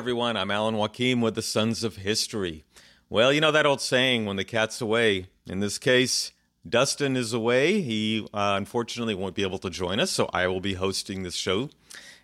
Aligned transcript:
Everyone. 0.00 0.34
I'm 0.34 0.50
Alan 0.50 0.78
Joaquim 0.78 1.20
with 1.20 1.34
the 1.34 1.42
Sons 1.42 1.84
of 1.84 1.96
History. 1.96 2.64
Well, 3.10 3.34
you 3.34 3.42
know 3.42 3.52
that 3.52 3.66
old 3.66 3.82
saying, 3.82 4.24
when 4.24 4.36
the 4.36 4.44
cat's 4.44 4.80
away. 4.80 5.26
In 5.46 5.60
this 5.60 5.76
case, 5.76 6.32
Dustin 6.66 7.18
is 7.18 7.34
away. 7.34 7.82
He 7.82 8.26
uh, 8.32 8.54
unfortunately 8.56 9.14
won't 9.14 9.34
be 9.34 9.42
able 9.42 9.58
to 9.58 9.68
join 9.68 10.00
us, 10.00 10.10
so 10.10 10.30
I 10.32 10.46
will 10.46 10.62
be 10.62 10.72
hosting 10.72 11.22
this 11.22 11.34
show. 11.34 11.68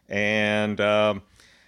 And 0.09 0.81
um, 0.81 1.21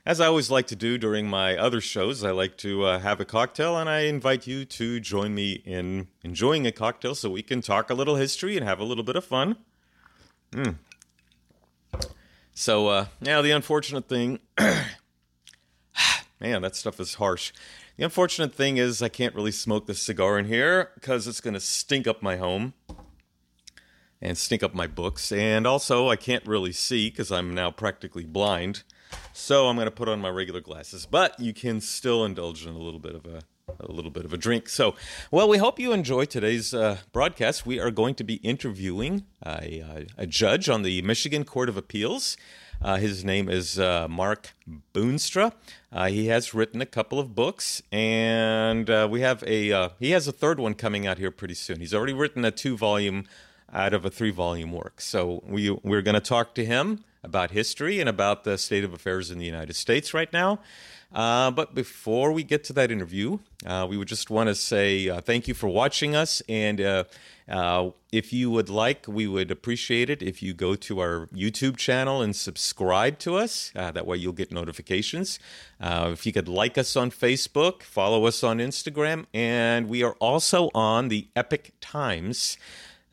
as 0.07 0.19
I 0.19 0.29
always 0.29 0.51
like 0.51 0.67
to 0.69 0.77
do 0.77 0.97
during 0.97 1.29
my 1.29 1.59
other 1.59 1.83
shows, 1.83 2.25
I 2.25 2.31
like 2.31 2.57
to 2.59 2.87
uh, 2.87 3.01
have 3.01 3.21
a 3.21 3.27
cocktail, 3.27 3.77
and 3.77 3.87
I 3.87 4.05
invite 4.07 4.47
you 4.47 4.65
to 4.65 5.01
join 5.01 5.35
me 5.35 5.63
in 5.67 6.09
enjoying 6.25 6.67
a 6.67 6.73
cocktail 6.73 7.15
so 7.17 7.29
we 7.29 7.43
can 7.43 7.61
talk 7.61 7.91
a 7.91 7.95
little 7.95 8.17
history 8.17 8.57
and 8.57 8.67
have 8.67 8.81
a 8.81 8.85
little 8.85 9.05
bit 9.05 9.17
of 9.17 9.27
fun. 9.27 9.57
Mm. 10.53 10.77
So, 12.55 12.89
uh, 12.89 13.07
now 13.21 13.43
the 13.43 13.51
unfortunate 13.51 14.09
thing, 14.09 14.39
man, 16.41 16.63
that 16.63 16.77
stuff 16.77 17.01
is 17.01 17.15
harsh. 17.15 17.53
The 17.97 18.05
unfortunate 18.05 18.55
thing 18.55 18.77
is, 18.77 19.03
I 19.03 19.09
can't 19.09 19.35
really 19.35 19.53
smoke 19.53 19.87
this 19.87 20.03
cigar 20.03 20.39
in 20.39 20.47
here 20.47 20.91
because 20.95 21.27
it's 21.27 21.41
going 21.41 21.55
to 21.55 21.61
stink 21.61 22.07
up 22.07 22.23
my 22.23 22.37
home 22.37 22.75
and 24.21 24.37
stink 24.37 24.63
up 24.63 24.75
my 24.75 24.87
books. 24.87 25.33
And 25.33 25.67
also, 25.67 26.09
I 26.09 26.17
can't 26.17 26.47
really 26.47 26.73
see 26.73 27.11
because 27.11 27.33
I'm 27.33 27.55
now 27.55 27.71
practically 27.71 28.25
blind. 28.25 28.83
So 29.33 29.69
I'm 29.69 29.77
going 29.77 29.87
to 29.87 29.93
put 29.93 30.09
on 30.09 30.21
my 30.21 30.29
regular 30.29 30.61
glasses. 30.61 31.07
But 31.07 31.39
you 31.41 31.53
can 31.53 31.81
still 31.81 32.25
indulge 32.25 32.67
in 32.67 32.75
a 32.75 32.79
little 32.79 33.01
bit 33.01 33.15
of 33.15 33.27
a 33.27 33.43
a 33.81 33.91
little 33.91 34.11
bit 34.11 34.25
of 34.25 34.33
a 34.33 34.37
drink. 34.37 34.69
So, 34.69 34.95
well, 35.31 35.49
we 35.49 35.59
hope 35.59 35.79
you 35.79 35.93
enjoy 35.93 36.25
today's 36.25 36.73
uh, 36.73 36.99
broadcast. 37.13 37.67
We 37.67 37.79
are 37.79 37.91
going 37.91 38.15
to 38.17 38.25
be 38.25 38.37
interviewing 38.37 39.25
a, 39.45 40.07
a, 40.17 40.27
judge 40.27 40.69
on 40.69 40.83
the 40.83 41.03
Michigan 41.03 41.45
Court 41.45 41.69
of 41.69 41.77
Appeals. 41.77 42.37
Uh, 42.81 42.97
his 42.97 43.25
name 43.25 43.49
is 43.49 43.79
uh, 43.79 44.07
Mark 44.09 44.55
Boonstra. 44.95 45.53
Uh, 45.93 46.07
he 46.07 46.27
has 46.27 46.55
written 46.55 46.81
a 46.81 46.87
couple 46.87 47.19
of 47.19 47.35
books, 47.35 47.83
and 47.91 48.89
uh, 48.89 49.09
we 49.11 49.21
have 49.21 49.43
a 49.47 49.73
uh, 49.73 49.89
he 49.99 50.13
has 50.13 50.29
a 50.29 50.33
third 50.33 50.61
one 50.61 50.75
coming 50.75 51.07
out 51.07 51.19
here 51.19 51.33
pretty 51.33 51.55
soon. 51.55 51.81
He's 51.81 51.93
already 51.93 52.13
written 52.13 52.45
a 52.45 52.53
two 52.53 52.77
volume 52.77 53.25
out 53.73 53.95
of 53.95 54.05
a 54.05 54.11
three 54.11 54.31
volume 54.31 54.73
work. 54.73 55.01
So 55.01 55.43
we 55.45 55.71
we're 55.71 56.03
going 56.03 56.15
to 56.15 56.21
talk 56.21 56.55
to 56.55 56.65
him 56.65 57.05
about 57.25 57.51
history 57.51 57.99
and 57.99 58.09
about 58.09 58.45
the 58.45 58.57
state 58.57 58.85
of 58.85 58.93
affairs 58.93 59.31
in 59.31 59.39
the 59.39 59.47
United 59.47 59.75
States 59.75 60.15
right 60.15 60.33
now. 60.33 60.61
Uh, 61.13 61.51
but 61.51 61.75
before 61.75 62.33
we 62.33 62.43
get 62.43 62.65
to 62.65 62.73
that 62.75 62.91
interview, 62.91 63.39
uh, 63.65 63.87
we 63.89 63.97
would 63.97 64.09
just 64.09 64.29
want 64.29 64.49
to 64.49 64.55
say 64.55 65.09
uh, 65.09 65.21
thank 65.21 65.49
you 65.49 65.55
for 65.55 65.67
watching 65.67 66.15
us. 66.15 66.43
And 66.49 66.81
uh, 66.81 67.05
uh, 67.49 67.91
if 68.13 68.31
you 68.33 68.51
would 68.51 68.69
like, 68.69 69.07
we 69.09 69.27
would 69.27 69.51
appreciate 69.51 70.11
it 70.11 70.23
if 70.23 70.43
you 70.43 70.53
go 70.53 70.75
to 70.75 71.01
our 71.01 71.27
YouTube 71.29 71.79
channel 71.79 72.21
and 72.21 72.37
subscribe 72.37 73.19
to 73.21 73.37
us. 73.37 73.73
Uh, 73.75 73.91
that 73.91 74.07
way 74.07 74.19
you'll 74.19 74.35
get 74.35 74.53
notifications. 74.53 75.39
if 75.81 76.27
you 76.27 76.33
could 76.33 76.49
like 76.49 76.77
us 76.77 76.95
on 76.95 77.11
Facebook, 77.11 77.83
follow 77.83 78.27
us 78.27 78.45
on 78.45 78.59
Instagram. 78.59 79.25
And 79.33 79.89
we 79.89 80.03
are 80.03 80.15
also 80.21 80.69
on 80.75 81.09
the 81.09 81.29
Epoch 81.35 81.71
Times 81.81 82.59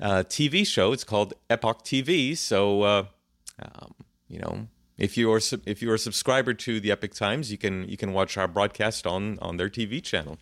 TV 0.01 0.67
show. 0.67 0.91
It's 0.91 1.05
called 1.05 1.33
Epoch 1.49 1.85
TV. 1.85 2.37
So, 2.37 2.83
um, 2.83 3.95
you 4.27 4.39
know, 4.39 4.67
if 4.97 5.17
you 5.17 5.31
are 5.31 5.41
if 5.65 5.81
you 5.81 5.91
are 5.91 5.95
a 5.95 5.99
subscriber 5.99 6.53
to 6.53 6.79
the 6.79 6.91
Epoch 6.91 7.13
Times, 7.13 7.51
you 7.51 7.57
can 7.57 7.87
you 7.87 7.97
can 7.97 8.13
watch 8.13 8.37
our 8.37 8.47
broadcast 8.47 9.05
on 9.05 9.37
on 9.39 9.57
their 9.57 9.69
TV 9.69 10.01
channel. 10.01 10.37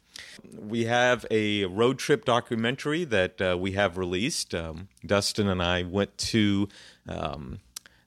We 0.54 0.86
have 0.86 1.26
a 1.32 1.66
road 1.66 1.98
trip 1.98 2.26
documentary 2.26 3.04
that 3.06 3.42
uh, 3.42 3.58
we 3.60 3.72
have 3.72 3.98
released. 3.98 4.54
Um, 4.54 4.90
Dustin 5.06 5.48
and 5.48 5.62
I 5.62 5.84
went 5.84 6.18
to. 6.20 6.70
Um, 7.08 7.60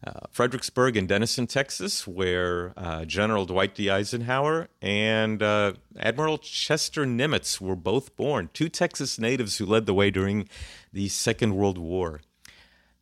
uh, 0.07 0.21
Fredericksburg 0.31 0.97
and 0.97 1.09
Denison, 1.09 1.49
Texas, 1.49 2.07
where 2.07 2.73
uh, 2.77 3.05
General 3.07 3.45
Dwight 3.45 3.75
D. 3.75 3.91
Eisenhower 3.91 4.69
and 4.81 5.43
uh, 5.43 5.73
Admiral 5.99 6.39
Chester 6.39 7.05
Nimitz 7.05 7.61
were 7.61 7.75
both 7.75 8.15
born, 8.15 8.51
two 8.53 8.69
Texas 8.69 9.19
natives 9.19 9.57
who 9.57 9.67
led 9.67 9.87
the 9.87 9.95
way 9.95 10.13
during 10.13 10.49
the 10.93 11.09
Second 11.09 11.57
World 11.57 11.79
War. 11.79 12.21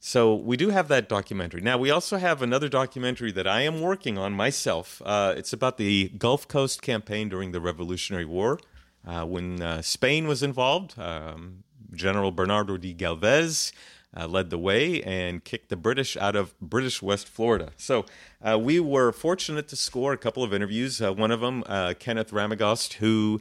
So 0.06 0.34
we 0.34 0.58
do 0.58 0.68
have 0.68 0.88
that 0.88 1.08
documentary. 1.08 1.62
Now 1.62 1.78
we 1.78 1.90
also 1.90 2.18
have 2.18 2.42
another 2.42 2.68
documentary 2.68 3.32
that 3.32 3.46
I 3.46 3.62
am 3.62 3.80
working 3.80 4.18
on 4.18 4.34
myself. 4.34 5.00
Uh, 5.02 5.32
it's 5.34 5.54
about 5.54 5.78
the 5.78 6.10
Gulf 6.18 6.46
Coast 6.46 6.82
campaign 6.82 7.30
during 7.30 7.52
the 7.52 7.60
Revolutionary 7.60 8.26
War, 8.26 8.60
uh, 9.06 9.24
when 9.24 9.62
uh, 9.62 9.80
Spain 9.80 10.28
was 10.28 10.42
involved. 10.42 10.98
Um, 10.98 11.64
General 11.94 12.32
Bernardo 12.32 12.76
de 12.76 12.92
Galvez 12.92 13.72
uh, 14.14 14.28
led 14.28 14.50
the 14.50 14.58
way 14.58 15.02
and 15.04 15.42
kicked 15.42 15.70
the 15.70 15.76
British 15.76 16.18
out 16.18 16.36
of 16.36 16.54
British 16.60 17.00
West 17.00 17.26
Florida. 17.26 17.72
So 17.78 18.04
uh, 18.42 18.58
we 18.58 18.80
were 18.80 19.10
fortunate 19.10 19.68
to 19.68 19.76
score 19.76 20.12
a 20.12 20.18
couple 20.18 20.44
of 20.44 20.52
interviews. 20.52 21.00
Uh, 21.00 21.14
one 21.14 21.30
of 21.30 21.40
them, 21.40 21.62
Kenneth 21.98 22.30
Ramagost, 22.30 22.94
who 22.94 23.40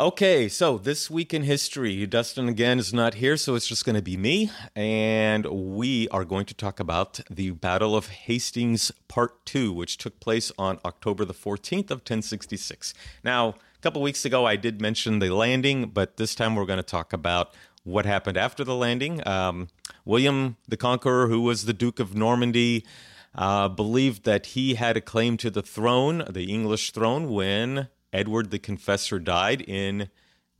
Okay, 0.00 0.48
so 0.48 0.78
this 0.78 1.10
week 1.10 1.34
in 1.34 1.42
history, 1.42 2.06
Dustin 2.06 2.48
again 2.48 2.78
is 2.78 2.94
not 2.94 3.14
here, 3.14 3.36
so 3.36 3.56
it's 3.56 3.66
just 3.66 3.84
going 3.84 3.96
to 3.96 4.02
be 4.02 4.16
me, 4.16 4.48
and 4.76 5.44
we 5.46 6.08
are 6.10 6.24
going 6.24 6.46
to 6.46 6.54
talk 6.54 6.78
about 6.78 7.18
the 7.28 7.50
Battle 7.50 7.96
of 7.96 8.06
Hastings 8.06 8.92
Part 9.08 9.44
2, 9.46 9.72
which 9.72 9.98
took 9.98 10.20
place 10.20 10.52
on 10.56 10.78
October 10.84 11.24
the 11.24 11.34
14th 11.34 11.90
of 11.90 11.98
1066. 11.98 12.94
Now, 13.24 13.48
a 13.48 13.54
couple 13.80 14.00
weeks 14.00 14.24
ago, 14.24 14.46
I 14.46 14.54
did 14.54 14.80
mention 14.80 15.18
the 15.18 15.34
landing, 15.34 15.86
but 15.86 16.16
this 16.16 16.36
time 16.36 16.54
we're 16.54 16.64
going 16.64 16.76
to 16.76 16.84
talk 16.84 17.12
about 17.12 17.52
what 17.82 18.06
happened 18.06 18.36
after 18.36 18.62
the 18.62 18.76
landing. 18.76 19.26
Um, 19.26 19.66
William 20.04 20.58
the 20.68 20.76
Conqueror, 20.76 21.26
who 21.26 21.40
was 21.40 21.64
the 21.64 21.74
Duke 21.74 21.98
of 21.98 22.14
Normandy, 22.14 22.86
uh, 23.34 23.66
believed 23.66 24.22
that 24.26 24.46
he 24.46 24.74
had 24.74 24.96
a 24.96 25.00
claim 25.00 25.36
to 25.38 25.50
the 25.50 25.62
throne, 25.62 26.22
the 26.30 26.44
English 26.44 26.92
throne, 26.92 27.32
when 27.32 27.88
Edward 28.12 28.50
the 28.50 28.58
Confessor 28.58 29.18
died 29.18 29.62
in 29.62 30.08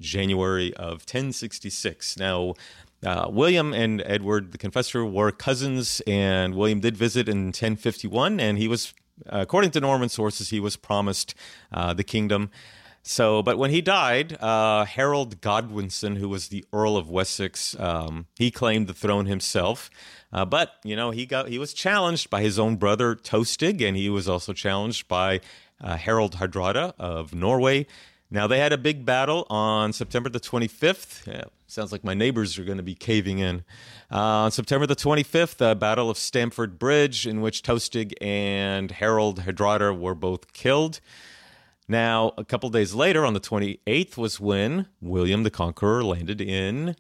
January 0.00 0.74
of 0.74 1.02
1066. 1.02 2.18
Now, 2.18 2.54
uh, 3.04 3.28
William 3.30 3.72
and 3.72 4.02
Edward 4.04 4.52
the 4.52 4.58
Confessor 4.58 5.04
were 5.04 5.30
cousins, 5.30 6.02
and 6.06 6.54
William 6.54 6.80
did 6.80 6.96
visit 6.96 7.28
in 7.28 7.46
1051, 7.46 8.40
and 8.40 8.58
he 8.58 8.68
was, 8.68 8.94
according 9.26 9.70
to 9.72 9.80
Norman 9.80 10.08
sources, 10.08 10.50
he 10.50 10.60
was 10.60 10.76
promised 10.76 11.34
uh, 11.72 11.94
the 11.94 12.04
kingdom. 12.04 12.50
So, 13.02 13.42
but 13.42 13.56
when 13.56 13.70
he 13.70 13.80
died, 13.80 14.36
uh, 14.42 14.84
Harold 14.84 15.40
Godwinson, 15.40 16.16
who 16.16 16.28
was 16.28 16.48
the 16.48 16.64
Earl 16.72 16.96
of 16.96 17.08
Wessex, 17.08 17.78
um, 17.78 18.26
he 18.36 18.50
claimed 18.50 18.86
the 18.86 18.92
throne 18.92 19.26
himself. 19.26 19.88
Uh, 20.30 20.44
but 20.44 20.72
you 20.84 20.94
know, 20.94 21.10
he 21.10 21.24
got 21.24 21.48
he 21.48 21.58
was 21.58 21.72
challenged 21.72 22.28
by 22.28 22.42
his 22.42 22.58
own 22.58 22.76
brother 22.76 23.14
Tostig, 23.14 23.80
and 23.80 23.96
he 23.96 24.10
was 24.10 24.28
also 24.28 24.52
challenged 24.52 25.08
by 25.08 25.40
uh, 25.80 25.96
Harald 25.96 26.36
Hardrada 26.36 26.94
of 26.98 27.34
Norway. 27.34 27.86
Now, 28.30 28.46
they 28.46 28.58
had 28.58 28.72
a 28.72 28.78
big 28.78 29.06
battle 29.06 29.46
on 29.48 29.92
September 29.92 30.28
the 30.28 30.40
25th. 30.40 31.26
Yeah, 31.26 31.44
sounds 31.66 31.92
like 31.92 32.04
my 32.04 32.12
neighbors 32.12 32.58
are 32.58 32.64
going 32.64 32.76
to 32.76 32.82
be 32.82 32.94
caving 32.94 33.38
in. 33.38 33.64
Uh, 34.12 34.44
on 34.44 34.50
September 34.50 34.86
the 34.86 34.96
25th, 34.96 35.56
the 35.56 35.74
Battle 35.74 36.10
of 36.10 36.18
Stamford 36.18 36.78
Bridge, 36.78 37.26
in 37.26 37.40
which 37.40 37.62
Tostig 37.62 38.12
and 38.20 38.90
Harald 38.90 39.40
Hardrada 39.40 39.98
were 39.98 40.14
both 40.14 40.52
killed. 40.52 41.00
Now, 41.88 42.32
a 42.36 42.44
couple 42.44 42.68
days 42.68 42.92
later, 42.92 43.24
on 43.24 43.32
the 43.32 43.40
28th, 43.40 44.18
was 44.18 44.38
when 44.38 44.88
William 45.00 45.42
the 45.42 45.50
Conqueror 45.50 46.04
landed 46.04 46.42
in 46.42 46.96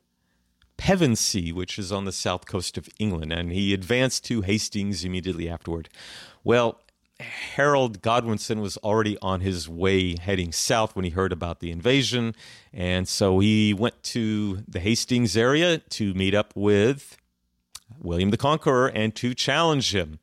Pevensey, 0.78 1.52
which 1.52 1.78
is 1.78 1.92
on 1.92 2.06
the 2.06 2.12
south 2.12 2.46
coast 2.46 2.78
of 2.78 2.88
England, 2.98 3.32
and 3.32 3.52
he 3.52 3.74
advanced 3.74 4.24
to 4.26 4.40
Hastings 4.40 5.04
immediately 5.04 5.46
afterward. 5.46 5.90
Well, 6.42 6.80
Harold 7.20 8.00
Godwinson 8.00 8.60
was 8.60 8.76
already 8.78 9.18
on 9.20 9.40
his 9.40 9.68
way 9.68 10.16
heading 10.16 10.52
south 10.52 10.94
when 10.94 11.04
he 11.04 11.10
heard 11.10 11.32
about 11.32 11.60
the 11.60 11.70
invasion. 11.70 12.34
And 12.72 13.08
so 13.08 13.40
he 13.40 13.74
went 13.74 14.00
to 14.04 14.62
the 14.68 14.78
Hastings 14.78 15.36
area 15.36 15.78
to 15.78 16.14
meet 16.14 16.34
up 16.34 16.52
with 16.54 17.16
William 17.98 18.30
the 18.30 18.36
Conqueror 18.36 18.88
and 18.88 19.14
to 19.16 19.34
challenge 19.34 19.94
him. 19.94 20.20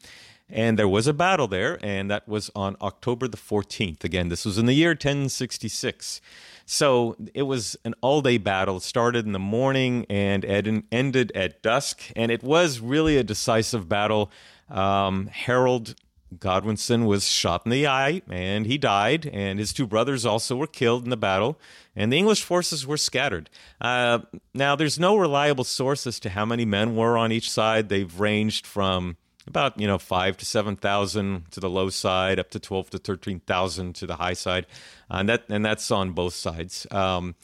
And 0.47 0.77
there 0.77 0.87
was 0.87 1.07
a 1.07 1.13
battle 1.13 1.47
there, 1.47 1.79
and 1.81 2.09
that 2.11 2.27
was 2.27 2.51
on 2.55 2.77
October 2.79 3.27
the 3.27 3.35
14th. 3.35 4.03
Again, 4.03 4.29
this 4.29 4.45
was 4.45 4.59
in 4.59 4.67
the 4.67 4.73
year 4.73 4.91
1066. 4.91 6.21
So 6.67 7.15
it 7.33 7.43
was 7.43 7.75
an 7.83 7.95
all 8.01 8.21
day 8.21 8.37
battle. 8.37 8.77
It 8.77 8.83
started 8.83 9.25
in 9.25 9.31
the 9.31 9.39
morning 9.39 10.05
and 10.07 10.45
ended 10.91 11.31
at 11.33 11.61
dusk. 11.63 12.11
And 12.15 12.31
it 12.31 12.43
was 12.43 12.79
really 12.79 13.17
a 13.17 13.23
decisive 13.23 13.89
battle. 13.89 14.31
Um, 14.69 15.27
Harold 15.27 15.95
Godwinson 16.37 17.05
was 17.05 17.27
shot 17.29 17.63
in 17.65 17.71
the 17.71 17.87
eye 17.87 18.21
and 18.29 18.65
he 18.65 18.77
died, 18.77 19.29
and 19.31 19.59
his 19.59 19.73
two 19.73 19.87
brothers 19.87 20.25
also 20.25 20.55
were 20.55 20.67
killed 20.67 21.03
in 21.03 21.09
the 21.09 21.17
battle, 21.17 21.59
and 21.95 22.11
the 22.11 22.17
English 22.17 22.43
forces 22.43 22.85
were 22.85 22.97
scattered. 22.97 23.49
Uh, 23.79 24.19
now, 24.53 24.75
there's 24.75 24.99
no 24.99 25.17
reliable 25.17 25.63
source 25.63 26.07
as 26.07 26.19
to 26.21 26.29
how 26.29 26.45
many 26.45 26.65
men 26.65 26.95
were 26.95 27.17
on 27.17 27.31
each 27.31 27.49
side. 27.49 27.89
They've 27.89 28.19
ranged 28.19 28.65
from 28.65 29.17
about 29.47 29.79
you 29.79 29.87
know 29.87 29.97
five 29.97 30.37
to 30.37 30.45
seven 30.45 30.75
thousand 30.75 31.51
to 31.51 31.59
the 31.59 31.69
low 31.69 31.89
side, 31.89 32.39
up 32.39 32.49
to 32.51 32.59
twelve 32.59 32.89
to 32.91 32.97
thirteen 32.97 33.39
thousand 33.41 33.95
to 33.95 34.07
the 34.07 34.15
high 34.15 34.33
side, 34.33 34.65
and 35.09 35.29
that 35.29 35.45
and 35.49 35.63
that's 35.63 35.89
on 35.91 36.11
both 36.11 36.33
sides. 36.33 36.87
Um, 36.91 37.35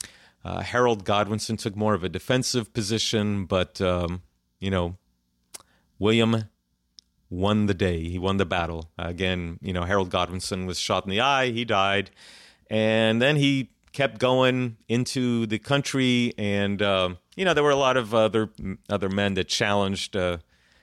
uh, 0.43 0.61
Harold 0.61 1.05
Godwinson 1.05 1.57
took 1.57 1.75
more 1.75 1.93
of 1.93 2.03
a 2.03 2.09
defensive 2.09 2.73
position, 2.73 3.45
but 3.45 3.79
um, 3.79 4.23
you 4.59 4.71
know 4.71 4.97
William 5.99 6.45
won 7.31 7.65
the 7.65 7.73
day. 7.73 8.03
He 8.03 8.19
won 8.19 8.37
the 8.37 8.45
battle. 8.45 8.91
again, 8.99 9.57
you 9.61 9.73
know, 9.73 9.83
Harold 9.85 10.11
Godwinson 10.11 10.67
was 10.67 10.77
shot 10.77 11.05
in 11.05 11.09
the 11.09 11.21
eye. 11.21 11.49
He 11.49 11.65
died. 11.65 12.11
And 12.69 13.21
then 13.21 13.37
he 13.37 13.71
kept 13.93 14.19
going 14.19 14.77
into 14.87 15.47
the 15.47 15.57
country. 15.57 16.33
And, 16.37 16.81
uh, 16.81 17.15
you 17.35 17.45
know, 17.45 17.53
there 17.53 17.63
were 17.63 17.71
a 17.71 17.75
lot 17.75 17.97
of 17.97 18.13
other, 18.13 18.49
other 18.89 19.09
men 19.09 19.33
that 19.35 19.47
challenged 19.47 20.15
uh, 20.15 20.37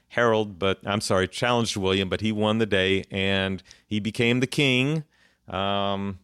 Harold, 0.08 0.58
but 0.58 0.80
I'm 0.84 1.02
sorry, 1.02 1.28
challenged 1.28 1.76
William, 1.76 2.08
but 2.08 2.22
he 2.22 2.32
won 2.32 2.58
the 2.58 2.66
day 2.66 3.04
and 3.10 3.62
he 3.86 4.00
became 4.00 4.40
the 4.40 4.46
king. 4.46 5.04
Um, 5.46 6.18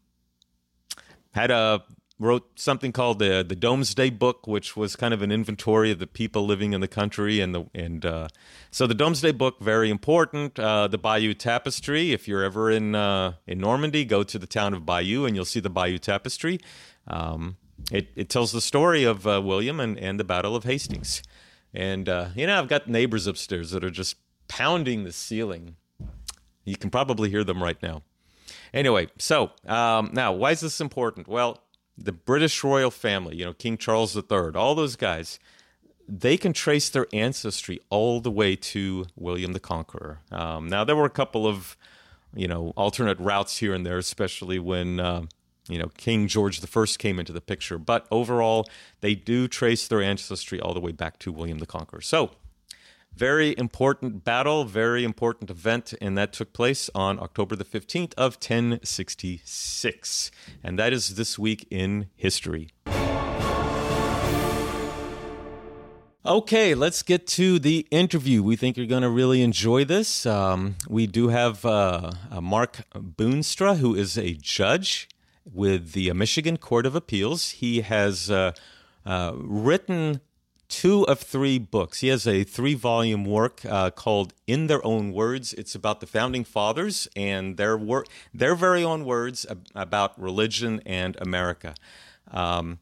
had 1.33 1.51
a 1.51 1.83
wrote 2.19 2.59
something 2.59 2.93
called 2.93 3.19
the 3.19 3.45
the 3.47 3.57
Domesday 3.57 4.11
Book, 4.11 4.47
which 4.47 4.77
was 4.77 4.97
kind 4.97 5.13
of 5.13 5.23
an 5.23 5.33
inventory 5.33 5.91
of 5.91 5.99
the 5.99 6.07
people 6.07 6.47
living 6.47 6.73
in 6.73 6.81
the 6.81 6.89
country, 6.89 7.41
and 7.41 7.55
the 7.55 7.67
and 7.75 8.05
uh, 8.07 8.29
so 8.71 8.87
the 8.87 8.95
Domesday 8.95 9.33
Book 9.33 9.61
very 9.61 9.91
important. 9.91 10.59
Uh, 10.59 10.89
the 10.89 10.99
Bayeux 10.99 11.35
Tapestry. 11.35 12.13
If 12.13 12.29
you're 12.29 12.43
ever 12.43 12.71
in 12.71 12.95
uh, 12.95 13.35
in 13.47 13.59
Normandy, 13.59 14.05
go 14.05 14.23
to 14.23 14.39
the 14.39 14.47
town 14.47 14.75
of 14.75 14.87
Bayeux, 14.87 15.25
and 15.25 15.35
you'll 15.35 15.45
see 15.45 15.61
the 15.61 15.71
Bayeux 15.71 15.99
Tapestry. 15.99 16.61
Um, 17.07 17.57
it 17.91 18.09
it 18.17 18.29
tells 18.29 18.53
the 18.53 18.61
story 18.61 19.05
of 19.05 19.27
uh, 19.27 19.43
William 19.45 19.81
and 19.81 19.99
and 19.99 20.19
the 20.19 20.25
Battle 20.25 20.57
of 20.57 20.65
Hastings. 20.65 21.23
And 21.73 22.09
uh, 22.09 22.29
you 22.37 22.47
know, 22.47 22.59
I've 22.59 22.69
got 22.69 22.89
neighbors 22.89 23.27
upstairs 23.27 23.73
that 23.73 23.85
are 23.85 23.91
just 23.91 24.17
pounding 24.47 25.05
the 25.05 25.13
ceiling. 25.13 25.77
You 26.65 26.77
can 26.77 26.91
probably 26.91 27.29
hear 27.29 27.45
them 27.45 27.63
right 27.63 27.83
now. 27.83 28.03
Anyway, 28.73 29.09
so 29.19 29.51
um, 29.67 30.11
now 30.13 30.33
why 30.33 30.53
is 30.53 30.61
this 30.61 30.81
important? 30.81 31.29
Well, 31.29 31.64
the 31.97 32.13
British 32.13 32.65
royal 32.65 32.91
family, 32.91 33.37
you 33.37 33.45
know, 33.45 33.53
King 33.53 33.77
Charles 33.77 34.17
III, 34.17 34.53
all 34.55 34.75
those 34.75 34.97
guys, 34.97 35.39
they 36.09 36.37
can 36.37 36.53
trace 36.53 36.89
their 36.89 37.07
ancestry 37.13 37.81
all 37.89 38.21
the 38.21 38.31
way 38.31 38.57
to 38.57 39.07
William 39.17 39.53
the 39.53 39.61
Conqueror. 39.61 40.21
Um, 40.31 40.69
now, 40.69 40.85
there 40.85 40.97
were 40.97 41.07
a 41.07 41.11
couple 41.11 41.47
of, 41.47 41.77
you 42.35 42.49
know, 42.49 42.73
alternate 42.77 43.19
routes 43.19 43.59
here 43.59 43.73
and 43.73 43.87
there, 43.87 43.99
especially 43.99 44.59
when, 44.59 45.01
uh, 45.01 45.23
you 45.69 45.79
know, 45.79 45.91
King 45.97 46.27
George 46.27 46.63
I 46.63 46.87
came 46.99 47.19
into 47.19 47.33
the 47.33 47.41
picture. 47.41 47.79
But 47.79 48.07
overall, 48.11 48.67
they 49.01 49.15
do 49.15 49.49
trace 49.49 49.89
their 49.89 50.03
ancestry 50.03 50.61
all 50.61 50.75
the 50.75 50.81
way 50.81 50.93
back 50.93 51.19
to 51.21 51.33
William 51.33 51.59
the 51.59 51.67
Conqueror. 51.67 52.03
So, 52.03 52.33
very 53.17 53.55
important 53.57 54.25
battle, 54.25 54.65
very 54.65 55.05
important 55.05 55.51
event, 55.51 55.95
and 56.01 56.19
that 56.19 56.33
took 56.33 56.53
place 56.53 56.91
on 56.95 57.21
October 57.21 57.55
the 57.57 57.65
15th 57.65 58.13
of 58.15 58.35
1066. 58.35 60.31
And 60.63 60.79
that 60.79 60.93
is 60.93 61.15
this 61.15 61.39
week 61.39 61.67
in 61.71 62.09
history. 62.17 62.71
Okay, 66.27 66.75
let's 66.75 67.03
get 67.03 67.27
to 67.27 67.59
the 67.59 67.87
interview. 67.91 68.43
We 68.43 68.57
think 68.57 68.79
you're 68.79 68.87
going 68.87 69.03
to 69.03 69.11
really 69.11 69.43
enjoy 69.43 69.85
this. 69.85 70.25
Um, 70.25 70.77
we 70.89 71.07
do 71.07 71.29
have 71.29 71.67
uh, 71.67 72.13
Mark 72.41 72.87
Boonstra, 72.95 73.77
who 73.77 73.95
is 73.95 74.17
a 74.17 74.33
judge 74.33 75.07
with 75.45 75.93
the 75.93 76.11
Michigan 76.15 76.57
Court 76.57 76.87
of 76.87 76.97
Appeals. 76.97 77.51
He 77.51 77.83
has 77.83 78.31
uh, 78.31 78.53
uh, 79.05 79.33
written 79.37 80.23
two 80.69 81.07
of 81.07 81.21
three 81.21 81.59
books. 81.59 82.01
He 82.01 82.09
has 82.09 82.27
a 82.27 82.45
three 82.45 82.75
volume 82.75 83.25
work 83.25 83.65
uh, 83.65 83.91
called 83.91 84.35
In 84.47 84.67
Their 84.67 84.85
Own 84.85 85.13
Words. 85.13 85.53
It's 85.55 85.75
about 85.75 86.01
the 86.01 86.07
founding 86.07 86.45
fathers 86.45 87.09
and 87.15 87.57
their 87.57 87.77
work, 87.77 88.07
their 88.33 88.55
very 88.55 88.85
own 88.85 89.05
words 89.05 89.47
ab- 89.49 89.67
about 89.75 90.21
religion 90.21 90.81
and 90.87 91.17
America. 91.21 91.75
Um, 92.31 92.79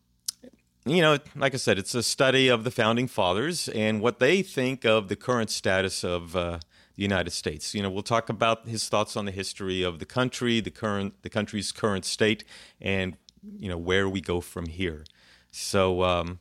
you 0.84 1.00
know, 1.00 1.18
like 1.36 1.54
I 1.54 1.58
said, 1.58 1.78
it's 1.78 1.94
a 1.94 2.02
study 2.02 2.48
of 2.48 2.64
the 2.64 2.70
founding 2.70 3.06
fathers 3.06 3.68
and 3.68 4.00
what 4.00 4.18
they 4.18 4.42
think 4.42 4.84
of 4.84 5.08
the 5.08 5.16
current 5.16 5.50
status 5.50 6.02
of 6.02 6.34
uh, 6.34 6.58
the 6.96 7.02
United 7.02 7.30
States. 7.30 7.74
You 7.74 7.82
know, 7.82 7.90
we'll 7.90 8.02
talk 8.02 8.28
about 8.28 8.66
his 8.66 8.88
thoughts 8.88 9.16
on 9.16 9.24
the 9.24 9.32
history 9.32 9.82
of 9.82 10.00
the 10.00 10.06
country, 10.06 10.60
the 10.60 10.70
current, 10.70 11.22
the 11.22 11.30
country's 11.30 11.70
current 11.70 12.04
state, 12.04 12.44
and 12.80 13.16
you 13.58 13.68
know 13.68 13.78
where 13.78 14.08
we 14.08 14.20
go 14.20 14.40
from 14.40 14.66
here. 14.66 15.04
So, 15.52 16.02
um, 16.02 16.40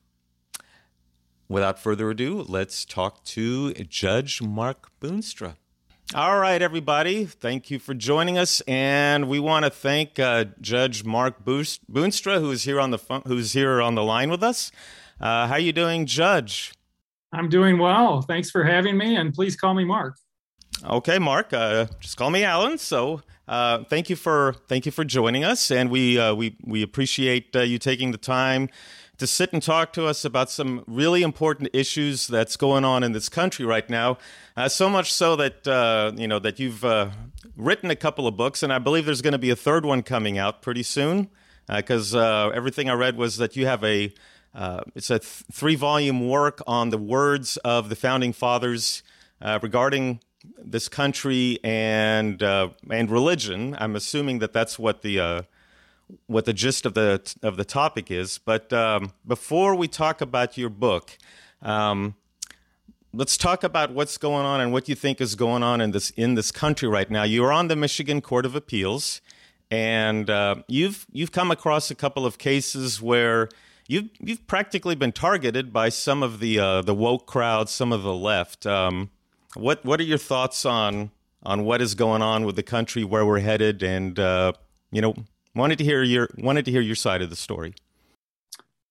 without 1.52 1.78
further 1.78 2.10
ado, 2.10 2.46
let's 2.48 2.86
talk 2.86 3.24
to 3.26 3.74
Judge 3.74 4.42
Mark 4.42 4.90
Boonstra. 5.00 5.56
All 6.16 6.40
right, 6.40 6.62
everybody. 6.62 7.26
Thank 7.26 7.70
you 7.70 7.80
for 7.80 7.94
joining 7.94 8.38
us, 8.38 8.62
and 8.68 9.30
we 9.30 9.40
want 9.40 9.66
to 9.66 9.72
thank 9.72 10.20
uh, 10.20 10.46
Judge 10.60 11.04
Mark 11.06 11.46
Boonstra, 11.46 12.40
who 12.40 12.52
is 12.52 12.64
here 12.64 12.80
on 12.80 12.92
the 12.92 12.98
phone, 12.98 13.22
who's 13.26 13.54
here 13.54 13.82
on 13.82 13.96
the 13.96 14.04
line 14.04 14.30
with 14.30 14.44
us. 14.44 14.72
Uh, 15.20 15.48
how 15.48 15.56
you 15.56 15.72
doing, 15.72 16.06
Judge? 16.06 16.74
I'm 17.34 17.48
doing 17.48 17.78
well. 17.78 18.22
Thanks 18.22 18.50
for 18.50 18.64
having 18.64 18.98
me, 18.98 19.16
and 19.16 19.34
please 19.34 19.56
call 19.56 19.74
me 19.74 19.86
Mark. 19.86 20.18
Okay, 20.84 21.20
Mark. 21.20 21.54
Uh, 21.54 21.86
just 22.00 22.18
call 22.18 22.30
me 22.30 22.44
Alan. 22.44 22.78
So, 22.78 23.22
uh, 23.48 23.84
thank 23.86 24.10
you 24.10 24.16
for 24.16 24.56
thank 24.68 24.86
you 24.86 24.92
for 24.92 25.06
joining 25.06 25.44
us, 25.44 25.72
and 25.72 25.90
we 25.90 26.20
uh, 26.20 26.34
we 26.34 26.58
we 26.64 26.82
appreciate 26.82 27.56
uh, 27.56 27.62
you 27.62 27.78
taking 27.78 28.12
the 28.12 28.18
time 28.18 28.70
to 29.22 29.28
sit 29.28 29.54
and 29.54 29.62
talk 29.62 29.94
to 29.94 30.08
us 30.08 30.26
about 30.26 30.50
some 30.50 30.84
really 30.88 31.22
important 31.22 31.70
issues 31.74 32.26
that's 32.26 32.58
going 32.58 32.84
on 32.84 33.04
in 33.04 33.12
this 33.12 33.30
country 33.30 33.64
right 33.64 33.88
now. 33.88 34.18
Uh, 34.58 34.68
so 34.68 34.90
much 34.90 35.14
so 35.14 35.36
that 35.36 35.68
uh, 35.68 36.12
you 36.16 36.28
know 36.28 36.40
that 36.40 36.58
you've 36.58 36.84
uh, 36.84 37.12
written 37.56 37.92
a 37.92 37.96
couple 37.96 38.26
of 38.26 38.36
books, 38.36 38.64
and 38.64 38.74
I 38.74 38.80
believe 38.80 39.06
there's 39.06 39.22
going 39.22 39.34
to 39.34 39.38
be 39.38 39.52
a 39.52 39.56
third 39.56 39.86
one 39.86 40.02
coming 40.02 40.40
out 40.40 40.64
pretty 40.64 40.82
soon. 40.82 41.30
Because 41.68 42.16
uh, 42.16 42.48
uh, 42.48 42.50
everything 42.50 42.90
I 42.90 42.94
read 42.94 43.16
was 43.16 43.38
that 43.38 43.56
you 43.56 43.68
have 43.68 43.84
a 43.84 44.12
it's 44.96 45.12
a 45.12 45.20
th- 45.20 45.44
three 45.54 45.76
volume 45.76 46.28
work 46.28 46.60
on 46.66 46.90
the 46.90 46.98
words 46.98 47.58
of 47.58 47.90
the 47.90 47.96
founding 47.96 48.34
fathers 48.34 49.04
regarding 49.40 50.20
this 50.58 50.90
country 50.90 51.60
and 51.64 52.42
and 52.42 53.12
religion. 53.12 53.78
I'm 53.80 53.96
assuming 53.96 54.40
that 54.40 54.52
that's 54.52 54.80
what 54.80 55.04
the 55.04 55.46
what 56.28 56.46
the 56.46 56.54
gist 56.54 56.86
of 56.86 56.94
the 56.94 57.22
of 57.42 57.58
the 57.58 57.66
topic 57.66 58.12
is. 58.12 58.38
But 58.38 58.72
um, 58.74 59.14
before 59.26 59.76
we 59.76 59.88
talk 59.88 60.22
about 60.22 60.58
your 60.58 60.70
book, 60.70 61.18
um, 61.62 62.16
let's 63.14 63.38
talk 63.38 63.64
about 63.64 63.92
what's 63.94 64.18
going 64.18 64.46
on 64.46 64.62
and 64.62 64.72
what 64.72 64.88
you 64.88 64.96
think 64.96 65.22
is 65.22 65.36
going 65.36 65.64
on 65.64 65.82
in 65.82 65.92
this 65.92 66.10
in 66.12 66.36
this 66.36 66.52
country 66.52 66.88
right 66.88 67.10
now. 67.10 67.24
You're 67.24 67.52
on 67.52 67.68
the 67.68 67.76
Michigan 67.76 68.22
Court 68.22 68.46
of 68.46 68.56
Appeals, 68.56 69.22
and 69.70 70.30
uh, 70.30 70.56
you've 70.68 71.06
you've 71.12 71.32
come 71.32 71.52
across 71.52 71.92
a 71.92 71.96
couple 71.96 72.26
of 72.26 72.38
cases 72.38 73.02
where 73.02 73.50
you've 73.88 74.10
you've 74.20 74.48
practically 74.48 74.96
been 74.96 75.12
targeted 75.12 75.74
by 75.74 75.90
some 75.90 76.24
of 76.24 76.40
the 76.40 76.60
uh, 76.60 76.82
the 76.82 76.96
woke 76.96 77.28
crowd, 77.28 77.70
some 77.70 77.92
of 77.92 78.04
the 78.04 78.16
left. 78.16 78.66
Um, 78.66 79.10
what 79.56 79.84
what 79.86 80.00
are 80.00 80.04
your 80.04 80.18
thoughts 80.18 80.66
on 80.66 81.12
on 81.44 81.66
what 81.66 81.82
is 81.82 81.96
going 81.96 82.22
on 82.22 82.46
with 82.46 82.56
the 82.56 82.64
country, 82.64 83.04
where 83.04 83.26
we're 83.26 83.40
headed, 83.40 83.84
and 83.84 84.20
uh, 84.20 84.54
you 84.92 85.02
know 85.02 85.16
Wanted 85.54 85.78
to 85.80 85.84
hear 85.84 86.04
your 86.04 86.30
wanted 86.38 86.66
to 86.66 86.72
hear 86.72 86.82
your 86.82 86.96
side 86.96 87.22
of 87.22 87.30
the 87.30 87.36
story. 87.36 87.74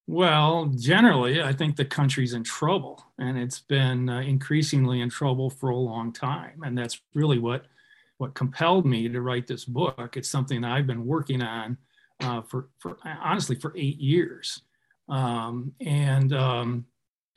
Well, 0.07 0.67
generally, 0.77 1.41
I 1.41 1.53
think 1.53 1.77
the 1.77 1.85
country's 1.85 2.35
in 2.35 2.43
trouble, 2.43 3.05
and 3.19 3.39
it's 3.39 3.61
been 3.61 4.09
uh, 4.09 4.21
increasingly 4.21 5.01
in 5.01 5.09
trouble 5.09 5.51
for 5.51 5.71
a 5.71 5.77
long 5.77 6.13
time, 6.13 6.63
and 6.65 6.77
that's 6.77 7.01
really 7.15 7.39
what 7.39 7.67
what 8.19 8.35
compelled 8.35 8.85
me 8.85 9.09
to 9.09 9.23
write 9.23 9.47
this 9.47 9.65
book. 9.65 10.17
It's 10.17 10.29
something 10.29 10.65
I've 10.65 10.87
been 10.87 11.07
working 11.07 11.43
on 11.43 11.79
uh, 12.21 12.43
for 12.43 12.69
for 12.79 12.99
honestly 13.05 13.57
for 13.57 13.73
eight 13.77 13.99
years, 13.99 14.63
um, 15.09 15.73
and 15.81 16.33
um, 16.35 16.87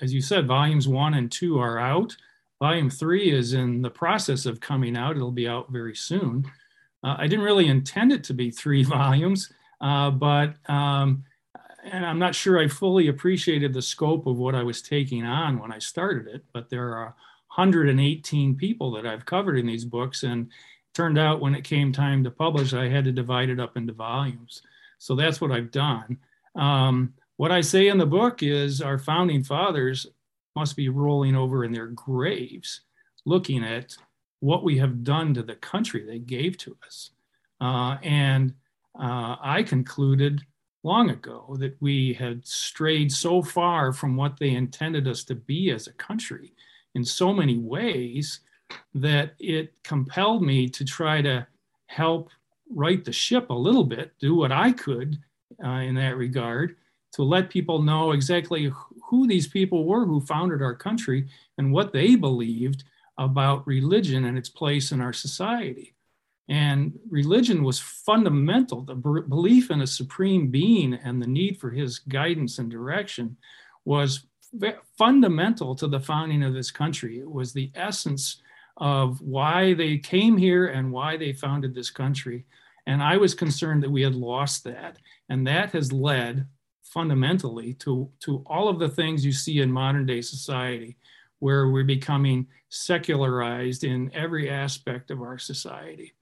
as 0.01 0.13
you 0.13 0.21
said, 0.21 0.47
volumes 0.47 0.87
one 0.87 1.13
and 1.13 1.31
two 1.31 1.59
are 1.59 1.79
out. 1.79 2.17
Volume 2.59 2.89
three 2.89 3.31
is 3.31 3.53
in 3.53 3.81
the 3.81 3.89
process 3.89 4.45
of 4.45 4.59
coming 4.59 4.97
out. 4.97 5.15
It'll 5.15 5.31
be 5.31 5.47
out 5.47 5.71
very 5.71 5.95
soon. 5.95 6.43
Uh, 7.03 7.15
I 7.17 7.27
didn't 7.27 7.45
really 7.45 7.67
intend 7.67 8.11
it 8.11 8.23
to 8.25 8.33
be 8.33 8.51
three 8.51 8.83
volumes, 8.97 9.51
uh, 9.81 10.11
but 10.11 10.55
um, 10.69 11.23
and 11.83 12.05
I'm 12.05 12.19
not 12.19 12.35
sure 12.35 12.59
I 12.59 12.67
fully 12.67 13.09
appreciated 13.09 13.73
the 13.73 13.81
scope 13.81 14.25
of 14.25 14.37
what 14.37 14.55
I 14.55 14.63
was 14.63 14.81
taking 14.81 15.25
on 15.25 15.59
when 15.59 15.71
I 15.71 15.79
started 15.79 16.33
it. 16.33 16.45
But 16.53 16.69
there 16.69 16.95
are 16.95 17.15
118 17.55 18.55
people 18.55 18.91
that 18.91 19.05
I've 19.05 19.25
covered 19.25 19.57
in 19.57 19.67
these 19.67 19.85
books, 19.85 20.23
and 20.23 20.49
turned 20.93 21.17
out 21.17 21.41
when 21.41 21.55
it 21.55 21.63
came 21.63 21.91
time 21.91 22.23
to 22.23 22.31
publish, 22.31 22.73
I 22.73 22.87
had 22.87 23.05
to 23.05 23.11
divide 23.11 23.49
it 23.49 23.59
up 23.59 23.77
into 23.77 23.93
volumes. 23.93 24.61
So 24.99 25.15
that's 25.15 25.41
what 25.41 25.51
I've 25.51 25.71
done. 25.71 26.17
Um, 26.55 27.13
what 27.37 27.51
I 27.51 27.61
say 27.61 27.87
in 27.87 27.97
the 27.97 28.05
book 28.05 28.43
is 28.43 28.79
our 28.79 28.97
founding 28.97 29.43
fathers 29.43 30.05
must 30.55 30.75
be 30.75 30.89
rolling 30.89 31.35
over 31.35 31.65
in 31.65 31.71
their 31.71 31.87
graves 31.87 32.81
looking 33.25 33.63
at 33.63 33.97
what 34.43 34.61
we 34.61 34.77
have 34.77 35.05
done 35.05 35.33
to 35.33 35.41
the 35.41 35.55
country 35.55 36.05
they 36.05 36.19
gave 36.19 36.57
to 36.57 36.75
us. 36.85 37.11
Uh, 37.61 37.95
and 38.03 38.53
uh, 38.99 39.37
I 39.41 39.63
concluded 39.63 40.41
long 40.83 41.11
ago 41.11 41.55
that 41.59 41.77
we 41.79 42.11
had 42.11 42.45
strayed 42.45 43.09
so 43.09 43.41
far 43.41 43.93
from 43.93 44.17
what 44.17 44.37
they 44.37 44.49
intended 44.49 45.07
us 45.07 45.23
to 45.23 45.35
be 45.35 45.71
as 45.71 45.87
a 45.87 45.93
country 45.93 46.51
in 46.93 47.05
so 47.05 47.31
many 47.31 47.57
ways 47.57 48.41
that 48.93 49.35
it 49.39 49.71
compelled 49.81 50.43
me 50.43 50.67
to 50.67 50.83
try 50.83 51.21
to 51.21 51.47
help 51.85 52.29
right 52.69 53.05
the 53.05 53.13
ship 53.13 53.49
a 53.49 53.53
little 53.53 53.85
bit, 53.85 54.11
do 54.19 54.35
what 54.35 54.51
I 54.51 54.73
could 54.73 55.19
uh, 55.63 55.83
in 55.87 55.95
that 55.95 56.17
regard 56.17 56.75
to 57.13 57.23
let 57.23 57.49
people 57.49 57.81
know 57.81 58.11
exactly 58.11 58.69
who 59.05 59.25
these 59.25 59.47
people 59.47 59.85
were 59.85 60.05
who 60.05 60.19
founded 60.19 60.61
our 60.61 60.75
country 60.75 61.29
and 61.57 61.71
what 61.71 61.93
they 61.93 62.15
believed 62.15 62.83
about 63.17 63.67
religion 63.67 64.25
and 64.25 64.37
its 64.37 64.49
place 64.49 64.91
in 64.91 65.01
our 65.01 65.13
society. 65.13 65.93
And 66.49 66.99
religion 67.09 67.63
was 67.63 67.79
fundamental. 67.79 68.81
The 68.81 68.95
belief 68.95 69.71
in 69.71 69.81
a 69.81 69.87
supreme 69.87 70.49
being 70.49 70.93
and 70.93 71.21
the 71.21 71.27
need 71.27 71.59
for 71.59 71.69
his 71.69 71.99
guidance 71.99 72.59
and 72.59 72.69
direction 72.69 73.37
was 73.85 74.25
fundamental 74.97 75.75
to 75.75 75.87
the 75.87 75.99
founding 75.99 76.43
of 76.43 76.53
this 76.53 76.71
country. 76.71 77.19
It 77.19 77.31
was 77.31 77.53
the 77.53 77.71
essence 77.75 78.41
of 78.77 79.21
why 79.21 79.73
they 79.73 79.97
came 79.97 80.37
here 80.37 80.67
and 80.67 80.91
why 80.91 81.17
they 81.17 81.33
founded 81.33 81.73
this 81.73 81.89
country. 81.89 82.45
And 82.85 83.01
I 83.01 83.17
was 83.17 83.33
concerned 83.33 83.83
that 83.83 83.91
we 83.91 84.01
had 84.01 84.15
lost 84.15 84.63
that. 84.65 84.97
And 85.29 85.47
that 85.47 85.71
has 85.71 85.91
led 85.91 86.47
fundamentally 86.83 87.73
to, 87.75 88.09
to 88.19 88.43
all 88.45 88.67
of 88.67 88.79
the 88.79 88.89
things 88.89 89.25
you 89.25 89.31
see 89.31 89.61
in 89.61 89.71
modern 89.71 90.05
day 90.05 90.21
society, 90.21 90.97
where 91.39 91.69
we're 91.69 91.83
becoming 91.83 92.47
secularized 92.69 93.83
in 93.83 94.11
every 94.13 94.49
aspect 94.49 95.11
of 95.11 95.21
our 95.21 95.37
society. 95.37 96.13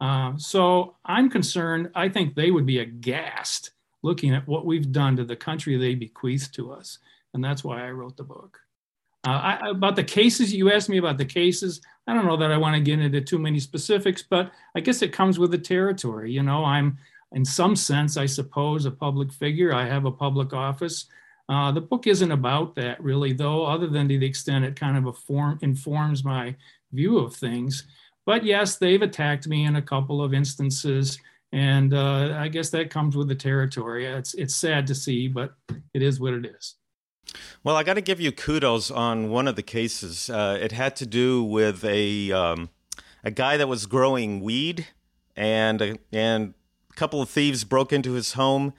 Uh, 0.00 0.32
so 0.36 0.96
I'm 1.04 1.30
concerned, 1.30 1.90
I 1.94 2.08
think 2.08 2.34
they 2.34 2.50
would 2.50 2.66
be 2.66 2.80
aghast 2.80 3.70
looking 4.02 4.34
at 4.34 4.46
what 4.46 4.66
we've 4.66 4.92
done 4.92 5.16
to 5.16 5.24
the 5.24 5.36
country 5.36 5.76
they 5.76 5.94
bequeathed 5.94 6.54
to 6.54 6.72
us. 6.72 6.98
And 7.34 7.42
that's 7.42 7.64
why 7.64 7.86
I 7.86 7.90
wrote 7.90 8.16
the 8.16 8.22
book. 8.22 8.60
Uh, 9.26 9.30
I, 9.30 9.70
about 9.70 9.96
the 9.96 10.04
cases, 10.04 10.54
you 10.54 10.70
asked 10.70 10.88
me 10.88 10.98
about 10.98 11.18
the 11.18 11.24
cases. 11.24 11.80
I 12.06 12.14
don't 12.14 12.26
know 12.26 12.36
that 12.36 12.52
I 12.52 12.58
want 12.58 12.76
to 12.76 12.80
get 12.80 13.00
into 13.00 13.20
too 13.20 13.38
many 13.38 13.58
specifics, 13.58 14.22
but 14.22 14.52
I 14.76 14.80
guess 14.80 15.02
it 15.02 15.12
comes 15.12 15.38
with 15.38 15.50
the 15.50 15.58
territory. 15.58 16.30
You 16.30 16.44
know, 16.44 16.64
I'm 16.64 16.98
in 17.32 17.44
some 17.44 17.74
sense, 17.74 18.16
I 18.16 18.26
suppose, 18.26 18.84
a 18.84 18.90
public 18.90 19.32
figure. 19.32 19.74
I 19.74 19.86
have 19.86 20.04
a 20.04 20.12
public 20.12 20.52
office. 20.52 21.06
Uh, 21.48 21.70
the 21.70 21.80
book 21.80 22.06
isn't 22.06 22.32
about 22.32 22.74
that 22.74 23.00
really, 23.02 23.32
though, 23.32 23.64
other 23.64 23.86
than 23.86 24.08
to 24.08 24.18
the 24.18 24.26
extent 24.26 24.64
it 24.64 24.78
kind 24.78 25.06
of 25.06 25.18
form, 25.18 25.58
informs 25.62 26.24
my 26.24 26.56
view 26.92 27.18
of 27.18 27.34
things. 27.34 27.86
But 28.24 28.44
yes, 28.44 28.76
they've 28.76 29.02
attacked 29.02 29.46
me 29.46 29.64
in 29.64 29.76
a 29.76 29.82
couple 29.82 30.20
of 30.20 30.34
instances, 30.34 31.18
and 31.52 31.94
uh, 31.94 32.36
I 32.36 32.48
guess 32.48 32.70
that 32.70 32.90
comes 32.90 33.16
with 33.16 33.28
the 33.28 33.36
territory. 33.36 34.06
It's 34.06 34.34
it's 34.34 34.56
sad 34.56 34.88
to 34.88 34.94
see, 34.94 35.28
but 35.28 35.54
it 35.94 36.02
is 36.02 36.18
what 36.18 36.34
it 36.34 36.46
is. 36.46 36.74
Well, 37.62 37.76
I 37.76 37.84
got 37.84 37.94
to 37.94 38.00
give 38.00 38.20
you 38.20 38.32
kudos 38.32 38.90
on 38.90 39.30
one 39.30 39.46
of 39.46 39.54
the 39.54 39.62
cases. 39.62 40.28
Uh, 40.28 40.58
it 40.60 40.72
had 40.72 40.96
to 40.96 41.06
do 41.06 41.44
with 41.44 41.84
a 41.84 42.32
um, 42.32 42.70
a 43.22 43.30
guy 43.30 43.56
that 43.56 43.68
was 43.68 43.86
growing 43.86 44.40
weed, 44.40 44.88
and 45.36 46.00
and 46.12 46.54
a 46.90 46.94
couple 46.94 47.22
of 47.22 47.28
thieves 47.28 47.62
broke 47.62 47.92
into 47.92 48.12
his 48.12 48.32
home 48.32 48.74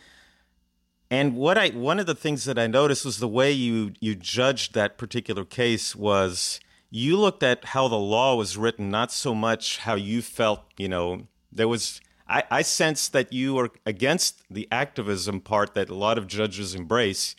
and 1.10 1.36
what 1.36 1.58
I 1.58 1.70
one 1.70 2.00
of 2.00 2.06
the 2.06 2.16
things 2.16 2.46
that 2.46 2.60
I 2.60 2.68
noticed 2.68 3.06
was 3.06 3.20
the 3.20 3.28
way 3.28 3.52
you 3.52 3.94
you 4.00 4.16
judged 4.16 4.74
that 4.74 4.98
particular 4.98 5.46
case 5.46 5.96
was 5.96 6.60
you 6.90 7.18
looked 7.18 7.44
at 7.44 7.66
how 7.66 7.88
the 7.88 7.96
law 7.96 8.36
was 8.36 8.58
written, 8.58 8.90
not 8.90 9.12
so 9.12 9.36
much 9.36 9.80
how 9.80 9.96
you 9.96 10.22
felt. 10.22 10.62
You 10.78 10.90
know, 10.90 11.28
there 11.52 11.68
was 11.68 12.02
I, 12.28 12.44
I 12.52 12.62
sensed 12.62 13.14
that 13.14 13.32
you 13.32 13.54
were 13.54 13.72
against 13.86 14.44
the 14.50 14.68
activism 14.72 15.40
part 15.40 15.74
that 15.76 15.90
a 15.90 15.96
lot 15.96 16.18
of 16.18 16.28
judges 16.28 16.76
embrace, 16.76 17.36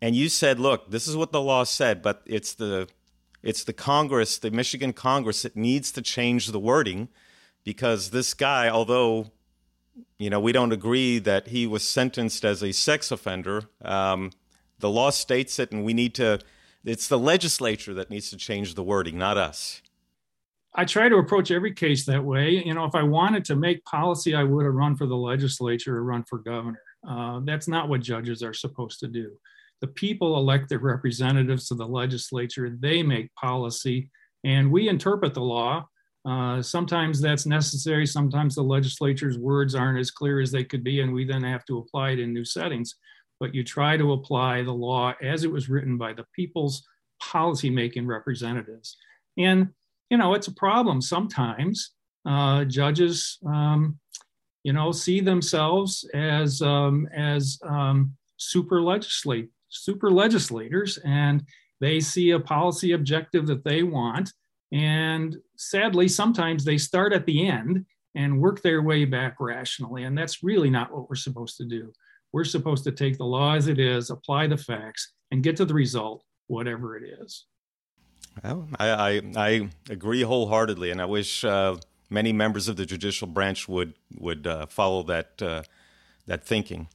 and 0.00 0.16
you 0.16 0.28
said, 0.28 0.58
"Look, 0.58 0.90
this 0.90 1.06
is 1.06 1.16
what 1.16 1.32
the 1.32 1.40
law 1.40 1.64
said, 1.64 2.02
but 2.02 2.22
it's 2.26 2.54
the 2.54 2.88
it's 3.42 3.64
the 3.64 3.72
Congress, 3.74 4.38
the 4.38 4.50
Michigan 4.50 4.92
Congress, 4.92 5.42
that 5.42 5.56
needs 5.56 5.92
to 5.92 6.02
change 6.02 6.46
the 6.46 6.60
wording." 6.60 7.08
Because 7.64 8.10
this 8.10 8.34
guy, 8.34 8.68
although 8.68 9.30
you 10.18 10.30
know, 10.30 10.40
we 10.40 10.52
don't 10.52 10.72
agree 10.72 11.18
that 11.18 11.48
he 11.48 11.66
was 11.66 11.86
sentenced 11.86 12.44
as 12.44 12.62
a 12.62 12.72
sex 12.72 13.10
offender. 13.10 13.64
Um, 13.82 14.30
the 14.78 14.90
law 14.90 15.10
states 15.10 15.58
it, 15.58 15.72
and 15.72 15.84
we 15.84 15.94
need 15.94 16.14
to. 16.16 16.40
It's 16.84 17.08
the 17.08 17.18
legislature 17.18 17.94
that 17.94 18.10
needs 18.10 18.30
to 18.30 18.36
change 18.36 18.74
the 18.74 18.82
wording, 18.82 19.16
not 19.16 19.36
us. 19.36 19.82
I 20.74 20.84
try 20.84 21.08
to 21.08 21.16
approach 21.16 21.50
every 21.50 21.74
case 21.74 22.06
that 22.06 22.24
way. 22.24 22.62
You 22.64 22.74
know, 22.74 22.84
if 22.84 22.94
I 22.94 23.02
wanted 23.02 23.44
to 23.46 23.56
make 23.56 23.84
policy, 23.84 24.34
I 24.34 24.42
would 24.42 24.64
have 24.64 24.74
run 24.74 24.96
for 24.96 25.06
the 25.06 25.16
legislature 25.16 25.98
or 25.98 26.02
run 26.02 26.24
for 26.24 26.38
governor. 26.38 26.80
Uh, 27.06 27.40
that's 27.44 27.68
not 27.68 27.88
what 27.88 28.00
judges 28.00 28.42
are 28.42 28.54
supposed 28.54 28.98
to 29.00 29.08
do. 29.08 29.32
The 29.80 29.88
people 29.88 30.36
elect 30.36 30.68
their 30.68 30.78
representatives 30.78 31.68
to 31.68 31.74
the 31.74 31.86
legislature. 31.86 32.74
They 32.80 33.02
make 33.02 33.34
policy, 33.34 34.10
and 34.44 34.72
we 34.72 34.88
interpret 34.88 35.34
the 35.34 35.40
law 35.42 35.88
uh, 36.24 36.62
sometimes 36.62 37.20
that's 37.20 37.46
necessary. 37.46 38.06
Sometimes 38.06 38.54
the 38.54 38.62
legislature's 38.62 39.38
words 39.38 39.74
aren't 39.74 39.98
as 39.98 40.10
clear 40.10 40.40
as 40.40 40.52
they 40.52 40.64
could 40.64 40.84
be, 40.84 41.00
and 41.00 41.12
we 41.12 41.24
then 41.24 41.42
have 41.42 41.64
to 41.66 41.78
apply 41.78 42.10
it 42.10 42.20
in 42.20 42.32
new 42.32 42.44
settings. 42.44 42.94
But 43.40 43.54
you 43.54 43.64
try 43.64 43.96
to 43.96 44.12
apply 44.12 44.62
the 44.62 44.72
law 44.72 45.14
as 45.20 45.42
it 45.42 45.50
was 45.50 45.68
written 45.68 45.98
by 45.98 46.12
the 46.12 46.26
people's 46.34 46.86
policymaking 47.20 48.06
representatives. 48.06 48.96
And, 49.36 49.70
you 50.10 50.16
know, 50.16 50.34
it's 50.34 50.48
a 50.48 50.54
problem 50.54 51.00
sometimes. 51.00 51.92
Uh, 52.24 52.64
judges, 52.64 53.38
um, 53.44 53.98
you 54.62 54.72
know, 54.72 54.92
see 54.92 55.20
themselves 55.20 56.08
as, 56.14 56.62
um, 56.62 57.08
as 57.12 57.58
um, 57.66 58.14
super 58.36 58.80
legislate, 58.80 59.50
super 59.70 60.08
legislators, 60.08 60.98
and 61.04 61.42
they 61.80 61.98
see 61.98 62.30
a 62.30 62.38
policy 62.38 62.92
objective 62.92 63.48
that 63.48 63.64
they 63.64 63.82
want 63.82 64.32
and 64.72 65.36
sadly, 65.56 66.08
sometimes 66.08 66.64
they 66.64 66.78
start 66.78 67.12
at 67.12 67.26
the 67.26 67.46
end 67.46 67.84
and 68.14 68.40
work 68.40 68.62
their 68.62 68.82
way 68.82 69.04
back 69.04 69.36
rationally. 69.38 70.04
And 70.04 70.16
that's 70.16 70.42
really 70.42 70.70
not 70.70 70.92
what 70.92 71.08
we're 71.08 71.16
supposed 71.16 71.56
to 71.58 71.64
do. 71.64 71.92
We're 72.32 72.44
supposed 72.44 72.84
to 72.84 72.92
take 72.92 73.18
the 73.18 73.24
law 73.24 73.54
as 73.54 73.68
it 73.68 73.78
is, 73.78 74.10
apply 74.10 74.46
the 74.46 74.56
facts, 74.56 75.12
and 75.30 75.42
get 75.42 75.56
to 75.56 75.66
the 75.66 75.74
result, 75.74 76.24
whatever 76.46 76.96
it 76.96 77.04
is. 77.20 77.46
Well, 78.42 78.68
I, 78.78 78.88
I, 78.88 79.22
I 79.36 79.68
agree 79.90 80.22
wholeheartedly, 80.22 80.90
and 80.90 81.02
I 81.02 81.04
wish 81.04 81.44
uh, 81.44 81.76
many 82.08 82.32
members 82.32 82.68
of 82.68 82.76
the 82.76 82.86
judicial 82.86 83.28
branch 83.28 83.68
would 83.68 83.92
would 84.18 84.46
uh, 84.46 84.66
follow 84.66 85.02
that 85.02 85.42
uh, 85.42 85.62
that 86.26 86.44
thinking. 86.44 86.88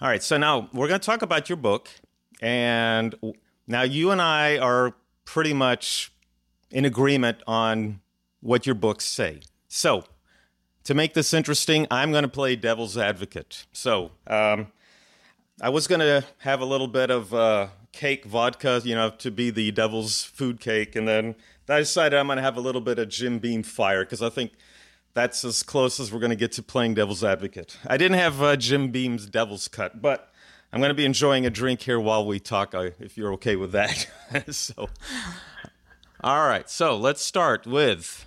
All 0.00 0.08
right, 0.08 0.22
so 0.22 0.36
now 0.36 0.68
we're 0.72 0.88
going 0.88 0.98
to 0.98 1.06
talk 1.06 1.22
about 1.22 1.48
your 1.48 1.56
book, 1.56 1.88
and 2.40 3.14
now 3.68 3.82
you 3.82 4.10
and 4.10 4.20
I 4.20 4.58
are 4.58 4.94
pretty 5.24 5.52
much 5.52 6.10
in 6.74 6.84
agreement 6.84 7.40
on 7.46 8.00
what 8.40 8.66
your 8.66 8.74
books 8.74 9.06
say. 9.06 9.40
So, 9.68 10.04
to 10.82 10.92
make 10.92 11.14
this 11.14 11.32
interesting, 11.32 11.86
I'm 11.90 12.10
going 12.10 12.24
to 12.24 12.28
play 12.28 12.56
devil's 12.56 12.98
advocate. 12.98 13.64
So, 13.72 14.10
um, 14.26 14.66
I 15.62 15.70
was 15.70 15.86
going 15.86 16.00
to 16.00 16.24
have 16.38 16.60
a 16.60 16.64
little 16.64 16.88
bit 16.88 17.10
of 17.10 17.32
uh, 17.32 17.68
cake 17.92 18.24
vodka, 18.24 18.82
you 18.84 18.94
know, 18.94 19.10
to 19.10 19.30
be 19.30 19.50
the 19.50 19.70
devil's 19.70 20.24
food 20.24 20.60
cake, 20.60 20.96
and 20.96 21.06
then 21.06 21.36
I 21.68 21.78
decided 21.78 22.18
I'm 22.18 22.26
going 22.26 22.36
to 22.36 22.42
have 22.42 22.56
a 22.56 22.60
little 22.60 22.80
bit 22.80 22.98
of 22.98 23.08
Jim 23.08 23.38
Beam 23.38 23.62
fire 23.62 24.04
because 24.04 24.20
I 24.20 24.28
think 24.28 24.52
that's 25.14 25.44
as 25.44 25.62
close 25.62 26.00
as 26.00 26.12
we're 26.12 26.18
going 26.18 26.30
to 26.30 26.36
get 26.36 26.52
to 26.52 26.62
playing 26.62 26.94
devil's 26.94 27.22
advocate. 27.22 27.78
I 27.86 27.96
didn't 27.96 28.18
have 28.18 28.42
uh, 28.42 28.56
Jim 28.56 28.90
Beam's 28.90 29.26
devil's 29.26 29.68
cut, 29.68 30.02
but 30.02 30.32
I'm 30.72 30.80
going 30.80 30.90
to 30.90 30.94
be 30.94 31.04
enjoying 31.04 31.46
a 31.46 31.50
drink 31.50 31.82
here 31.82 32.00
while 32.00 32.26
we 32.26 32.40
talk, 32.40 32.74
uh, 32.74 32.90
if 32.98 33.16
you're 33.16 33.32
okay 33.34 33.54
with 33.54 33.70
that. 33.72 34.08
so, 34.50 34.88
all 36.24 36.46
right, 36.48 36.70
so 36.70 36.96
let's 36.96 37.22
start 37.22 37.66
with 37.66 38.26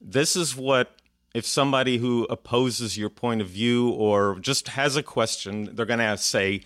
this 0.00 0.36
is 0.36 0.54
what 0.54 0.96
if 1.34 1.46
somebody 1.46 1.96
who 1.96 2.24
opposes 2.24 2.98
your 2.98 3.08
point 3.08 3.40
of 3.40 3.48
view 3.48 3.88
or 3.88 4.38
just 4.38 4.68
has 4.68 4.96
a 4.96 5.02
question, 5.02 5.70
they're 5.72 5.86
going 5.86 5.98
to 5.98 6.18
say, 6.18 6.60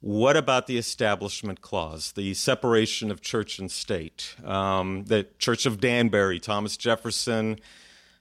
what 0.00 0.36
about 0.36 0.68
the 0.68 0.78
Establishment 0.78 1.62
Clause, 1.62 2.12
the 2.12 2.32
separation 2.34 3.10
of 3.10 3.22
church 3.22 3.58
and 3.58 3.72
state, 3.72 4.36
um, 4.44 5.04
the 5.06 5.26
Church 5.38 5.66
of 5.66 5.80
Danbury, 5.80 6.38
Thomas 6.38 6.76
Jefferson, 6.76 7.58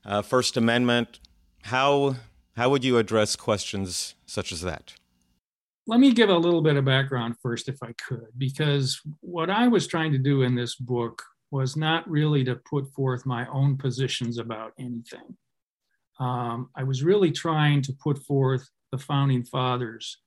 uh, 0.04 0.24
First 0.24 0.58
Amendment? 0.58 1.20
how 1.64 2.16
how 2.56 2.70
would 2.70 2.84
you 2.84 2.98
address 2.98 3.36
questions 3.36 4.16
such 4.26 4.52
as 4.52 4.62
that? 4.62 4.94
Let 5.86 6.00
me 6.00 6.14
give 6.14 6.30
a 6.30 6.38
little 6.38 6.62
bit 6.62 6.78
of 6.78 6.86
background 6.86 7.36
first, 7.42 7.68
if 7.68 7.78
I 7.84 7.94
could, 7.94 8.28
because 8.38 9.02
what 9.20 9.50
I 9.50 9.68
was 9.68 9.86
trying 9.88 10.12
to 10.14 10.18
do 10.18 10.44
in 10.44 10.56
this 10.56 10.76
book 10.76 11.24
was 11.54 11.78
not 11.78 12.10
really 12.10 12.44
to 12.44 12.56
put 12.56 12.92
forth 12.96 13.28
my 13.28 13.46
own 13.46 13.78
positions 13.78 14.40
about 14.40 14.74
anything. 14.80 15.38
Um, 16.20 16.72
I 16.76 16.82
was 16.82 17.04
really 17.04 17.32
trying 17.32 17.84
to 17.84 17.94
put 17.94 18.18
forth 18.18 18.68
the 18.92 18.98
founding 18.98 19.44
fathers' 19.44 20.18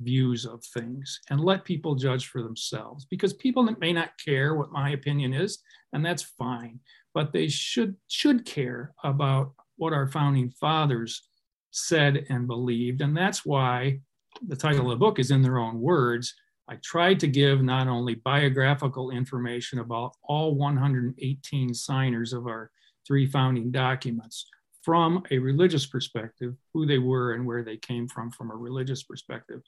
views 0.00 0.46
of 0.46 0.62
things 0.62 1.18
and 1.30 1.40
let 1.40 1.64
people 1.64 1.96
judge 1.96 2.28
for 2.28 2.44
themselves 2.44 3.06
because 3.06 3.32
people 3.32 3.68
may 3.80 3.92
not 3.92 4.10
care 4.24 4.54
what 4.54 4.70
my 4.70 4.90
opinion 4.90 5.34
is, 5.34 5.58
and 5.92 6.06
that's 6.06 6.22
fine, 6.22 6.78
but 7.12 7.32
they 7.32 7.48
should 7.48 7.96
should 8.06 8.44
care 8.44 8.94
about 9.02 9.54
what 9.78 9.92
our 9.92 10.06
founding 10.06 10.48
fathers 10.48 11.28
said 11.72 12.24
and 12.28 12.46
believed. 12.46 13.00
And 13.00 13.16
that's 13.16 13.44
why 13.44 13.98
the 14.46 14.54
title 14.54 14.84
of 14.84 14.90
the 14.90 15.04
book 15.04 15.18
is 15.18 15.32
in 15.32 15.42
their 15.42 15.58
own 15.58 15.80
words. 15.80 16.36
I 16.68 16.76
tried 16.76 17.18
to 17.20 17.26
give 17.26 17.62
not 17.62 17.88
only 17.88 18.16
biographical 18.16 19.10
information 19.10 19.78
about 19.78 20.12
all 20.22 20.54
118 20.54 21.74
signers 21.74 22.32
of 22.32 22.46
our 22.46 22.70
three 23.06 23.26
founding 23.26 23.70
documents 23.70 24.46
from 24.82 25.22
a 25.30 25.38
religious 25.38 25.86
perspective, 25.86 26.54
who 26.74 26.84
they 26.84 26.98
were 26.98 27.32
and 27.32 27.46
where 27.46 27.62
they 27.62 27.78
came 27.78 28.06
from 28.06 28.30
from 28.30 28.50
a 28.50 28.56
religious 28.56 29.02
perspective, 29.02 29.62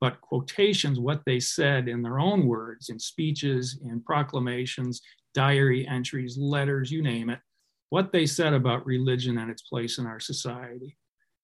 but 0.00 0.20
quotations, 0.20 1.00
what 1.00 1.22
they 1.24 1.40
said 1.40 1.88
in 1.88 2.02
their 2.02 2.20
own 2.20 2.46
words, 2.46 2.90
in 2.90 2.98
speeches, 2.98 3.78
in 3.82 4.00
proclamations, 4.02 5.00
diary 5.32 5.86
entries, 5.88 6.36
letters, 6.36 6.90
you 6.90 7.02
name 7.02 7.30
it, 7.30 7.40
what 7.88 8.12
they 8.12 8.26
said 8.26 8.52
about 8.52 8.84
religion 8.84 9.38
and 9.38 9.50
its 9.50 9.62
place 9.62 9.98
in 9.98 10.06
our 10.06 10.20
society. 10.20 10.96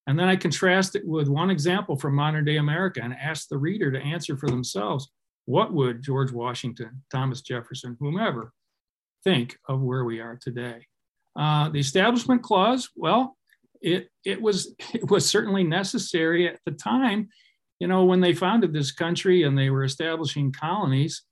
And 0.07 0.19
then 0.19 0.29
I 0.29 0.37
contrast 0.37 0.97
it 0.97 1.07
with 1.07 1.29
one 1.29 1.51
example 1.51 1.97
from 1.97 2.15
modern 2.15 2.45
day 2.45 2.57
America 2.57 3.01
and 3.03 3.15
ask 3.15 3.49
the 3.49 3.59
reader 3.59 3.91
to 3.93 4.01
answer 4.01 4.37
for 4.37 4.49
themselves 4.49 5.09
what 5.45 5.73
would 5.73 6.03
George 6.03 6.33
Washington, 6.33 7.03
Thomas 7.11 7.41
Jefferson, 7.41 7.97
whomever 7.99 8.53
think 9.25 9.59
of 9.69 9.81
where 9.81 10.05
we 10.05 10.21
are 10.21 10.39
today? 10.41 10.87
Uh, 11.37 11.69
the 11.69 11.81
Establishment 11.81 12.43
Clause, 12.43 12.91
well, 12.97 13.37
it, 13.81 14.09
it, 14.25 14.41
was, 14.41 14.75
it 14.95 15.11
was 15.11 15.29
certainly 15.29 15.65
necessary 15.65 16.49
at 16.49 16.61
the 16.67 16.73
time. 16.73 17.29
You 17.81 17.89
know, 17.89 18.05
when 18.05 18.21
they 18.21 18.33
founded 18.33 18.73
this 18.73 18.93
country 18.93 19.43
and 19.43 19.59
they 19.59 19.71
were 19.71 19.85
establishing 19.85 20.53
colonies, 20.53 21.23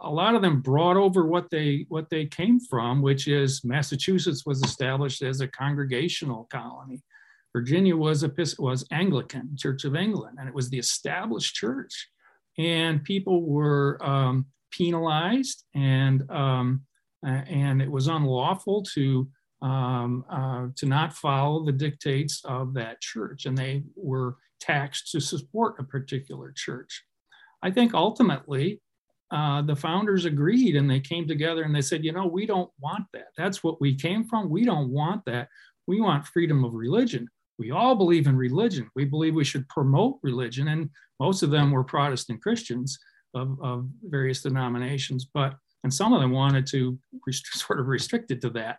a 0.00 0.10
lot 0.10 0.34
of 0.34 0.42
them 0.42 0.60
brought 0.60 0.96
over 0.96 1.26
what 1.26 1.50
they 1.50 1.86
what 1.88 2.10
they 2.10 2.26
came 2.26 2.60
from, 2.60 3.02
which 3.02 3.28
is 3.28 3.64
Massachusetts 3.64 4.44
was 4.44 4.62
established 4.62 5.22
as 5.22 5.40
a 5.40 5.48
congregational 5.48 6.46
colony. 6.50 7.02
Virginia 7.52 7.96
was 7.96 8.24
was 8.58 8.86
Anglican 8.92 9.56
Church 9.56 9.84
of 9.84 9.96
England, 9.96 10.38
and 10.38 10.48
it 10.48 10.54
was 10.54 10.70
the 10.70 10.78
established 10.78 11.54
church, 11.54 12.08
and 12.58 13.02
people 13.02 13.44
were 13.44 13.98
um, 14.02 14.46
penalized, 14.70 15.64
and 15.74 16.30
um, 16.30 16.82
and 17.24 17.82
it 17.82 17.90
was 17.90 18.06
unlawful 18.06 18.82
to 18.94 19.28
um, 19.62 20.24
uh, 20.30 20.68
to 20.76 20.86
not 20.86 21.12
follow 21.12 21.64
the 21.64 21.72
dictates 21.72 22.42
of 22.44 22.74
that 22.74 23.00
church, 23.00 23.46
and 23.46 23.58
they 23.58 23.82
were 23.96 24.36
taxed 24.60 25.10
to 25.10 25.20
support 25.20 25.76
a 25.78 25.84
particular 25.84 26.52
church. 26.54 27.04
I 27.62 27.70
think 27.70 27.94
ultimately 27.94 28.80
uh, 29.30 29.62
the 29.62 29.76
founders 29.76 30.24
agreed 30.24 30.76
and 30.76 30.90
they 30.90 31.00
came 31.00 31.26
together 31.26 31.62
and 31.62 31.74
they 31.74 31.82
said, 31.82 32.04
you 32.04 32.12
know, 32.12 32.26
we 32.26 32.46
don't 32.46 32.70
want 32.80 33.04
that. 33.12 33.28
That's 33.36 33.62
what 33.62 33.80
we 33.80 33.94
came 33.94 34.24
from. 34.24 34.50
We 34.50 34.64
don't 34.64 34.90
want 34.90 35.24
that. 35.26 35.48
We 35.86 36.00
want 36.00 36.26
freedom 36.26 36.64
of 36.64 36.74
religion. 36.74 37.28
We 37.60 37.72
all 37.72 37.94
believe 37.94 38.26
in 38.26 38.36
religion. 38.36 38.88
We 38.96 39.04
believe 39.04 39.34
we 39.34 39.44
should 39.44 39.68
promote 39.68 40.18
religion. 40.22 40.68
And 40.68 40.88
most 41.20 41.42
of 41.42 41.50
them 41.50 41.70
were 41.70 41.84
Protestant 41.84 42.42
Christians 42.42 42.98
of, 43.34 43.58
of 43.62 43.86
various 44.02 44.40
denominations, 44.40 45.26
but 45.32 45.54
and 45.84 45.92
some 45.92 46.12
of 46.12 46.20
them 46.20 46.32
wanted 46.32 46.66
to 46.68 46.98
rest- 47.26 47.46
sort 47.54 47.78
of 47.78 47.86
restrict 47.86 48.30
it 48.30 48.40
to 48.40 48.50
that. 48.50 48.78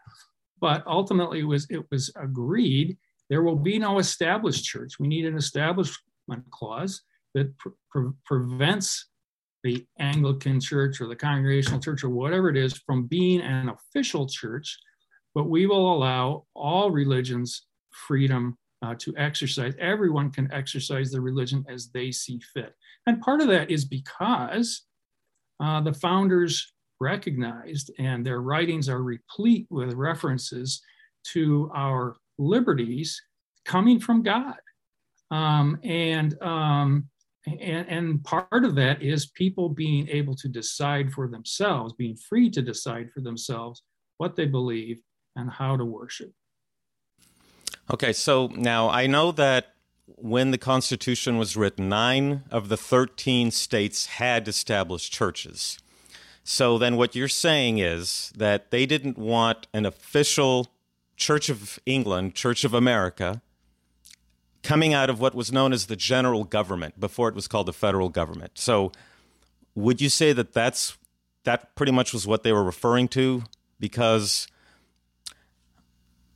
But 0.59 0.83
ultimately, 0.87 1.41
it 1.41 1.47
was 1.47 1.67
it 1.69 1.85
was 1.91 2.11
agreed 2.15 2.97
there 3.29 3.43
will 3.43 3.55
be 3.55 3.77
no 3.77 3.99
established 3.99 4.65
church. 4.65 4.99
We 4.99 5.07
need 5.07 5.25
an 5.25 5.37
establishment 5.37 6.43
clause 6.49 7.01
that 7.35 7.55
pre- 7.59 7.71
pre- 7.91 8.11
prevents 8.25 9.07
the 9.63 9.85
Anglican 9.99 10.59
church 10.59 10.99
or 10.99 11.07
the 11.07 11.15
Congregational 11.15 11.79
church 11.79 12.03
or 12.03 12.09
whatever 12.09 12.49
it 12.49 12.57
is 12.57 12.73
from 12.79 13.05
being 13.05 13.41
an 13.41 13.69
official 13.69 14.27
church, 14.27 14.75
but 15.35 15.43
we 15.43 15.67
will 15.67 15.93
allow 15.93 16.45
all 16.55 16.89
religions 16.89 17.67
freedom 17.91 18.57
uh, 18.81 18.95
to 18.99 19.13
exercise. 19.17 19.73
Everyone 19.79 20.31
can 20.31 20.51
exercise 20.51 21.11
their 21.11 21.21
religion 21.21 21.65
as 21.69 21.89
they 21.89 22.11
see 22.11 22.39
fit. 22.53 22.73
And 23.07 23.21
part 23.21 23.41
of 23.41 23.47
that 23.47 23.69
is 23.69 23.85
because 23.85 24.83
uh, 25.59 25.81
the 25.81 25.93
founders 25.93 26.73
recognized, 26.99 27.91
and 27.99 28.25
their 28.25 28.41
writings 28.41 28.89
are 28.89 29.03
replete 29.03 29.67
with 29.69 29.93
references 29.93 30.81
to 31.23 31.69
our 31.75 32.15
liberties 32.37 33.21
coming 33.65 33.99
from 33.99 34.23
God. 34.23 34.55
Um, 35.29 35.79
and 35.83 36.41
um, 36.41 37.09
and, 37.47 37.87
and 37.89 38.23
part 38.23 38.65
of 38.65 38.75
that 38.75 39.01
is 39.01 39.27
people 39.27 39.69
being 39.69 40.07
able 40.09 40.35
to 40.35 40.47
decide 40.47 41.11
for 41.11 41.27
themselves, 41.27 41.93
being 41.93 42.15
free 42.15 42.51
to 42.51 42.61
decide 42.61 43.09
for 43.11 43.21
themselves 43.21 43.81
what 44.17 44.35
they 44.35 44.45
believe 44.45 45.01
and 45.35 45.49
how 45.49 45.75
to 45.75 45.85
worship. 45.85 46.31
Okay, 47.89 48.13
so 48.13 48.47
now 48.47 48.89
I 48.89 49.07
know 49.07 49.31
that 49.31 49.73
when 50.05 50.51
the 50.51 50.57
Constitution 50.57 51.37
was 51.37 51.57
written, 51.57 51.89
nine 51.89 52.43
of 52.51 52.69
the 52.69 52.77
13 52.77 53.51
states 53.51 54.05
had 54.05 54.47
established 54.47 55.11
churches. 55.11 55.77
So 56.43 56.77
then 56.77 56.95
what 56.97 57.15
you're 57.15 57.27
saying 57.27 57.79
is 57.79 58.31
that 58.35 58.71
they 58.71 58.85
didn't 58.85 59.17
want 59.17 59.67
an 59.73 59.85
official 59.85 60.71
Church 61.15 61.49
of 61.49 61.79
England, 61.85 62.33
Church 62.33 62.63
of 62.63 62.73
America, 62.73 63.41
coming 64.63 64.93
out 64.93 65.09
of 65.09 65.19
what 65.19 65.35
was 65.35 65.51
known 65.51 65.71
as 65.73 65.85
the 65.85 65.95
general 65.95 66.43
government 66.43 66.99
before 66.99 67.29
it 67.29 67.35
was 67.35 67.47
called 67.47 67.67
the 67.67 67.73
federal 67.73 68.09
government. 68.09 68.53
So, 68.55 68.91
would 69.75 70.01
you 70.01 70.09
say 70.09 70.33
that 70.33 70.53
that's 70.53 70.97
that 71.43 71.75
pretty 71.75 71.91
much 71.91 72.11
was 72.11 72.27
what 72.27 72.43
they 72.43 72.51
were 72.51 72.63
referring 72.63 73.07
to? 73.09 73.43
Because 73.79 74.47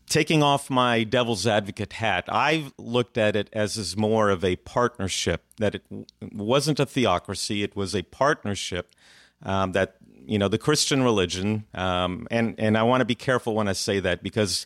taking 0.08 0.44
off 0.44 0.70
my 0.70 1.04
devil's 1.04 1.48
advocate 1.48 1.94
hat, 1.94 2.26
I've 2.28 2.74
looked 2.78 3.18
at 3.18 3.36
it 3.36 3.50
as 3.54 3.78
is 3.78 3.98
more 3.98 4.30
of 4.30 4.44
a 4.44 4.56
partnership. 4.58 5.44
That 5.58 5.76
it 5.76 5.84
wasn't 6.34 6.80
a 6.80 6.86
theocracy; 6.86 7.64
it 7.64 7.76
was 7.76 7.96
a 7.96 8.04
partnership. 8.04 8.92
Um, 9.44 9.74
that 9.74 9.98
you 10.26 10.40
know 10.40 10.48
the 10.48 10.58
Christian 10.58 11.04
religion, 11.04 11.66
um, 11.74 12.28
and 12.32 12.56
and 12.58 12.78
I 12.78 12.84
want 12.84 13.02
to 13.02 13.06
be 13.06 13.16
careful 13.16 13.56
when 13.56 13.68
I 13.68 13.74
say 13.74 14.00
that 14.00 14.24
because 14.24 14.66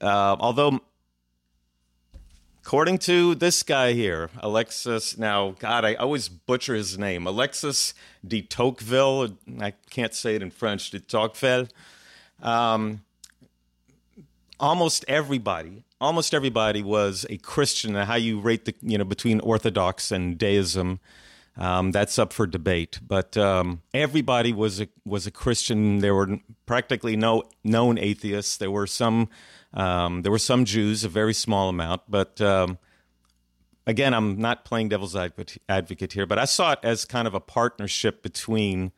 uh, 0.00 0.36
although 0.38 0.80
According 2.68 2.98
to 2.98 3.34
this 3.34 3.62
guy 3.62 3.94
here, 3.94 4.28
Alexis, 4.40 5.16
now, 5.16 5.52
God, 5.58 5.86
I 5.86 5.94
always 5.94 6.28
butcher 6.28 6.74
his 6.74 6.98
name. 6.98 7.26
Alexis 7.26 7.94
de 8.26 8.42
Tocqueville. 8.42 9.38
I 9.58 9.70
can't 9.88 10.12
say 10.12 10.34
it 10.34 10.42
in 10.42 10.50
French. 10.50 10.90
De 10.90 11.00
Tocqueville. 11.00 11.68
Um, 12.42 13.04
almost 14.60 15.04
everybody, 15.08 15.84
almost 16.00 16.34
everybody 16.34 16.82
was 16.82 17.26
a 17.30 17.38
Christian. 17.38 17.94
How 17.94 18.14
you 18.14 18.40
rate 18.40 18.64
the, 18.64 18.74
you 18.80 18.98
know, 18.98 19.04
between 19.04 19.40
Orthodox 19.40 20.10
and 20.10 20.38
Deism, 20.38 21.00
um, 21.56 21.90
that's 21.90 22.18
up 22.18 22.32
for 22.32 22.46
debate. 22.46 23.00
But 23.06 23.36
um, 23.36 23.82
everybody 23.92 24.52
was 24.52 24.80
a 24.80 24.88
was 25.04 25.26
a 25.26 25.30
Christian. 25.30 25.98
There 25.98 26.14
were 26.14 26.38
practically 26.66 27.16
no 27.16 27.44
known 27.64 27.98
atheists. 27.98 28.56
There 28.56 28.70
were 28.70 28.86
some 28.86 29.28
um, 29.74 30.22
there 30.22 30.32
were 30.32 30.38
some 30.38 30.64
Jews, 30.64 31.04
a 31.04 31.08
very 31.08 31.34
small 31.34 31.68
amount, 31.68 32.02
but 32.08 32.40
um, 32.40 32.78
again, 33.86 34.14
I'm 34.14 34.38
not 34.38 34.64
playing 34.64 34.88
devil's 34.88 35.16
advocate 35.16 36.12
here, 36.12 36.26
but 36.26 36.38
I 36.38 36.44
saw 36.44 36.72
it 36.72 36.78
as 36.82 37.04
kind 37.04 37.26
of 37.26 37.34
a 37.34 37.40
partnership 37.40 38.22
between 38.22 38.92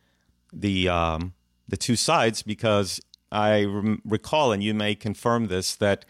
the 0.52 0.88
um, 0.88 1.34
the 1.68 1.76
two 1.76 1.96
sides 1.96 2.42
because 2.42 3.00
I 3.32 3.60
recall, 4.04 4.52
and 4.52 4.62
you 4.62 4.74
may 4.74 4.94
confirm 4.94 5.46
this, 5.46 5.76
that 5.76 6.04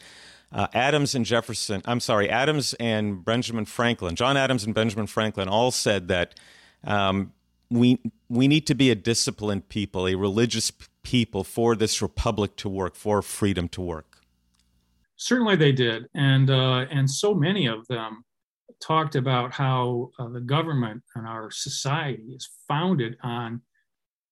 uh, 0.52 0.66
Adams 0.72 1.14
and 1.14 1.24
Jefferson, 1.24 1.82
I'm 1.84 2.00
sorry, 2.00 2.28
Adams 2.28 2.74
and 2.74 3.24
Benjamin 3.24 3.64
Franklin, 3.64 4.16
John 4.16 4.36
Adams 4.36 4.64
and 4.64 4.74
Benjamin 4.74 5.06
Franklin 5.06 5.48
all 5.48 5.70
said 5.70 6.08
that 6.08 6.34
um, 6.84 7.32
we 7.70 8.00
we 8.28 8.48
need 8.48 8.66
to 8.66 8.74
be 8.74 8.90
a 8.90 8.94
disciplined 8.94 9.68
people, 9.68 10.08
a 10.08 10.14
religious 10.16 10.72
people 11.02 11.44
for 11.44 11.76
this 11.76 12.02
republic 12.02 12.56
to 12.56 12.68
work, 12.68 12.96
for 12.96 13.22
freedom 13.22 13.68
to 13.68 13.80
work. 13.80 14.18
Certainly, 15.16 15.56
they 15.56 15.72
did, 15.72 16.08
and 16.14 16.50
uh, 16.50 16.86
and 16.90 17.08
so 17.08 17.34
many 17.34 17.66
of 17.66 17.86
them 17.86 18.24
talked 18.80 19.14
about 19.14 19.52
how 19.52 20.10
uh, 20.18 20.28
the 20.28 20.40
government 20.40 21.02
and 21.14 21.28
our 21.28 21.50
society 21.50 22.32
is 22.34 22.48
founded 22.66 23.16
on 23.22 23.60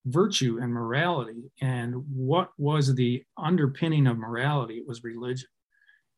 virtue 0.09 0.59
and 0.63 0.73
morality, 0.73 1.51
and 1.61 1.95
what 2.33 2.49
was 2.59 2.95
the 2.95 3.23
underpinning 3.37 4.07
of 4.07 4.19
morality? 4.19 4.75
It 4.75 4.89
was 4.89 5.05
religion, 5.05 5.51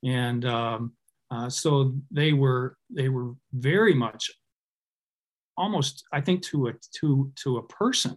and 0.05 0.45
um, 0.45 0.93
Uh, 1.33 1.49
so 1.49 1.95
they 2.11 2.33
were 2.33 2.77
they 2.99 3.09
were 3.09 3.31
very 3.53 3.95
much 3.95 4.23
almost 5.57 6.05
I 6.19 6.21
think 6.21 6.43
to 6.51 6.69
a 6.71 6.73
to 6.99 7.31
to 7.43 7.59
a 7.59 7.67
person 7.81 8.15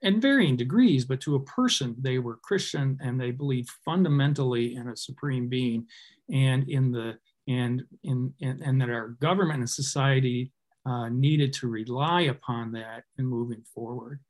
in 0.00 0.20
varying 0.20 0.56
degrees, 0.56 1.04
but 1.06 1.20
to 1.22 1.34
a 1.34 1.44
person, 1.58 1.96
they 1.98 2.18
were 2.18 2.46
Christian 2.48 2.98
and 3.04 3.18
they 3.18 3.32
believed 3.32 3.70
fundamentally 3.84 4.66
in 4.78 4.88
a 4.88 4.96
supreme 4.96 5.48
being 5.48 5.88
and 6.30 6.68
in 6.68 6.92
the 6.92 7.18
and 7.48 7.82
in, 8.02 8.32
in 8.38 8.62
and 8.66 8.80
that 8.80 8.90
our 8.90 9.08
government 9.20 9.60
and 9.60 9.70
society 9.70 10.52
uh, 10.90 11.08
needed 11.08 11.52
to 11.54 11.66
rely 11.80 12.22
upon 12.34 12.72
that 12.72 13.02
in 13.18 13.26
moving 13.26 13.64
forward. 13.74 14.20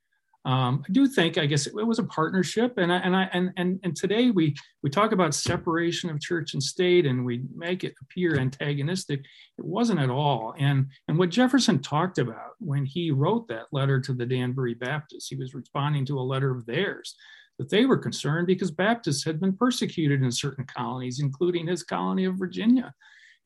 Um, 0.46 0.84
I 0.88 0.92
do 0.92 1.08
think, 1.08 1.38
I 1.38 1.46
guess, 1.46 1.66
it, 1.66 1.74
was 1.74 1.98
a 1.98 2.04
partnership, 2.04 2.78
and 2.78 2.92
I, 2.92 2.98
and 2.98 3.16
I 3.16 3.28
and 3.32 3.50
and 3.56 3.80
and 3.82 3.96
today 3.96 4.30
we 4.30 4.54
we 4.80 4.90
talk 4.90 5.10
about 5.10 5.34
separation 5.34 6.08
of 6.08 6.20
church 6.20 6.54
and 6.54 6.62
state, 6.62 7.04
and 7.04 7.26
we 7.26 7.42
make 7.52 7.82
it 7.82 7.94
appear 8.00 8.38
antagonistic. 8.38 9.24
It 9.58 9.64
wasn't 9.64 9.98
at 9.98 10.08
all. 10.08 10.54
And 10.56 10.86
and 11.08 11.18
what 11.18 11.30
Jefferson 11.30 11.82
talked 11.82 12.18
about 12.18 12.52
when 12.60 12.86
he 12.86 13.10
wrote 13.10 13.48
that 13.48 13.66
letter 13.72 14.00
to 14.02 14.14
the 14.14 14.24
Danbury 14.24 14.74
Baptists, 14.74 15.28
he 15.28 15.34
was 15.34 15.52
responding 15.52 16.06
to 16.06 16.18
a 16.20 16.22
letter 16.22 16.52
of 16.52 16.64
theirs 16.64 17.16
that 17.58 17.68
they 17.68 17.84
were 17.84 17.98
concerned 17.98 18.46
because 18.46 18.70
Baptists 18.70 19.24
had 19.24 19.40
been 19.40 19.56
persecuted 19.56 20.22
in 20.22 20.30
certain 20.30 20.64
colonies, 20.64 21.18
including 21.18 21.66
his 21.66 21.82
colony 21.82 22.24
of 22.24 22.38
Virginia 22.38 22.94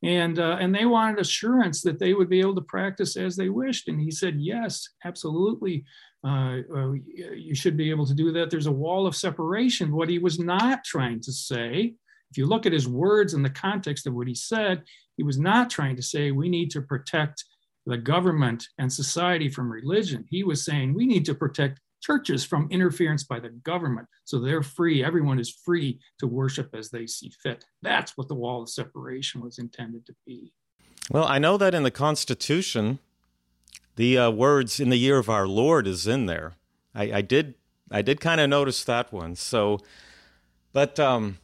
and 0.03 0.39
uh, 0.39 0.57
and 0.61 0.75
they 0.75 0.87
wanted 0.87 1.19
assurance 1.19 1.83
that 1.83 1.99
they 1.99 2.15
would 2.15 2.29
be 2.29 2.41
able 2.41 2.55
to 2.55 2.63
practice 2.63 3.17
as 3.17 3.37
they 3.37 3.49
wished 3.49 3.89
and 3.89 4.01
he 4.01 4.11
said 4.11 4.37
yes 4.39 4.89
absolutely 5.05 5.85
uh, 6.25 6.59
uh, 6.75 6.93
you 6.93 7.55
should 7.55 7.77
be 7.77 7.91
able 7.91 8.07
to 8.07 8.15
do 8.15 8.33
that 8.33 8.51
there's 8.51 8.67
a 8.67 8.73
wall 8.73 9.07
of 9.07 9.17
separation 9.17 9.93
what 9.93 10.09
he 10.09 10.19
was 10.19 10.39
not 10.39 10.85
trying 10.85 11.21
to 11.21 11.33
say 11.33 11.95
if 12.31 12.37
you 12.37 12.47
look 12.47 12.67
at 12.67 12.73
his 12.73 12.87
words 12.87 13.35
in 13.35 13.43
the 13.43 13.51
context 13.51 14.07
of 14.07 14.15
what 14.15 14.29
he 14.29 14.35
said 14.35 14.83
he 15.17 15.23
was 15.23 15.39
not 15.39 15.71
trying 15.71 15.97
to 15.97 16.03
say 16.03 16.31
we 16.31 16.49
need 16.49 16.71
to 16.71 16.83
protect 16.83 17.45
the 17.87 17.97
government 17.97 18.67
and 18.79 18.93
society 18.93 19.49
from 19.49 19.73
religion 19.73 20.25
he 20.29 20.45
was 20.45 20.65
saying 20.65 20.93
we 20.93 21.07
need 21.07 21.25
to 21.25 21.35
protect 21.35 21.81
churches 22.01 22.45
from 22.45 22.69
interference 22.71 23.25
by 23.25 23.39
the 23.39 23.51
government. 23.51 24.09
So 24.25 24.41
they're 24.41 24.63
free, 24.63 25.05
everyone 25.05 25.39
is 25.39 25.51
free 25.51 26.01
to 26.19 26.27
worship 26.27 26.75
as 26.75 26.91
they 26.91 27.07
see 27.07 27.31
fit. 27.43 27.65
That's 27.83 28.17
what 28.17 28.29
the 28.29 28.35
wall 28.35 28.63
of 28.63 28.71
separation 28.71 29.41
was 29.41 29.59
intended 29.59 30.07
to 30.07 30.15
be. 30.27 30.53
Well, 31.11 31.25
I 31.25 31.39
know 31.39 31.57
that 31.57 31.75
in 31.75 31.83
the 31.83 31.91
Constitution, 31.91 32.99
the 34.01 34.17
uh, 34.17 34.31
words 34.31 34.81
"in 34.81 34.89
the 34.89 34.97
year 34.97 35.19
of 35.19 35.29
our 35.29 35.47
Lord" 35.47 35.87
is 35.87 36.07
in 36.07 36.25
there. 36.25 36.55
I, 36.95 37.13
I 37.13 37.21
did, 37.21 37.55
I 37.91 38.01
did 38.01 38.19
kind 38.19 38.41
of 38.41 38.49
notice 38.49 38.83
that 38.85 39.13
one. 39.13 39.37
So, 39.37 39.79
but 40.73 40.99
um, 40.99 41.37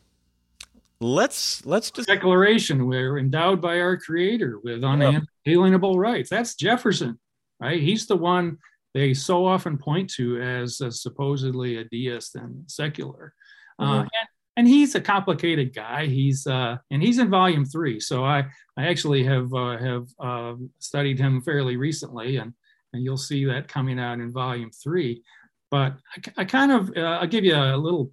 let's 0.99 1.67
let's 1.67 1.91
just 1.91 2.09
declaration 2.09 2.87
we're 2.87 3.19
endowed 3.19 3.61
by 3.61 3.79
our 3.81 3.99
Creator 3.99 4.61
with 4.65 4.83
unalienable 4.83 5.99
rights. 5.99 6.31
That's 6.31 6.55
Jefferson, 6.55 7.19
right? 7.61 7.79
He's 7.79 8.07
the 8.07 8.17
one 8.17 8.57
they 8.95 9.13
so 9.13 9.45
often 9.45 9.77
point 9.77 10.09
to 10.15 10.41
as 10.41 10.81
a 10.81 10.91
supposedly 10.91 11.77
a 11.77 11.85
deist 11.85 12.37
and 12.37 12.65
secular. 12.67 13.35
Uh, 13.79 13.85
mm-hmm. 13.85 13.93
Uh, 13.93 14.01
and, 14.01 14.29
and, 14.57 14.67
he's 14.67 14.95
a 14.95 15.01
complicated 15.01 15.75
guy. 15.75 16.07
He's 16.07 16.47
uh, 16.47 16.79
and 16.91 17.03
he's 17.03 17.19
in 17.19 17.31
volume 17.31 17.65
three. 17.65 18.01
So 18.01 18.25
I 18.25 18.45
I 18.77 18.87
actually 18.87 19.25
have 19.25 19.53
uh, 19.53 19.79
have 19.79 20.07
uh, 20.19 20.55
studied 20.79 21.19
him 21.19 21.41
fairly 21.43 21.77
recently, 21.77 22.37
and 22.37 22.53
and 22.93 23.05
you'll 23.05 23.17
see 23.17 23.45
that 23.47 23.69
coming 23.69 23.99
out 23.99 24.21
in 24.21 24.33
volume 24.33 24.71
three. 24.71 25.23
But 25.71 25.97
I, 26.17 26.43
I 26.43 26.45
kind 26.45 26.73
of 26.73 26.91
uh, 26.97 27.19
I'll 27.21 27.27
give 27.27 27.45
you 27.45 27.55
a 27.55 27.77
little 27.77 28.13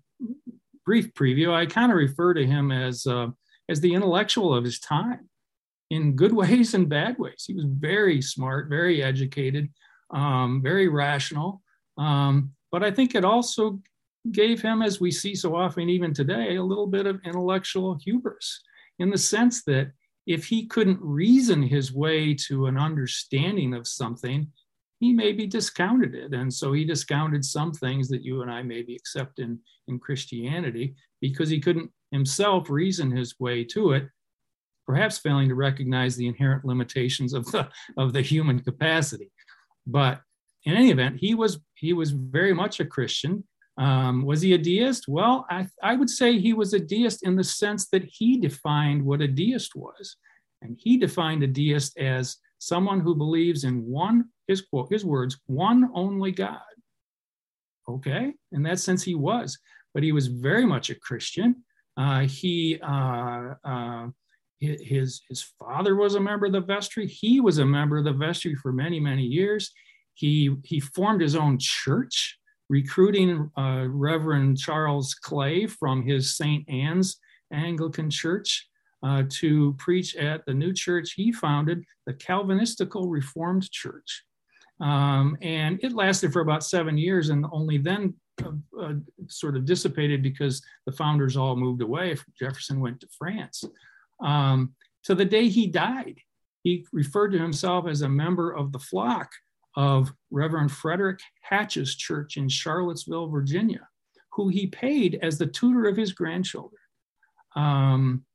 brief 0.86 1.14
preview. 1.14 1.54
I 1.54 1.66
kind 1.66 1.92
of 1.92 1.98
refer 1.98 2.34
to 2.34 2.46
him 2.46 2.72
as 2.72 3.06
uh, 3.08 3.28
as 3.70 3.80
the 3.80 3.94
intellectual 3.94 4.54
of 4.54 4.64
his 4.64 4.80
time 4.80 5.30
in 5.90 6.16
good 6.16 6.34
ways 6.42 6.74
and 6.74 6.90
bad 6.90 7.18
ways. 7.18 7.46
He 7.48 7.54
was 7.54 7.66
very 7.66 8.22
smart, 8.22 8.70
very 8.70 9.04
educated, 9.04 9.70
um, 10.12 10.62
very 10.62 10.88
rational. 10.88 11.62
Um, 11.98 12.52
but 12.72 12.84
I 12.84 12.92
think 12.92 13.14
it 13.14 13.24
also 13.24 13.80
gave 14.32 14.62
him, 14.62 14.82
as 14.82 15.02
we 15.02 15.12
see 15.12 15.36
so 15.36 15.56
often 15.56 15.90
even 15.90 16.14
today, 16.14 16.56
a 16.56 16.64
little 16.64 16.88
bit 16.88 17.06
of 17.06 17.22
intellectual 17.26 17.98
hubris 18.04 18.62
in 19.00 19.10
the 19.10 19.18
sense 19.18 19.64
that 19.64 19.92
if 20.26 20.46
he 20.46 20.66
couldn't 20.66 21.00
reason 21.02 21.62
his 21.62 21.94
way 21.94 22.34
to 22.34 22.68
an 22.68 22.78
understanding 22.78 23.74
of 23.74 23.88
something, 23.88 24.48
he 25.00 25.12
maybe 25.12 25.46
discounted 25.46 26.16
it. 26.16 26.34
And 26.34 26.54
so 26.54 26.72
he 26.72 26.86
discounted 26.86 27.44
some 27.44 27.74
things 27.74 28.08
that 28.08 28.24
you 28.24 28.42
and 28.42 28.50
I 28.50 28.64
maybe 28.64 28.96
accept 28.96 29.40
in, 29.40 29.60
in 29.90 30.00
Christianity 30.00 30.96
because 31.20 31.50
he 31.50 31.60
couldn't 31.60 31.92
himself 32.12 32.70
reason 32.70 33.12
his 33.12 33.38
way 33.40 33.66
to 33.66 33.92
it, 33.92 34.08
perhaps 34.86 35.18
failing 35.18 35.50
to 35.50 35.56
recognize 35.56 36.16
the 36.16 36.28
inherent 36.28 36.64
limitations 36.64 37.34
of 37.34 37.46
the, 37.52 37.68
of 37.98 38.14
the 38.14 38.22
human 38.22 38.60
capacity. 38.60 39.30
But 39.86 40.22
in 40.66 40.76
any 40.76 40.92
event, 40.92 41.18
he 41.20 41.36
was 41.36 41.60
he 41.76 41.92
was 41.92 42.12
very 42.12 42.54
much 42.54 42.80
a 42.80 42.86
Christian. 42.86 43.44
Um, 43.78 44.24
was 44.24 44.42
he 44.42 44.54
a 44.54 44.58
deist? 44.58 45.08
Well, 45.08 45.46
I, 45.50 45.68
I 45.82 45.96
would 45.96 46.10
say 46.10 46.38
he 46.38 46.54
was 46.54 46.74
a 46.74 46.80
deist 46.80 47.26
in 47.26 47.36
the 47.36 47.44
sense 47.44 47.88
that 47.90 48.04
he 48.04 48.40
defined 48.40 49.04
what 49.04 49.22
a 49.22 49.28
deist 49.28 49.76
was, 49.76 50.18
and 50.62 50.78
he 50.80 50.98
defined 50.98 51.44
a 51.44 51.48
deist 51.48 51.98
as 51.98 52.38
someone 52.60 53.00
who 53.00 53.16
believes 53.16 53.64
in 53.64 53.86
one 53.86 54.26
his 54.48 54.62
quote 54.62 54.92
his 54.92 55.04
words 55.04 55.40
one 55.48 55.90
only 55.94 56.32
God. 56.32 56.60
Okay, 57.90 58.34
in 58.52 58.64
that 58.64 58.80
sense, 58.80 59.04
he 59.04 59.16
was, 59.16 59.58
but 59.94 60.04
he 60.04 60.12
was 60.12 60.28
very 60.28 60.66
much 60.66 60.90
a 60.90 60.96
Christian. 60.96 61.64
Uh, 61.98 62.22
he 62.22 62.80
uh, 62.82 63.56
uh, 63.66 64.08
his 64.60 65.22
his 65.28 65.46
father 65.60 65.96
was 65.96 66.16
a 66.16 66.20
member 66.20 66.46
of 66.46 66.54
the 66.54 66.62
vestry 66.62 67.08
he 67.08 67.40
was 67.40 67.58
a 67.58 67.66
member 67.66 67.98
of 67.98 68.06
the 68.06 68.14
vestry 68.14 68.56
for 68.56 68.72
many 68.72 69.00
many 69.00 69.24
years 69.24 69.72
he 70.14 70.56
he 70.64 70.80
formed 70.80 71.22
his 71.22 71.36
own 71.36 71.58
church 71.60 72.40
recruiting 72.70 73.50
uh, 73.58 73.86
reverend 73.88 74.58
charles 74.58 75.14
clay 75.14 75.66
from 75.66 76.02
his 76.02 76.36
st 76.36 76.68
anne's 76.70 77.18
anglican 77.52 78.10
church 78.10 78.68
uh, 79.04 79.24
to 79.30 79.74
preach 79.78 80.16
at 80.16 80.46
the 80.46 80.54
new 80.54 80.74
church 80.74 81.14
he 81.16 81.32
founded 81.32 81.84
the 82.06 82.14
calvinistical 82.14 83.10
reformed 83.10 83.70
church 83.72 84.24
um, 84.80 85.38
and 85.42 85.80
it 85.84 85.94
lasted 85.94 86.34
for 86.34 86.42
about 86.42 86.64
seven 86.64 86.98
years 86.98 87.30
and 87.30 87.46
only 87.52 87.78
then 87.78 88.14
uh, 88.44 88.52
uh 88.82 88.94
sort 89.28 89.56
of 89.56 89.66
dissipated 89.66 90.24
because 90.24 90.62
the 90.86 90.92
founders 90.92 91.38
all 91.38 91.56
moved 91.56 91.82
away 91.82 92.16
jefferson 92.40 92.80
went 92.80 93.00
to 93.00 93.08
france 93.18 93.64
um, 94.24 94.74
to 95.04 95.16
the 95.16 95.26
day 95.26 95.50
he 95.50 95.68
died. 95.68 96.20
He 96.64 96.86
referred 96.92 97.32
to 97.32 97.40
himself 97.40 97.88
as 97.88 98.02
a 98.02 98.10
member 98.10 98.52
of 98.52 98.72
the 98.72 98.80
flock 98.80 99.30
of 99.76 100.14
Reverend 100.32 100.72
Frederick 100.72 101.20
Hatch's 101.42 101.96
church 101.96 102.38
in 102.38 102.48
Charlottesville, 102.48 103.28
Virginia, 103.28 103.88
who 104.32 104.50
he 104.50 104.68
paid 104.68 105.20
as 105.22 105.38
the 105.38 105.48
tutor 105.48 105.88
of 105.88 105.98
his 105.98 106.14
grandchildren. 106.14 106.80
Um, 107.56 108.26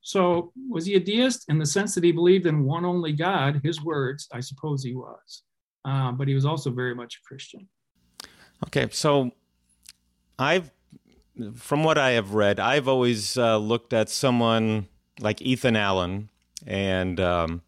so, 0.00 0.52
was 0.68 0.86
he 0.86 0.94
a 0.94 1.00
deist 1.00 1.44
in 1.48 1.58
the 1.58 1.66
sense 1.66 1.94
that 1.94 2.04
he 2.04 2.12
believed 2.12 2.46
in 2.46 2.64
one 2.64 2.84
only 2.84 3.12
God? 3.12 3.60
His 3.62 3.82
words, 3.82 4.26
I 4.32 4.40
suppose 4.40 4.82
he 4.82 4.94
was. 4.94 5.42
Uh, 5.84 6.12
but 6.12 6.28
he 6.28 6.34
was 6.34 6.44
also 6.44 6.70
very 6.70 6.94
much 6.94 7.16
a 7.16 7.26
Christian. 7.26 7.68
Okay, 8.66 8.88
so 8.90 9.32
I've, 10.38 10.70
from 11.54 11.84
what 11.84 11.98
I 11.98 12.10
have 12.10 12.34
read, 12.34 12.58
I've 12.58 12.88
always 12.88 13.36
uh, 13.36 13.58
looked 13.58 13.92
at 13.92 14.08
someone 14.08 14.88
like 15.20 15.42
Ethan 15.42 15.76
Allen 15.76 16.30
and 16.66 17.20
um, 17.20 17.62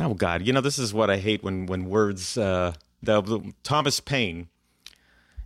oh 0.00 0.14
god, 0.14 0.46
you 0.46 0.52
know 0.52 0.60
this 0.60 0.78
is 0.78 0.94
what 0.94 1.10
I 1.10 1.18
hate 1.18 1.42
when 1.42 1.66
when 1.66 1.86
words 1.86 2.38
uh, 2.38 2.72
the, 3.02 3.52
Thomas 3.62 4.00
Paine. 4.00 4.48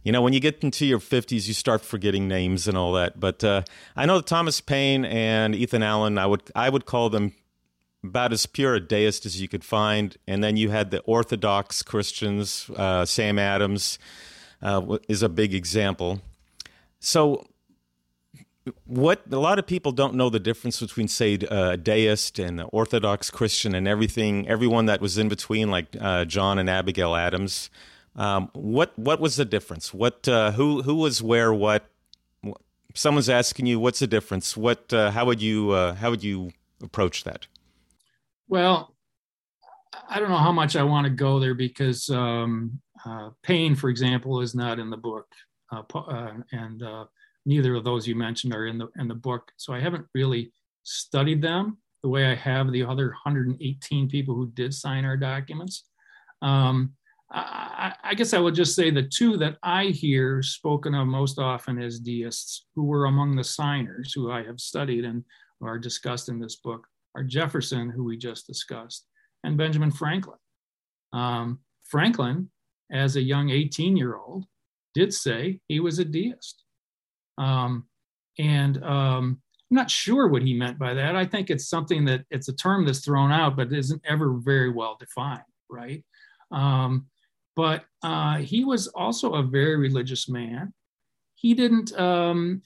You 0.02 0.12
know, 0.12 0.22
when 0.22 0.32
you 0.32 0.38
get 0.38 0.62
into 0.62 0.86
your 0.86 1.00
50s, 1.00 1.48
you 1.48 1.52
start 1.52 1.82
forgetting 1.82 2.28
names 2.28 2.68
and 2.68 2.78
all 2.78 2.92
that. 2.92 3.18
But 3.18 3.42
uh, 3.42 3.62
I 3.96 4.06
know 4.06 4.18
that 4.18 4.26
Thomas 4.26 4.60
Paine 4.60 5.04
and 5.04 5.52
Ethan 5.52 5.82
Allen, 5.82 6.16
I 6.16 6.26
would 6.26 6.42
I 6.54 6.68
would 6.68 6.86
call 6.86 7.10
them 7.10 7.32
about 8.04 8.32
as 8.32 8.46
pure 8.46 8.74
a 8.74 8.80
deist 8.80 9.26
as 9.26 9.40
you 9.40 9.48
could 9.48 9.64
find. 9.64 10.16
And 10.26 10.44
then 10.44 10.56
you 10.56 10.70
had 10.70 10.90
the 10.90 11.00
Orthodox 11.00 11.82
Christians. 11.82 12.70
Uh, 12.76 13.04
Sam 13.04 13.38
Adams 13.38 13.98
uh, 14.62 14.98
is 15.08 15.22
a 15.22 15.28
big 15.28 15.52
example. 15.54 16.20
So 17.00 17.46
what 18.84 19.22
a 19.30 19.38
lot 19.38 19.58
of 19.58 19.66
people 19.66 19.92
don't 19.92 20.14
know 20.14 20.28
the 20.28 20.40
difference 20.40 20.80
between 20.80 21.08
say 21.08 21.38
uh, 21.50 21.70
a 21.70 21.76
deist 21.76 22.38
and 22.38 22.60
an 22.60 22.68
orthodox 22.72 23.30
christian 23.30 23.74
and 23.74 23.86
everything 23.86 24.48
everyone 24.48 24.86
that 24.86 25.00
was 25.00 25.18
in 25.18 25.28
between 25.28 25.70
like 25.70 25.86
uh, 26.00 26.24
john 26.24 26.58
and 26.58 26.68
abigail 26.68 27.14
adams. 27.14 27.70
Um, 28.16 28.50
what 28.54 28.98
what 28.98 29.20
was 29.20 29.36
the 29.36 29.44
difference? 29.44 29.92
What 29.92 30.26
uh, 30.26 30.52
who 30.52 30.82
who 30.82 30.94
was 30.94 31.22
where 31.22 31.52
what? 31.52 31.86
Someone's 32.94 33.28
asking 33.28 33.66
you 33.66 33.78
what's 33.78 33.98
the 33.98 34.06
difference? 34.06 34.56
What 34.56 34.90
uh, 34.92 35.10
how 35.10 35.26
would 35.26 35.42
you 35.42 35.70
uh, 35.72 35.94
how 35.94 36.10
would 36.10 36.24
you 36.24 36.52
approach 36.82 37.24
that? 37.24 37.46
Well 38.48 38.94
i 40.08 40.20
don't 40.20 40.28
know 40.28 40.36
how 40.36 40.52
much 40.52 40.76
i 40.76 40.82
want 40.82 41.04
to 41.06 41.10
go 41.10 41.40
there 41.40 41.54
because 41.54 42.10
um, 42.10 42.78
uh, 43.06 43.30
Paine 43.42 43.74
for 43.74 43.88
example 43.88 44.42
is 44.42 44.54
not 44.54 44.78
in 44.78 44.90
the 44.90 44.96
book 44.96 45.26
and 46.52 46.82
neither 47.46 47.74
of 47.74 47.84
those 47.84 48.06
you 48.06 48.14
mentioned 48.14 48.52
are 48.52 48.66
in 48.66 48.76
the 48.76 48.88
in 48.98 49.08
the 49.08 49.14
book. 49.14 49.50
So 49.56 49.72
I 49.72 49.80
haven't 49.80 50.06
really 50.14 50.52
studied 50.82 51.40
them 51.40 51.78
the 52.02 52.08
way 52.08 52.26
I 52.26 52.34
have 52.34 52.70
the 52.70 52.84
other 52.84 53.08
118 53.08 54.08
people 54.08 54.34
who 54.34 54.50
did 54.50 54.74
sign 54.74 55.04
our 55.04 55.16
documents. 55.16 55.84
Um, 56.42 56.92
I, 57.30 57.94
I, 58.04 58.14
guess 58.14 58.32
I 58.32 58.38
would 58.38 58.54
just 58.54 58.76
say 58.76 58.90
the 58.90 59.02
two 59.02 59.36
that 59.38 59.56
I 59.62 59.86
hear 59.86 60.42
spoken 60.42 60.94
of 60.94 61.08
most 61.08 61.40
often 61.40 61.82
as 61.82 61.98
deists, 61.98 62.66
who 62.76 62.84
were 62.84 63.06
among 63.06 63.34
the 63.34 63.42
signers, 63.42 64.12
who 64.12 64.30
I 64.30 64.44
have 64.44 64.60
studied 64.60 65.04
and 65.04 65.24
are 65.60 65.78
discussed 65.78 66.28
in 66.28 66.38
this 66.38 66.56
book, 66.56 66.86
are 67.16 67.24
Jefferson, 67.24 67.90
who 67.90 68.04
we 68.04 68.16
just 68.16 68.46
discussed, 68.46 69.06
and 69.42 69.56
Benjamin 69.56 69.90
Franklin. 69.90 70.38
Um, 71.12 71.60
Franklin, 71.84 72.50
as 72.92 73.16
a 73.16 73.22
young 73.22 73.50
18 73.50 73.96
year 73.96 74.16
old, 74.16 74.44
did 74.94 75.12
say 75.12 75.58
he 75.66 75.80
was 75.80 75.98
a 75.98 76.04
deist. 76.04 76.62
Um, 77.38 77.86
and 78.38 78.82
um, 78.84 79.40
I'm 79.70 79.74
not 79.74 79.90
sure 79.90 80.28
what 80.28 80.42
he 80.42 80.54
meant 80.54 80.78
by 80.78 80.94
that. 80.94 81.16
I 81.16 81.24
think 81.24 81.50
it's 81.50 81.68
something 81.68 82.04
that 82.04 82.24
it's 82.30 82.48
a 82.48 82.56
term 82.56 82.84
that's 82.84 83.04
thrown 83.04 83.32
out, 83.32 83.56
but 83.56 83.72
isn't 83.72 84.02
ever 84.04 84.34
very 84.34 84.70
well 84.70 84.96
defined, 84.98 85.42
right? 85.68 86.04
Um, 86.52 87.06
but 87.56 87.84
uh, 88.02 88.36
he 88.36 88.64
was 88.64 88.86
also 88.88 89.34
a 89.34 89.42
very 89.42 89.76
religious 89.76 90.28
man. 90.28 90.72
He 91.34 91.54
didn't, 91.54 91.98
um, 91.98 92.62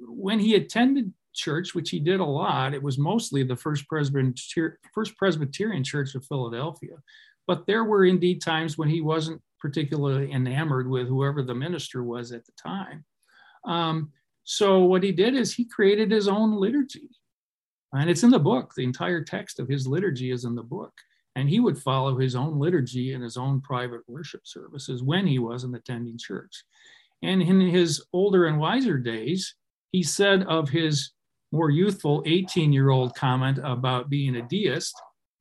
when 0.00 0.38
he 0.38 0.54
attended 0.54 1.12
church, 1.34 1.74
which 1.74 1.90
he 1.90 1.98
did 2.00 2.20
a 2.20 2.24
lot, 2.24 2.74
it 2.74 2.82
was 2.82 2.98
mostly 2.98 3.42
the 3.42 3.56
First 3.56 3.86
Presbyterian, 3.88 4.34
First 4.94 5.16
Presbyterian 5.16 5.84
Church 5.84 6.14
of 6.14 6.24
Philadelphia. 6.24 6.96
But 7.46 7.66
there 7.66 7.84
were 7.84 8.04
indeed 8.04 8.40
times 8.40 8.78
when 8.78 8.88
he 8.88 9.00
wasn't 9.00 9.42
particularly 9.60 10.32
enamored 10.32 10.88
with 10.88 11.08
whoever 11.08 11.42
the 11.42 11.54
minister 11.54 12.02
was 12.02 12.32
at 12.32 12.44
the 12.46 12.52
time. 12.60 13.04
Um, 13.64 14.12
so 14.44 14.80
what 14.80 15.02
he 15.02 15.12
did 15.12 15.34
is 15.34 15.52
he 15.52 15.64
created 15.64 16.10
his 16.10 16.28
own 16.28 16.52
liturgy. 16.52 17.08
And 17.92 18.10
it's 18.10 18.22
in 18.22 18.30
the 18.30 18.38
book. 18.38 18.74
The 18.74 18.84
entire 18.84 19.22
text 19.22 19.60
of 19.60 19.68
his 19.68 19.86
liturgy 19.86 20.30
is 20.30 20.44
in 20.44 20.54
the 20.54 20.62
book. 20.62 20.92
And 21.36 21.48
he 21.48 21.60
would 21.60 21.78
follow 21.78 22.18
his 22.18 22.34
own 22.34 22.58
liturgy 22.58 23.14
and 23.14 23.22
his 23.22 23.36
own 23.36 23.60
private 23.60 24.00
worship 24.08 24.42
services 24.44 25.02
when 25.02 25.26
he 25.26 25.38
wasn't 25.38 25.76
attending 25.76 26.18
church. 26.18 26.64
And 27.22 27.42
in 27.42 27.60
his 27.60 28.04
older 28.12 28.46
and 28.46 28.58
wiser 28.58 28.98
days, 28.98 29.54
he 29.92 30.02
said 30.02 30.44
of 30.44 30.68
his 30.68 31.12
more 31.52 31.70
youthful 31.70 32.22
18 32.26 32.72
year 32.72 32.90
old 32.90 33.14
comment 33.14 33.58
about 33.62 34.10
being 34.10 34.36
a 34.36 34.42
deist, 34.42 34.94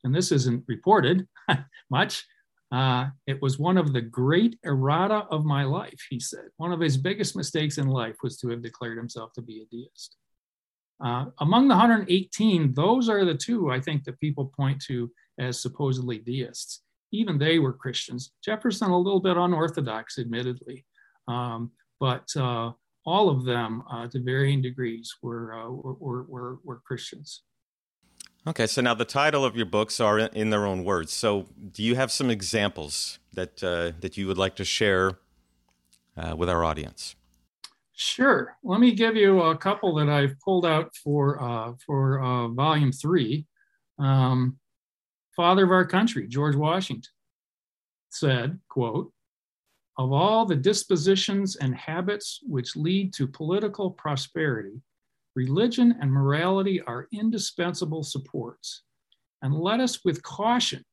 and 0.03 0.15
this 0.15 0.31
isn't 0.31 0.63
reported 0.67 1.27
much, 1.89 2.25
uh, 2.71 3.07
it 3.25 3.41
was 3.41 3.57
one 3.57 3.77
of 3.77 3.93
the 3.93 4.01
great 4.01 4.57
errata 4.65 5.25
of 5.31 5.45
my 5.45 5.63
life, 5.63 5.99
he 6.09 6.19
said. 6.19 6.45
One 6.57 6.73
of 6.73 6.81
his 6.81 6.97
biggest 6.97 7.35
mistakes 7.35 7.77
in 7.77 7.87
life 7.87 8.17
was 8.21 8.37
to 8.37 8.49
have 8.49 8.61
declared 8.61 8.97
himself 8.97 9.31
to 9.33 9.41
be 9.41 9.61
a 9.61 9.65
deist. 9.65 10.17
Uh, 11.03 11.25
among 11.39 11.67
the 11.67 11.75
118, 11.75 12.73
those 12.73 13.07
are 13.07 13.23
the 13.23 13.35
two 13.35 13.69
I 13.69 13.79
think 13.79 14.03
that 14.03 14.19
people 14.19 14.51
point 14.57 14.81
to 14.87 15.11
as 15.39 15.61
supposedly 15.61 16.17
deists. 16.17 16.81
Even 17.13 17.37
they 17.37 17.59
were 17.59 17.71
Christians. 17.71 18.31
Jefferson, 18.43 18.89
a 18.89 18.97
little 18.97 19.21
bit 19.21 19.37
unorthodox, 19.37 20.17
admittedly, 20.19 20.85
um, 21.27 21.71
but 21.99 22.27
uh, 22.35 22.71
all 23.05 23.29
of 23.29 23.45
them, 23.45 23.83
uh, 23.89 24.07
to 24.07 24.19
varying 24.19 24.61
degrees, 24.61 25.15
were, 25.21 25.53
uh, 25.53 25.69
were, 25.69 26.23
were, 26.23 26.59
were 26.65 26.81
Christians. 26.85 27.43
Okay, 28.47 28.65
so 28.65 28.81
now 28.81 28.93
the 28.93 29.03
title 29.03 29.43
of 29.43 29.57
your 29.57 29.65
books 29.65 29.99
are 29.99 30.17
in 30.19 30.51
their 30.51 30.65
own 30.65 30.85
words. 30.85 31.11
So, 31.11 31.47
do 31.73 31.83
you 31.83 31.95
have 31.95 32.13
some 32.13 32.29
examples 32.29 33.19
that 33.33 33.61
uh, 33.61 33.91
that 33.99 34.15
you 34.15 34.25
would 34.25 34.37
like 34.37 34.55
to 34.55 34.63
share 34.63 35.19
uh, 36.15 36.33
with 36.33 36.49
our 36.49 36.63
audience? 36.63 37.17
Sure. 37.91 38.55
Let 38.63 38.79
me 38.79 38.93
give 38.93 39.17
you 39.17 39.41
a 39.41 39.57
couple 39.57 39.93
that 39.95 40.07
I've 40.07 40.39
pulled 40.39 40.65
out 40.65 40.95
for 40.95 41.43
uh, 41.43 41.73
for 41.85 42.23
uh, 42.23 42.47
Volume 42.47 42.93
Three. 42.93 43.45
Um, 43.99 44.57
Father 45.35 45.65
of 45.65 45.71
our 45.71 45.85
country, 45.85 46.25
George 46.29 46.55
Washington, 46.55 47.11
said, 48.11 48.57
"quote 48.69 49.11
Of 49.97 50.13
all 50.13 50.45
the 50.45 50.55
dispositions 50.55 51.57
and 51.57 51.75
habits 51.75 52.39
which 52.43 52.77
lead 52.77 53.13
to 53.15 53.27
political 53.27 53.91
prosperity." 53.91 54.79
Religion 55.37 55.95
and 56.01 56.11
morality 56.11 56.81
are 56.81 57.07
indispensable 57.13 58.01
supports. 58.01 58.81
And 59.43 59.53
let 59.53 59.79
us 59.79 60.03
with 60.03 60.23
caution 60.23 60.83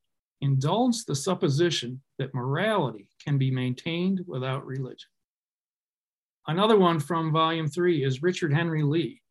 indulge 0.42 1.06
the 1.06 1.14
supposition 1.14 2.02
that 2.18 2.34
morality 2.34 3.08
can 3.24 3.38
be 3.38 3.50
maintained 3.50 4.20
without 4.26 4.66
religion. 4.66 5.08
Another 6.46 6.78
one 6.78 7.00
from 7.00 7.32
volume 7.32 7.68
three 7.68 8.04
is 8.04 8.22
Richard 8.22 8.52
Henry 8.52 8.82
Lee. 8.82 9.22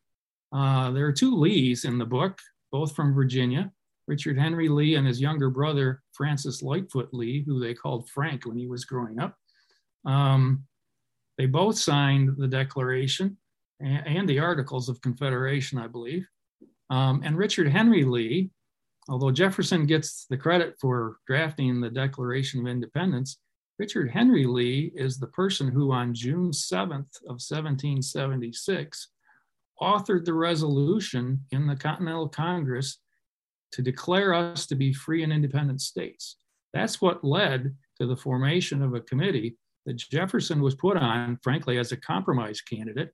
Uh, 0.52 0.90
there 0.90 1.06
are 1.06 1.12
two 1.12 1.36
Lees 1.36 1.84
in 1.84 1.96
the 1.96 2.04
book, 2.04 2.36
both 2.72 2.96
from 2.96 3.14
Virginia. 3.14 3.70
Richard 4.08 4.36
Henry 4.36 4.68
Lee 4.68 4.96
and 4.96 5.06
his 5.06 5.20
younger 5.20 5.48
brother, 5.48 6.02
Francis 6.12 6.60
Lightfoot 6.60 7.10
Lee, 7.12 7.44
who 7.46 7.60
they 7.60 7.72
called 7.72 8.10
Frank 8.10 8.46
when 8.46 8.56
he 8.56 8.66
was 8.66 8.84
growing 8.84 9.20
up. 9.20 9.36
Um, 10.04 10.64
they 11.38 11.46
both 11.46 11.78
signed 11.78 12.30
the 12.36 12.48
Declaration 12.48 13.38
and, 13.80 14.28
the 14.28 14.38
Articles 14.38 14.88
of 14.88 15.00
Confederation, 15.00 15.78
I 15.78 15.86
believe. 15.86 16.26
Um, 16.90 17.22
and 17.24 17.36
Richard 17.36 17.68
Henry 17.68 18.04
Lee, 18.04 18.50
although 19.08 19.30
Jefferson 19.30 19.86
gets 19.86 20.26
the 20.26 20.36
credit 20.36 20.76
for 20.80 21.16
drafting 21.26 21.80
the 21.80 21.90
Declaration 21.90 22.60
of 22.60 22.66
Independence, 22.66 23.38
Richard 23.78 24.10
Henry 24.10 24.46
Lee 24.46 24.92
is 24.94 25.18
the 25.18 25.26
person 25.26 25.68
who, 25.68 25.92
on 25.92 26.14
June 26.14 26.52
7th 26.52 27.16
of 27.26 27.40
1776, 27.42 29.08
authored 29.82 30.24
the 30.24 30.34
resolution 30.34 31.40
in 31.50 31.66
the 31.66 31.74
Continental 31.74 32.28
Congress 32.28 32.98
to 33.72 33.82
declare 33.82 34.32
us 34.32 34.66
to 34.66 34.76
be 34.76 34.92
free 34.92 35.24
and 35.24 35.32
independent 35.32 35.80
states. 35.80 36.36
That's 36.72 37.00
what 37.00 37.24
led 37.24 37.74
to 38.00 38.06
the 38.06 38.16
formation 38.16 38.82
of 38.82 38.94
a 38.94 39.00
committee 39.00 39.56
that 39.86 39.96
Jefferson 39.96 40.62
was 40.62 40.76
put 40.76 40.96
on, 40.96 41.38
frankly, 41.42 41.78
as 41.78 41.90
a 41.90 41.96
compromise 41.96 42.60
candidate 42.60 43.10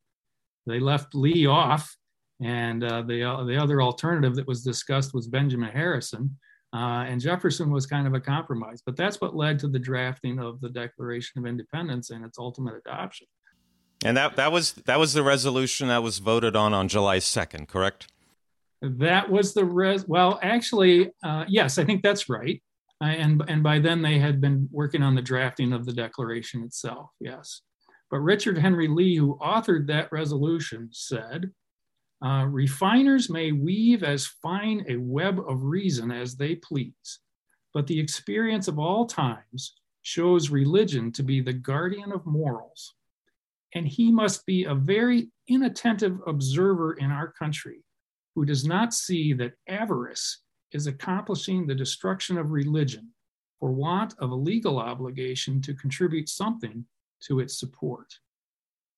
they 0.71 0.81
left 0.81 1.15
Lee 1.15 1.47
off, 1.47 1.95
and 2.41 2.83
uh, 2.83 3.03
the, 3.03 3.23
uh, 3.23 3.45
the 3.45 3.57
other 3.57 3.83
alternative 3.83 4.35
that 4.37 4.47
was 4.47 4.63
discussed 4.63 5.13
was 5.13 5.27
Benjamin 5.27 5.71
Harrison. 5.71 6.37
Uh, 6.73 7.05
and 7.09 7.21
Jefferson 7.21 7.71
was 7.71 7.85
kind 7.85 8.07
of 8.07 8.15
a 8.15 8.21
compromise, 8.21 8.81
but 8.87 8.97
that's 8.97 9.21
what 9.21 9.35
led 9.35 9.59
to 9.59 9.69
the 9.69 9.79
drafting 9.79 10.39
of 10.39 10.61
the 10.61 10.69
Declaration 10.69 11.41
of 11.41 11.47
Independence 11.47 12.11
and 12.11 12.25
its 12.25 12.39
ultimate 12.39 12.75
adoption. 12.77 13.27
And 14.05 14.17
that, 14.17 14.37
that 14.37 14.51
was 14.53 14.73
that 14.73 14.99
was 14.99 15.13
the 15.13 15.23
resolution 15.23 15.89
that 15.89 16.03
was 16.03 16.19
voted 16.21 16.57
on 16.57 16.73
on 16.73 16.89
July 16.89 17.19
second, 17.19 17.69
correct? 17.69 18.07
That 18.81 19.31
was 19.31 19.53
the 19.53 19.65
res. 19.65 20.09
Well, 20.09 20.39
actually, 20.43 21.11
uh, 21.23 21.45
yes, 21.49 21.77
I 21.77 21.85
think 21.85 22.03
that's 22.03 22.29
right. 22.29 22.63
Uh, 23.03 23.09
and 23.09 23.43
and 23.49 23.63
by 23.63 23.79
then 23.79 24.01
they 24.01 24.19
had 24.19 24.41
been 24.41 24.69
working 24.71 25.03
on 25.03 25.15
the 25.15 25.23
drafting 25.23 25.73
of 25.73 25.85
the 25.85 25.93
Declaration 25.93 26.63
itself. 26.63 27.11
Yes. 27.21 27.63
But 28.11 28.21
Richard 28.21 28.59
Henry 28.59 28.89
Lee, 28.89 29.17
who 29.17 29.39
authored 29.39 29.87
that 29.87 30.11
resolution, 30.11 30.89
said, 30.93 31.53
uh, 32.23 32.47
refiners 32.47 33.31
may 33.31 33.53
weave 33.53 34.03
as 34.03 34.27
fine 34.27 34.85
a 34.89 34.97
web 34.97 35.41
of 35.49 35.63
reason 35.65 36.11
as 36.11 36.37
they 36.37 36.57
please, 36.57 37.21
but 37.73 37.87
the 37.87 37.99
experience 37.99 38.69
of 38.69 38.79
all 38.79 39.07
times 39.07 39.75
shows 40.03 40.51
religion 40.51 41.13
to 41.13 41.23
be 41.23 41.41
the 41.41 41.53
guardian 41.53 42.13
of 42.13 42.27
morals. 42.27 42.95
And 43.75 43.87
he 43.87 44.11
must 44.11 44.45
be 44.45 44.65
a 44.65 44.75
very 44.75 45.31
inattentive 45.49 46.19
observer 46.27 46.95
in 46.95 47.11
our 47.11 47.33
country 47.33 47.85
who 48.35 48.45
does 48.45 48.67
not 48.67 48.93
see 48.93 49.33
that 49.35 49.55
avarice 49.69 50.43
is 50.73 50.87
accomplishing 50.87 51.67
the 51.67 51.75
destruction 51.75 52.39
of 52.39 52.51
religion 52.51 53.09
for 53.59 53.73
want 53.73 54.15
of 54.19 54.31
a 54.31 54.35
legal 54.35 54.79
obligation 54.79 55.61
to 55.63 55.75
contribute 55.75 56.29
something 56.29 56.85
to 57.27 57.41
its 57.41 57.59
support. 57.59 58.13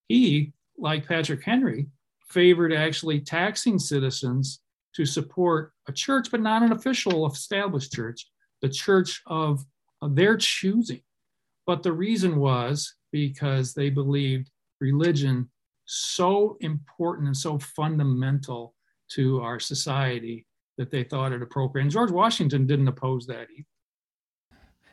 He, 0.08 0.52
like 0.78 1.06
Patrick 1.06 1.44
Henry, 1.44 1.86
favored 2.28 2.72
actually 2.72 3.20
taxing 3.20 3.78
citizens 3.78 4.60
to 4.94 5.04
support 5.04 5.72
a 5.88 5.92
church, 5.92 6.30
but 6.30 6.40
not 6.40 6.62
an 6.62 6.72
official 6.72 7.26
established 7.30 7.92
church, 7.92 8.28
the 8.60 8.68
church 8.68 9.22
of, 9.26 9.64
their 10.14 10.36
choosing. 10.36 11.00
But 11.64 11.84
the 11.84 11.92
reason 11.92 12.38
was 12.38 12.92
because 13.12 13.72
they 13.72 13.88
believed 13.88 14.50
religion 14.80 15.48
so 15.84 16.56
important 16.60 17.28
and 17.28 17.36
so 17.36 17.56
fundamental 17.58 18.74
to 19.12 19.40
our 19.40 19.60
society 19.60 20.44
that 20.76 20.90
they 20.90 21.04
thought 21.04 21.32
it 21.32 21.40
appropriate. 21.40 21.82
And 21.82 21.90
George 21.92 22.10
Washington 22.10 22.66
didn't 22.66 22.88
oppose 22.88 23.26
that 23.26 23.46
either. 23.56 23.66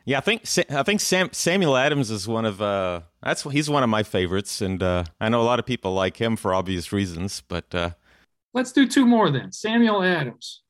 Yeah, 0.09 0.17
I 0.17 0.21
think 0.21 0.41
I 0.71 0.81
think 0.81 1.01
Sam, 1.01 1.29
Samuel 1.33 1.77
Adams 1.77 2.09
is 2.09 2.27
one 2.27 2.43
of 2.43 2.63
uh, 2.63 3.01
that's 3.21 3.43
he's 3.43 3.69
one 3.69 3.83
of 3.83 3.89
my 3.89 4.01
favorites, 4.01 4.59
and 4.59 4.81
uh, 4.81 5.03
I 5.21 5.29
know 5.29 5.39
a 5.39 5.43
lot 5.43 5.59
of 5.59 5.67
people 5.67 5.93
like 5.93 6.17
him 6.17 6.35
for 6.35 6.51
obvious 6.51 6.91
reasons. 6.91 7.43
But 7.47 7.75
uh, 7.75 7.91
let's 8.55 8.71
do 8.71 8.87
two 8.87 9.05
more 9.05 9.29
then. 9.29 9.51
Samuel 9.51 10.01
Adams, 10.01 10.63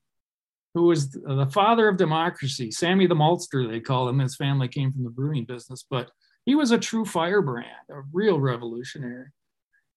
who 0.74 0.82
was 0.82 1.12
the 1.12 1.48
father 1.50 1.88
of 1.88 1.96
democracy, 1.96 2.70
Sammy 2.70 3.06
the 3.06 3.14
Maltster, 3.14 3.66
they 3.66 3.80
call 3.80 4.10
him. 4.10 4.18
His 4.18 4.36
family 4.36 4.68
came 4.68 4.92
from 4.92 5.04
the 5.04 5.10
brewing 5.10 5.46
business, 5.46 5.86
but 5.88 6.10
he 6.44 6.54
was 6.54 6.70
a 6.70 6.76
true 6.76 7.06
firebrand, 7.06 7.88
a 7.90 8.02
real 8.12 8.38
revolutionary. 8.38 9.30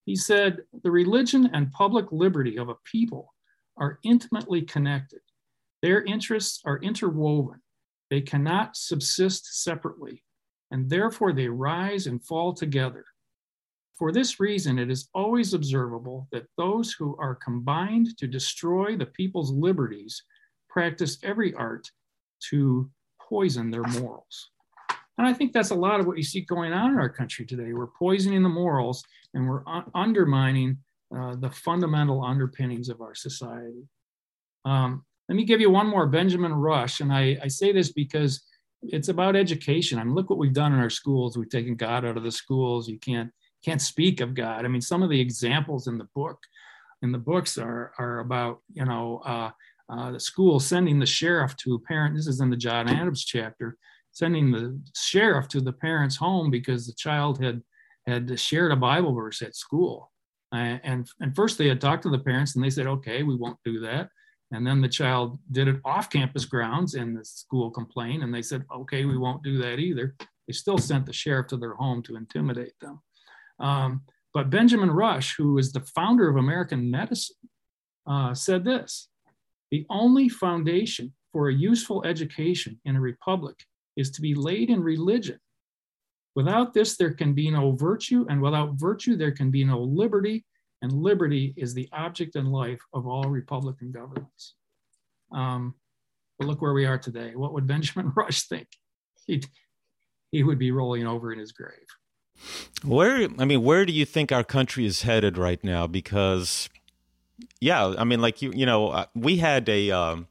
He 0.06 0.16
said, 0.16 0.60
"The 0.84 0.92
religion 0.92 1.50
and 1.52 1.70
public 1.74 2.14
liberty 2.14 2.58
of 2.58 2.70
a 2.70 2.76
people 2.90 3.34
are 3.76 4.00
intimately 4.04 4.62
connected. 4.62 5.20
Their 5.82 6.02
interests 6.02 6.62
are 6.64 6.78
interwoven. 6.78 7.60
They 8.14 8.22
cannot 8.22 8.78
subsist 8.78 9.64
separately, 9.64 10.24
and 10.70 10.88
therefore 10.88 11.34
they 11.34 11.48
rise 11.48 12.06
and 12.06 12.24
fall 12.24 12.54
together. 12.54 13.06
For 13.98 14.12
this 14.12 14.40
reason, 14.40 14.78
it 14.78 14.92
is 14.92 15.10
always 15.16 15.56
observable 15.56 16.28
that 16.32 16.46
those 16.56 16.94
who 16.94 17.18
are 17.18 17.34
combined 17.34 18.16
to 18.20 18.28
destroy 18.28 18.96
the 18.96 19.08
people's 19.08 19.50
liberties 19.50 20.22
practice 20.70 21.18
every 21.24 21.56
art 21.56 21.90
to 22.52 22.88
poison 23.20 23.72
their 23.72 23.82
morals. 23.82 24.52
And 25.18 25.26
I 25.26 25.34
think 25.34 25.52
that's 25.52 25.72
a 25.72 25.76
lot 25.76 26.00
of 26.00 26.06
what 26.06 26.18
you 26.18 26.24
see 26.24 26.42
going 26.42 26.72
on 26.72 26.92
in 26.92 27.00
our 27.00 27.10
country 27.10 27.48
today. 27.48 27.74
We're 27.74 27.88
poisoning 27.88 28.44
the 28.44 28.48
morals 28.48 29.04
and 29.34 29.50
we're 29.50 29.68
un- 29.68 29.90
undermining 29.96 30.78
uh, 31.18 31.36
the 31.38 31.50
fundamental 31.50 32.24
underpinnings 32.24 32.90
of 32.90 33.02
our 33.02 33.16
society. 33.16 33.88
Um, 34.66 35.04
let 35.34 35.38
me 35.38 35.46
give 35.46 35.62
you 35.62 35.72
one 35.72 35.88
more 35.88 36.06
Benjamin 36.06 36.54
Rush. 36.54 37.00
And 37.00 37.12
I, 37.12 37.40
I 37.42 37.48
say 37.48 37.72
this 37.72 37.92
because 37.92 38.44
it's 38.84 39.08
about 39.08 39.36
education. 39.36 39.98
I 39.98 40.04
mean, 40.04 40.14
look 40.14 40.30
what 40.30 40.38
we've 40.38 40.54
done 40.54 40.74
in 40.74 40.80
our 40.80 40.92
schools. 40.92 41.36
We've 41.36 41.50
taken 41.50 41.76
God 41.76 42.06
out 42.06 42.18
of 42.18 42.24
the 42.24 42.32
schools. 42.32 42.88
You 42.88 43.00
can't 43.00 43.32
can't 43.66 43.82
speak 43.82 44.22
of 44.22 44.36
God. 44.36 44.64
I 44.64 44.68
mean, 44.68 44.80
some 44.80 45.02
of 45.02 45.10
the 45.10 45.20
examples 45.20 45.88
in 45.88 45.98
the 45.98 46.08
book, 46.14 46.38
in 47.02 47.12
the 47.12 47.18
books 47.18 47.58
are 47.58 47.94
are 47.98 48.20
about 48.20 48.60
you 48.74 48.86
know 48.86 49.24
uh, 49.26 49.50
uh, 49.90 50.12
the 50.12 50.20
school 50.20 50.60
sending 50.60 51.00
the 51.00 51.06
sheriff 51.08 51.58
to 51.58 51.74
a 51.74 51.80
parent. 51.80 52.16
This 52.16 52.28
is 52.28 52.40
in 52.40 52.52
the 52.52 52.56
John 52.56 52.88
Adams 52.88 53.26
chapter, 53.26 53.76
sending 54.12 54.52
the 54.52 54.80
sheriff 54.96 55.48
to 55.48 55.62
the 55.62 55.74
parent's 55.74 56.18
home 56.18 56.52
because 56.52 56.86
the 56.86 56.94
child 56.94 57.44
had 57.44 57.64
had 58.06 58.40
shared 58.40 58.72
a 58.72 58.76
Bible 58.76 59.16
verse 59.16 59.42
at 59.42 59.56
school. 59.56 60.12
And 60.52 61.10
and 61.20 61.36
first 61.36 61.58
they 61.58 61.70
had 61.70 61.82
talked 61.82 62.04
to 62.04 62.12
the 62.12 62.20
parents 62.20 62.54
and 62.54 62.64
they 62.64 62.70
said, 62.70 62.86
okay, 62.86 63.24
we 63.24 63.36
won't 63.36 63.58
do 63.66 63.80
that. 63.80 64.10
And 64.54 64.66
then 64.66 64.82
the 64.82 64.88
child 64.88 65.40
did 65.52 65.68
it 65.68 65.82
off 65.84 66.12
campus 66.12 66.46
grounds 66.46 66.94
and 66.94 67.18
the 67.18 67.26
school 67.26 67.72
complained 67.72 68.22
and 68.22 68.34
they 68.34 68.44
said, 68.44 68.64
okay, 68.74 69.04
we 69.04 69.18
won't 69.18 69.44
do 69.44 69.58
that 69.58 69.80
either. 69.80 70.16
They 70.48 70.54
still 70.54 70.78
sent 70.78 71.08
the 71.08 71.14
sheriff 71.14 71.48
to 71.48 71.58
their 71.58 71.74
home 71.74 72.04
to 72.04 72.16
intimidate 72.16 72.80
them. 72.80 73.02
Um, 73.60 74.02
but 74.32 74.52
Benjamin 74.52 74.92
Rush, 74.92 75.36
who 75.38 75.58
is 75.58 75.72
the 75.72 75.80
founder 75.96 76.30
of 76.30 76.38
American 76.38 76.90
medicine, 76.90 77.36
uh, 78.06 78.36
said 78.36 78.64
this 78.64 79.10
The 79.72 79.86
only 79.90 80.30
foundation 80.30 81.14
for 81.32 81.50
a 81.50 81.54
useful 81.54 82.06
education 82.06 82.80
in 82.86 82.96
a 82.96 83.02
republic 83.02 83.56
is 83.96 84.12
to 84.12 84.22
be 84.22 84.36
laid 84.36 84.70
in 84.70 84.84
religion. 84.84 85.40
Without 86.36 86.74
this, 86.74 86.98
there 86.98 87.14
can 87.14 87.34
be 87.34 87.50
no 87.50 87.72
virtue, 87.72 88.26
and 88.30 88.42
without 88.42 88.74
virtue, 88.74 89.16
there 89.16 89.32
can 89.32 89.52
be 89.52 89.64
no 89.64 89.80
liberty, 89.80 90.46
and 90.84 90.92
liberty 90.92 91.54
is 91.56 91.74
the 91.74 91.88
object 91.94 92.36
and 92.36 92.52
life 92.52 92.82
of 92.94 93.08
all 93.08 93.24
Republican 93.24 93.92
governments. 93.92 94.56
Um, 95.32 95.76
but 96.38 96.48
look 96.48 96.62
where 96.62 96.74
we 96.74 96.86
are 96.86 96.98
today. 96.98 97.32
What 97.36 97.54
would 97.54 97.66
Benjamin 97.66 98.12
Rush 98.16 98.44
think? 98.44 98.68
He'd, 99.26 99.48
he 100.30 100.44
would 100.44 100.60
be 100.60 100.72
rolling 100.72 101.08
over 101.08 101.32
in 101.32 101.40
his 101.40 101.54
grave. 101.54 101.88
Where, 102.84 103.30
I 103.40 103.46
mean, 103.46 103.64
where 103.64 103.86
do 103.86 103.94
you 103.94 104.06
think 104.06 104.34
our 104.34 104.44
country 104.44 104.86
is 104.86 105.04
headed 105.04 105.38
right 105.38 105.64
now? 105.64 105.88
Because, 105.88 106.70
yeah, 107.62 107.96
I 107.98 108.04
mean, 108.04 108.20
like 108.20 108.42
you, 108.42 108.52
you 108.54 108.66
know, 108.66 108.90
uh, 108.90 109.06
we 109.16 109.38
had 109.38 109.70
a, 109.70 109.90
um, 109.92 110.28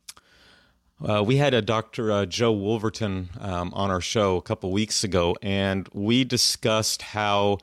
uh, 1.02 1.24
we 1.26 1.36
had 1.36 1.54
a 1.54 1.62
Dr. 1.62 2.12
Uh, 2.12 2.26
Joe 2.26 2.52
Wolverton 2.52 3.30
um, 3.40 3.72
on 3.72 3.90
our 3.90 4.02
show 4.02 4.36
a 4.36 4.42
couple 4.42 4.70
weeks 4.70 5.02
ago, 5.02 5.34
and 5.40 5.88
we 5.94 6.24
discussed 6.24 7.00
how 7.00 7.56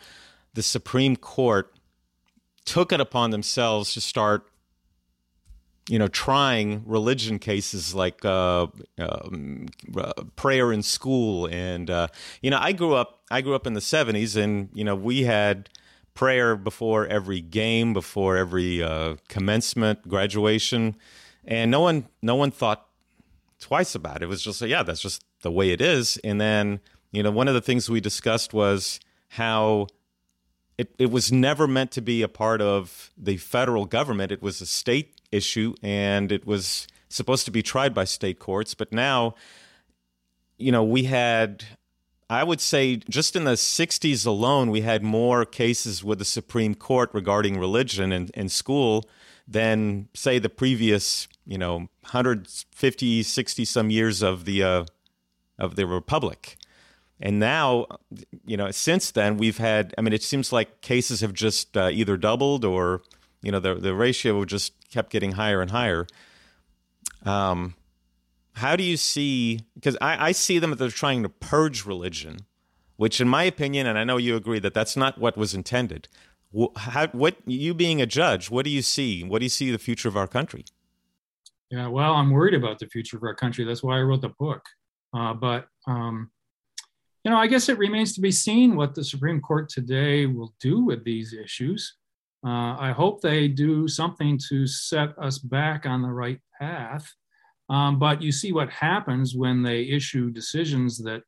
the 0.56 0.64
Supreme 0.64 1.16
Court 1.16 1.72
took 2.70 2.92
it 2.92 3.02
upon 3.02 3.32
themselves 3.32 3.96
to 3.96 4.02
start, 4.02 4.48
you 5.90 5.98
know, 5.98 6.08
trying 6.08 6.84
religion 6.86 7.40
cases 7.40 7.96
like 7.96 8.24
uh, 8.24 8.68
um, 9.00 9.66
uh, 9.98 10.14
prayer 10.36 10.72
in 10.72 10.84
school, 10.84 11.48
and 11.48 11.90
uh, 11.90 12.08
you 12.44 12.52
know, 12.52 12.60
I 12.62 12.74
grew 12.74 12.94
up, 12.94 13.24
I 13.32 13.42
grew 13.42 13.56
up 13.56 13.66
in 13.66 13.74
the 13.74 13.80
'70s, 13.80 14.36
and 14.36 14.70
you 14.72 14.84
know, 14.84 14.96
we 14.96 15.24
had 15.24 15.70
prayer 16.14 16.56
before 16.56 17.08
every 17.08 17.42
game, 17.42 17.92
before 17.92 18.38
every 18.38 18.84
uh, 18.84 19.16
commencement, 19.30 20.08
graduation, 20.08 20.96
and 21.46 21.72
no 21.72 21.80
one, 21.80 22.08
no 22.22 22.36
one 22.36 22.52
thought 22.52 22.86
twice 23.60 23.96
about 23.96 24.18
it. 24.18 24.24
It 24.24 24.28
was 24.28 24.44
just, 24.44 24.62
yeah, 24.62 24.84
that's 24.84 25.02
just 25.02 25.24
the 25.42 25.52
way 25.52 25.72
it 25.72 25.82
is. 25.82 26.18
And 26.24 26.40
then, 26.40 26.82
you 27.12 27.24
know, 27.24 27.32
one 27.32 27.48
of 27.48 27.56
the 27.56 27.62
things 27.62 27.90
we 27.90 28.00
discussed 28.00 28.54
was 28.54 29.00
how 29.30 29.88
it, 30.80 30.96
it 30.98 31.12
was 31.12 31.30
never 31.30 31.68
meant 31.68 31.92
to 31.92 32.02
be 32.02 32.22
a 32.22 32.30
part 32.30 32.62
of 32.62 33.12
the 33.18 33.36
federal 33.36 33.86
government. 33.86 34.32
It 34.32 34.42
was 34.42 34.62
a 34.62 34.66
state 34.66 35.20
issue 35.30 35.76
and 35.84 36.32
it 36.32 36.48
was 36.48 36.88
supposed 37.10 37.44
to 37.46 37.52
be 37.52 37.62
tried 37.62 37.94
by 37.94 38.06
state 38.06 38.40
courts. 38.40 38.74
But 38.76 38.94
now, 38.94 39.36
you 40.58 40.72
know, 40.72 40.82
we 40.82 41.04
had, 41.04 41.66
I 42.30 42.46
would 42.46 42.62
say, 42.62 42.96
just 42.96 43.36
in 43.36 43.44
the 43.44 43.56
60s 43.56 44.26
alone, 44.26 44.72
we 44.72 44.80
had 44.80 45.04
more 45.04 45.44
cases 45.44 46.02
with 46.02 46.18
the 46.18 46.24
Supreme 46.24 46.76
Court 46.76 47.10
regarding 47.12 47.60
religion 47.60 48.14
in, 48.14 48.30
in 48.34 48.48
school 48.48 49.10
than, 49.46 50.08
say, 50.14 50.40
the 50.40 50.48
previous 50.48 51.28
you 51.46 51.58
know 51.58 51.78
150 52.04 53.24
60 53.24 53.66
some 53.66 53.90
years 53.90 54.22
of 54.22 54.46
the 54.46 54.64
uh, 54.64 54.86
of 55.58 55.76
the 55.76 55.86
republic 55.86 56.59
and 57.20 57.40
now 57.40 57.86
you 58.46 58.58
know 58.58 58.72
since 58.72 59.12
then 59.12 59.38
we've 59.38 59.58
had 59.58 59.94
i 59.98 60.02
mean 60.02 60.14
it 60.14 60.24
seems 60.24 60.52
like 60.52 60.82
cases 60.82 61.22
have 61.22 61.34
just 61.34 61.76
uh, 61.78 61.90
either 61.92 62.18
doubled 62.18 62.66
or 62.66 63.02
you 63.42 63.52
know 63.52 63.60
the 63.60 63.76
the 63.76 63.94
ratio 63.94 64.44
just 64.46 64.74
kept 64.90 65.12
getting 65.12 65.34
higher 65.34 65.62
and 65.62 65.72
higher 65.72 66.08
um 67.26 67.76
how 68.54 68.76
do 68.76 68.84
you 68.84 68.98
see 68.98 69.62
because 69.76 69.98
I, 70.02 70.28
I 70.28 70.32
see 70.32 70.60
them 70.60 70.72
that 70.72 70.78
they're 70.78 70.90
trying 70.90 71.24
to 71.24 71.30
purge 71.30 71.86
religion 71.86 72.40
which 72.98 73.22
in 73.22 73.28
my 73.28 73.44
opinion 73.44 73.88
and 73.88 73.98
i 73.98 74.04
know 74.04 74.18
you 74.18 74.36
agree 74.36 74.60
that 74.60 74.74
that's 74.74 74.96
not 74.98 75.18
what 75.18 75.38
was 75.38 75.54
intended 75.54 76.08
how, 76.78 77.08
what 77.08 77.36
you 77.46 77.74
being 77.74 78.02
a 78.02 78.06
judge 78.06 78.50
what 78.50 78.66
do 78.66 78.72
you 78.72 78.82
see 78.82 79.24
what 79.24 79.40
do 79.40 79.46
you 79.46 79.50
see 79.50 79.72
the 79.72 79.78
future 79.78 80.08
of 80.08 80.18
our 80.18 80.28
country 80.28 80.66
yeah, 81.70 81.88
well, 81.88 82.14
I'm 82.14 82.32
worried 82.32 82.56
about 82.56 82.80
the 82.80 82.88
future 82.88 83.18
of 83.18 83.24
our 83.24 83.36
country. 83.36 83.64
That's 83.64 83.84
why 83.84 84.00
I 84.00 84.02
wrote 84.02 84.22
the 84.22 84.34
book. 84.40 84.66
Uh, 85.14 85.34
but, 85.34 85.68
um, 85.88 86.32
you 87.24 87.32
know, 87.32 87.38
I 87.38 87.48
guess 87.48 87.70
it 87.70 87.78
remains 87.78 88.14
to 88.14 88.22
be 88.22 88.32
seen 88.32 88.76
what 88.76 88.96
the 88.96 89.04
Supreme 89.04 89.42
Court 89.42 89.70
today 89.70 90.26
will 90.26 90.54
do 90.60 90.84
with 90.84 91.04
these 91.04 91.34
issues. 91.34 91.96
Uh, 92.46 92.78
I 92.80 92.94
hope 92.96 93.22
they 93.22 93.48
do 93.48 93.88
something 93.88 94.40
to 94.50 94.66
set 94.66 95.10
us 95.20 95.38
back 95.38 95.86
on 95.86 96.02
the 96.02 96.12
right 96.12 96.40
path. 96.60 97.12
Um, 97.70 98.00
but 98.00 98.22
you 98.22 98.32
see 98.32 98.52
what 98.52 98.70
happens 98.70 99.36
when 99.36 99.62
they 99.62 99.84
issue 99.84 100.32
decisions 100.32 100.98
that 101.00 101.22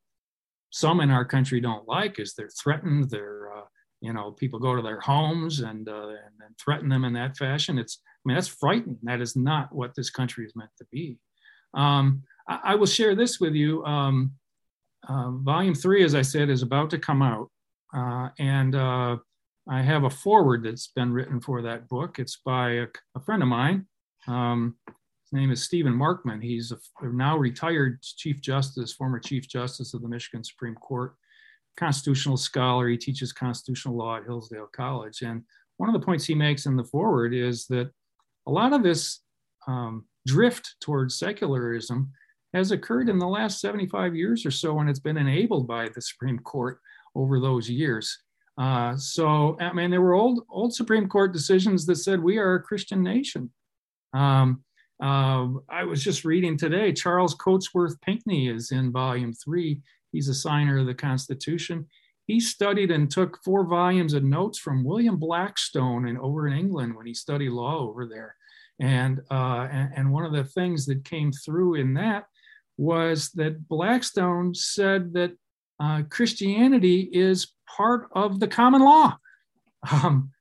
some 0.72 1.02
in 1.02 1.12
our 1.12 1.26
country 1.26 1.60
don't 1.60 1.88
like 1.88 2.20
is 2.20 2.34
they're 2.34 2.50
threatened, 2.50 3.10
they're, 3.10 3.52
uh, 3.56 3.66
you 4.00 4.14
know, 4.14 4.32
people 4.32 4.58
go 4.58 4.76
to 4.76 4.82
their 4.82 5.02
homes 5.02 5.60
and, 5.60 5.88
uh, 5.88 6.08
and, 6.08 6.36
and 6.46 6.58
threaten 6.58 6.90
them 6.90 7.04
in 7.04 7.14
that 7.14 7.38
fashion. 7.38 7.78
It's, 7.78 8.00
I 8.06 8.30
mean, 8.30 8.36
that's 8.36 8.48
frightening. 8.48 8.98
That 9.04 9.22
is 9.22 9.36
not 9.36 9.76
what 9.76 9.94
this 9.96 10.10
country 10.10 10.46
is 10.46 10.56
meant 10.56 10.72
to 10.78 10.86
be. 10.92 11.20
Um, 11.74 12.24
I, 12.48 12.60
I, 12.64 12.76
will 12.76 12.88
share 12.88 13.16
this 13.16 13.40
with 13.40 13.54
you. 13.54 13.84
Um, 13.86 14.34
uh, 15.08 15.32
volume 15.32 15.76
three, 15.76 16.04
as 16.04 16.16
I 16.16 16.22
said, 16.22 16.50
is 16.50 16.62
about 16.62 16.90
to 16.92 17.00
come 17.00 17.22
out. 17.22 17.50
Uh, 17.94 18.30
and 18.40 18.76
uh, 18.76 19.18
I 19.70 19.82
have 19.82 20.04
a 20.04 20.10
foreword 20.10 20.64
that's 20.64 20.88
been 20.88 21.12
written 21.12 21.40
for 21.40 21.62
that 21.62 21.88
book. 21.88 22.20
It's 22.20 22.38
by 22.38 22.72
a, 22.72 22.88
a 23.16 23.20
friend 23.20 23.42
of 23.42 23.50
mine. 23.50 23.86
Um, 24.28 24.76
his 24.88 25.34
name 25.34 25.52
is 25.52 25.64
Stephen 25.64 25.94
Markman. 25.94 26.44
He's 26.44 26.72
a, 26.72 26.78
a 27.06 27.12
now 27.12 27.38
retired 27.38 28.02
Chief 28.02 28.42
Justice, 28.42 28.94
former 28.94 29.20
Chief 29.20 29.48
Justice 29.48 29.94
of 29.94 30.02
the 30.02 30.08
Michigan 30.08 30.44
Supreme 30.44 30.76
Court, 30.76 31.16
constitutional 31.78 32.38
scholar. 32.38 32.88
He 32.88 32.98
teaches 32.98 33.32
constitutional 33.34 33.96
law 33.96 34.18
at 34.18 34.26
Hillsdale 34.26 34.70
College. 34.76 35.22
And 35.22 35.44
one 35.78 35.90
of 35.90 36.00
the 36.00 36.06
points 36.06 36.26
he 36.26 36.36
makes 36.36 36.66
in 36.66 36.76
the 36.76 36.84
foreword 36.84 37.34
is 37.34 37.66
that 37.68 37.90
a 38.48 38.52
lot 38.52 38.74
of 38.74 38.84
this 38.84 39.22
um, 39.68 40.06
drift 40.26 40.76
towards 40.82 41.18
secularism 41.18 42.12
has 42.54 42.72
occurred 42.72 43.10
in 43.10 43.20
the 43.20 43.28
last 43.28 43.62
75 43.62 44.16
years 44.16 44.46
or 44.46 44.52
so, 44.52 44.80
and 44.80 44.90
it's 44.90 45.00
been 45.00 45.18
enabled 45.18 45.68
by 45.68 45.90
the 45.90 46.02
Supreme 46.02 46.40
Court 46.40 46.80
over 47.16 47.40
those 47.40 47.70
years. 47.70 48.18
Uh, 48.58 48.96
so, 48.98 49.58
I 49.60 49.72
mean, 49.74 49.90
there 49.90 50.02
were 50.02 50.14
old, 50.14 50.46
old 50.50 50.74
Supreme 50.74 51.08
Court 51.08 51.34
decisions 51.34 51.86
that 51.86 51.96
said 51.96 52.22
we 52.22 52.38
are 52.38 52.56
a 52.56 52.62
Christian 52.62 53.02
nation. 53.02 53.50
Um, 54.14 54.64
uh, 55.02 55.48
I 55.70 55.84
was 55.84 56.04
just 56.04 56.26
reading 56.26 56.58
today, 56.58 56.94
Charles 56.94 57.36
Cotesworth 57.36 58.00
Pinckney 58.02 58.50
is 58.50 58.72
in 58.72 58.92
volume 58.92 59.34
three. 59.34 59.82
He's 60.12 60.28
a 60.28 60.34
signer 60.34 60.80
of 60.80 60.86
the 60.86 60.94
Constitution. 60.94 61.88
He 62.28 62.40
studied 62.40 62.92
and 62.92 63.10
took 63.10 63.42
four 63.44 63.66
volumes 63.66 64.14
of 64.14 64.24
notes 64.24 64.60
from 64.60 64.84
William 64.84 65.18
Blackstone 65.18 66.08
and 66.08 66.20
over 66.20 66.48
in 66.48 66.54
England 66.54 66.96
when 66.96 67.08
he 67.08 67.14
studied 67.14 67.50
law 67.50 67.80
over 67.80 68.06
there. 68.06 68.36
And, 68.80 69.22
uh, 69.32 69.68
and, 69.72 69.92
and 69.96 70.12
one 70.12 70.26
of 70.26 70.34
the 70.34 70.44
things 70.44 70.86
that 70.86 71.04
came 71.04 71.32
through 71.32 71.76
in 71.76 71.94
that 71.96 72.26
was 72.82 73.30
that 73.36 73.68
Blackstone 73.68 74.56
said 74.56 75.14
that 75.14 75.38
uh, 75.80 76.02
Christianity 76.10 77.08
is 77.14 77.54
part 77.78 78.10
of 78.14 78.40
the 78.40 78.48
common 78.48 78.82
law. 78.82 79.18
Um, 79.92 80.32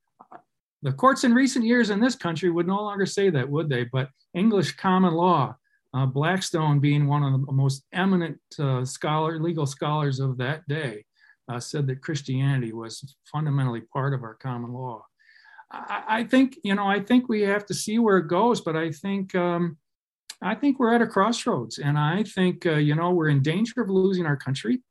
the 0.82 0.92
courts 0.92 1.22
in 1.22 1.34
recent 1.34 1.66
years 1.66 1.90
in 1.90 2.00
this 2.00 2.14
country 2.14 2.48
would 2.48 2.66
no 2.66 2.80
longer 2.80 3.04
say 3.04 3.28
that, 3.28 3.50
would 3.50 3.68
they? 3.68 3.84
But 3.84 4.08
English 4.32 4.72
common 4.76 5.12
law, 5.12 5.54
uh, 5.92 6.06
Blackstone 6.06 6.80
being 6.80 7.06
one 7.06 7.22
of 7.22 7.44
the 7.44 7.52
most 7.52 7.84
eminent 7.92 8.40
uh, 8.58 8.86
scholar, 8.86 9.38
legal 9.38 9.66
scholars 9.66 10.18
of 10.18 10.38
that 10.38 10.66
day, 10.66 11.04
uh, 11.52 11.60
said 11.60 11.86
that 11.88 12.00
Christianity 12.00 12.72
was 12.72 13.14
fundamentally 13.30 13.82
part 13.82 14.14
of 14.14 14.22
our 14.22 14.36
common 14.36 14.72
law. 14.72 15.04
I, 15.70 16.04
I, 16.08 16.24
think, 16.24 16.56
you 16.64 16.74
know, 16.74 16.86
I 16.86 17.00
think 17.00 17.28
we 17.28 17.42
have 17.42 17.66
to 17.66 17.74
see 17.74 17.98
where 17.98 18.16
it 18.16 18.28
goes, 18.28 18.62
but 18.62 18.76
I 18.76 18.92
think, 18.92 19.34
um, 19.34 19.76
I 20.42 20.54
think 20.54 20.78
we're 20.78 20.94
at 20.94 21.02
a 21.02 21.06
crossroads, 21.06 21.78
and 21.78 21.98
I 21.98 22.22
think, 22.22 22.64
uh, 22.64 22.76
you 22.76 22.94
know, 22.94 23.10
we're 23.10 23.28
in 23.28 23.42
danger 23.42 23.82
of 23.82 23.90
losing 23.90 24.26
our 24.26 24.36
country. 24.36 24.82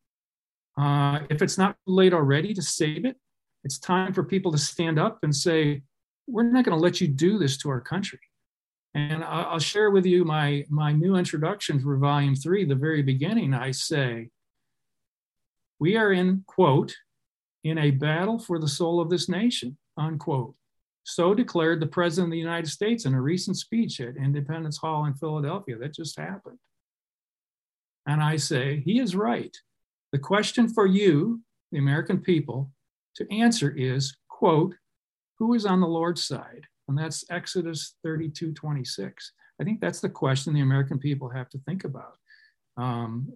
Uh, 0.79 1.21
if 1.29 1.41
it's 1.41 1.57
not 1.57 1.75
late 1.87 2.13
already 2.13 2.53
to 2.53 2.61
save 2.61 3.03
it, 3.03 3.17
it's 3.63 3.79
time 3.79 4.13
for 4.13 4.23
people 4.23 4.51
to 4.51 4.57
stand 4.57 4.99
up 4.99 5.19
and 5.23 5.35
say, 5.35 5.81
we're 6.27 6.43
not 6.43 6.63
going 6.63 6.77
to 6.77 6.81
let 6.81 7.01
you 7.01 7.07
do 7.07 7.39
this 7.39 7.57
to 7.57 7.69
our 7.69 7.81
country. 7.81 8.19
And 8.93 9.23
I'll 9.23 9.59
share 9.59 9.91
with 9.91 10.05
you 10.05 10.23
my, 10.23 10.65
my 10.69 10.91
new 10.91 11.15
introduction 11.15 11.79
for 11.79 11.97
volume 11.97 12.35
three. 12.35 12.65
The 12.65 12.75
very 12.75 13.01
beginning, 13.01 13.53
I 13.53 13.71
say, 13.71 14.29
we 15.79 15.97
are 15.97 16.11
in, 16.11 16.43
quote, 16.47 16.95
in 17.63 17.77
a 17.77 17.91
battle 17.91 18.39
for 18.39 18.59
the 18.59 18.67
soul 18.67 19.01
of 19.01 19.09
this 19.09 19.27
nation, 19.29 19.77
unquote. 19.97 20.55
So 21.09 21.33
declared 21.33 21.79
the 21.79 21.87
President 21.87 22.27
of 22.27 22.31
the 22.33 22.37
United 22.37 22.69
States 22.69 23.05
in 23.05 23.15
a 23.15 23.21
recent 23.21 23.57
speech 23.57 23.99
at 23.99 24.15
Independence 24.15 24.77
Hall 24.77 25.05
in 25.05 25.15
Philadelphia. 25.15 25.75
That 25.75 25.95
just 25.95 26.19
happened. 26.19 26.59
And 28.05 28.21
I 28.21 28.35
say, 28.35 28.81
he 28.85 28.99
is 28.99 29.15
right. 29.15 29.55
The 30.11 30.19
question 30.19 30.69
for 30.69 30.85
you, 30.85 31.41
the 31.71 31.79
American 31.79 32.19
people, 32.19 32.69
to 33.15 33.25
answer 33.35 33.71
is, 33.75 34.17
quote, 34.27 34.75
who 35.39 35.55
is 35.55 35.65
on 35.65 35.81
the 35.81 35.87
Lord's 35.87 36.23
side? 36.23 36.67
And 36.87 36.95
that's 36.95 37.25
Exodus 37.31 37.95
32 38.03 38.53
26. 38.53 39.31
I 39.59 39.63
think 39.63 39.81
that's 39.81 40.01
the 40.01 40.09
question 40.09 40.53
the 40.53 40.61
American 40.61 40.99
people 40.99 41.29
have 41.29 41.49
to 41.49 41.59
think 41.65 41.85
about. 41.85 42.17
Um, 42.77 43.33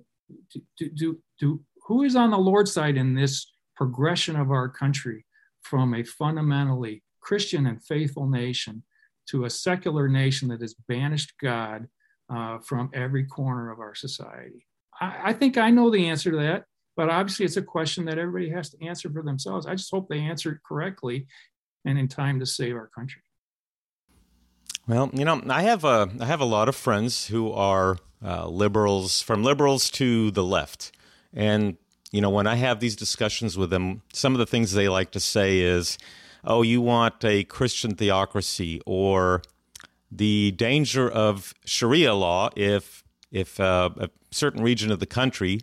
do, 0.77 0.89
do, 0.91 1.19
do, 1.39 1.61
who 1.87 2.03
is 2.03 2.15
on 2.15 2.29
the 2.29 2.37
Lord's 2.37 2.71
side 2.71 2.97
in 2.97 3.15
this 3.15 3.51
progression 3.75 4.35
of 4.35 4.51
our 4.51 4.69
country 4.69 5.25
from 5.63 5.95
a 5.95 6.03
fundamentally 6.03 7.01
Christian 7.23 7.65
and 7.65 7.83
faithful 7.83 8.27
nation 8.27 8.83
to 9.29 9.45
a 9.45 9.49
secular 9.49 10.07
nation 10.07 10.49
that 10.49 10.61
has 10.61 10.75
banished 10.87 11.33
God 11.41 11.87
uh, 12.33 12.59
from 12.59 12.89
every 12.93 13.25
corner 13.25 13.71
of 13.71 13.79
our 13.79 13.95
society? 13.95 14.67
I, 14.99 15.19
I 15.25 15.33
think 15.33 15.57
I 15.57 15.69
know 15.69 15.89
the 15.89 16.07
answer 16.09 16.31
to 16.31 16.37
that. 16.37 16.65
But 16.95 17.09
obviously, 17.09 17.45
it's 17.45 17.57
a 17.57 17.61
question 17.61 18.05
that 18.05 18.19
everybody 18.19 18.49
has 18.51 18.69
to 18.71 18.85
answer 18.85 19.09
for 19.09 19.23
themselves. 19.23 19.65
I 19.65 19.75
just 19.75 19.89
hope 19.91 20.07
they 20.09 20.19
answer 20.19 20.51
it 20.51 20.59
correctly 20.67 21.25
and 21.85 21.97
in 21.97 22.07
time 22.07 22.39
to 22.39 22.45
save 22.45 22.75
our 22.75 22.87
country. 22.87 23.21
Well, 24.87 25.09
you 25.13 25.25
know, 25.25 25.41
I 25.49 25.63
have 25.63 25.85
a 25.85 26.09
I 26.19 26.25
have 26.25 26.41
a 26.41 26.45
lot 26.45 26.69
of 26.69 26.75
friends 26.75 27.27
who 27.27 27.51
are 27.51 27.97
uh, 28.23 28.47
liberals, 28.47 29.21
from 29.21 29.43
liberals 29.43 29.89
to 29.91 30.29
the 30.31 30.43
left, 30.43 30.91
and 31.33 31.77
you 32.11 32.21
know, 32.21 32.29
when 32.29 32.47
I 32.47 32.55
have 32.55 32.79
these 32.79 32.95
discussions 32.95 33.57
with 33.57 33.69
them, 33.69 34.03
some 34.13 34.33
of 34.33 34.39
the 34.39 34.45
things 34.45 34.73
they 34.73 34.87
like 34.87 35.11
to 35.11 35.19
say 35.19 35.61
is, 35.61 35.97
"Oh, 36.43 36.61
you 36.61 36.81
want 36.81 37.23
a 37.23 37.43
Christian 37.43 37.95
theocracy," 37.95 38.81
or 38.85 39.41
the 40.11 40.51
danger 40.51 41.09
of 41.09 41.53
Sharia 41.65 42.13
law 42.13 42.49
if 42.55 43.03
if 43.31 43.59
uh, 43.59 43.89
a 43.97 44.09
certain 44.31 44.61
region 44.63 44.91
of 44.91 44.99
the 44.99 45.05
country 45.05 45.61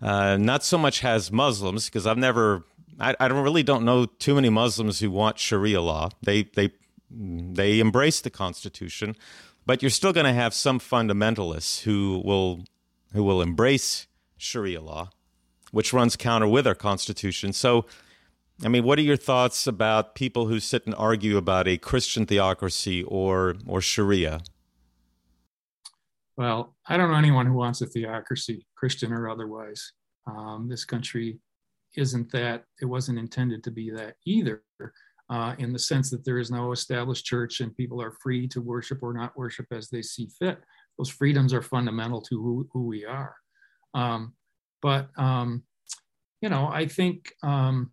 uh, 0.00 0.36
not 0.36 0.62
so 0.62 0.76
much 0.76 1.00
has 1.00 1.32
Muslims 1.32 1.86
because 1.86 2.06
I've 2.06 2.18
never, 2.18 2.64
I, 3.00 3.14
I 3.18 3.28
don't 3.28 3.42
really 3.42 3.62
don't 3.62 3.84
know 3.84 4.06
too 4.06 4.34
many 4.34 4.50
Muslims 4.50 5.00
who 5.00 5.10
want 5.10 5.38
Sharia 5.38 5.80
law. 5.80 6.10
They 6.22 6.42
they 6.42 6.72
they 7.10 7.80
embrace 7.80 8.20
the 8.20 8.30
Constitution, 8.30 9.16
but 9.64 9.82
you're 9.82 9.90
still 9.90 10.12
going 10.12 10.26
to 10.26 10.32
have 10.32 10.52
some 10.52 10.78
fundamentalists 10.78 11.82
who 11.82 12.20
will 12.24 12.64
who 13.12 13.24
will 13.24 13.40
embrace 13.40 14.06
Sharia 14.36 14.82
law, 14.82 15.10
which 15.70 15.92
runs 15.92 16.16
counter 16.16 16.48
with 16.48 16.66
our 16.66 16.74
Constitution. 16.74 17.52
So, 17.52 17.86
I 18.64 18.68
mean, 18.68 18.84
what 18.84 18.98
are 18.98 19.02
your 19.02 19.16
thoughts 19.16 19.66
about 19.66 20.14
people 20.14 20.46
who 20.46 20.60
sit 20.60 20.86
and 20.86 20.94
argue 20.94 21.36
about 21.36 21.68
a 21.68 21.76
Christian 21.76 22.24
theocracy 22.24 23.02
or 23.02 23.56
or 23.66 23.80
Sharia? 23.80 24.40
Well, 26.36 26.74
I 26.86 26.96
don't 26.96 27.10
know 27.10 27.16
anyone 27.16 27.46
who 27.46 27.54
wants 27.54 27.80
a 27.80 27.86
theocracy, 27.86 28.66
Christian 28.74 29.12
or 29.12 29.28
otherwise. 29.28 29.92
Um, 30.26 30.68
this 30.68 30.84
country 30.84 31.38
isn't 31.96 32.30
that, 32.32 32.64
it 32.82 32.84
wasn't 32.84 33.18
intended 33.18 33.64
to 33.64 33.70
be 33.70 33.90
that 33.90 34.16
either, 34.26 34.62
uh, 35.30 35.54
in 35.58 35.72
the 35.72 35.78
sense 35.78 36.10
that 36.10 36.24
there 36.24 36.38
is 36.38 36.50
no 36.50 36.72
established 36.72 37.24
church 37.24 37.60
and 37.60 37.74
people 37.74 38.02
are 38.02 38.18
free 38.22 38.46
to 38.48 38.60
worship 38.60 39.02
or 39.02 39.14
not 39.14 39.36
worship 39.36 39.66
as 39.70 39.88
they 39.88 40.02
see 40.02 40.28
fit. 40.38 40.58
Those 40.98 41.08
freedoms 41.08 41.54
are 41.54 41.62
fundamental 41.62 42.20
to 42.22 42.36
who, 42.42 42.68
who 42.70 42.86
we 42.86 43.06
are. 43.06 43.34
Um, 43.94 44.34
but, 44.82 45.08
um, 45.16 45.62
you 46.42 46.50
know, 46.50 46.68
I 46.68 46.86
think, 46.86 47.32
um, 47.42 47.92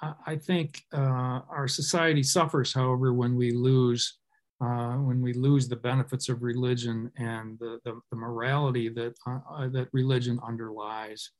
I 0.00 0.36
think 0.36 0.82
uh, 0.92 1.40
our 1.48 1.68
society 1.68 2.22
suffers, 2.22 2.72
however, 2.72 3.14
when 3.14 3.34
we 3.34 3.50
lose 3.52 4.18
uh, 4.60 4.94
when 4.94 5.20
we 5.20 5.34
lose 5.34 5.68
the 5.68 5.76
benefits 5.76 6.28
of 6.30 6.42
religion 6.42 7.10
and 7.18 7.58
the, 7.58 7.78
the, 7.84 8.00
the 8.10 8.16
morality 8.16 8.88
that, 8.88 9.14
uh, 9.26 9.38
uh, 9.50 9.68
that 9.68 9.86
religion 9.92 10.40
underlies. 10.46 11.30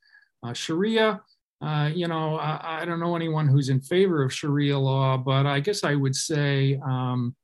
Uh, 0.42 0.52
Sharia, 0.52 1.22
uh, 1.62 1.90
you 1.94 2.08
know, 2.08 2.36
I, 2.36 2.82
I, 2.82 2.84
don't 2.84 3.00
know 3.00 3.16
anyone 3.16 3.48
who's 3.48 3.70
in 3.70 3.80
favor 3.80 4.22
of 4.22 4.34
Sharia 4.34 4.78
law, 4.78 5.16
but 5.16 5.46
I 5.46 5.60
guess 5.60 5.82
I 5.82 5.94
would 5.94 6.14
say, 6.14 6.78
um, 6.84 7.34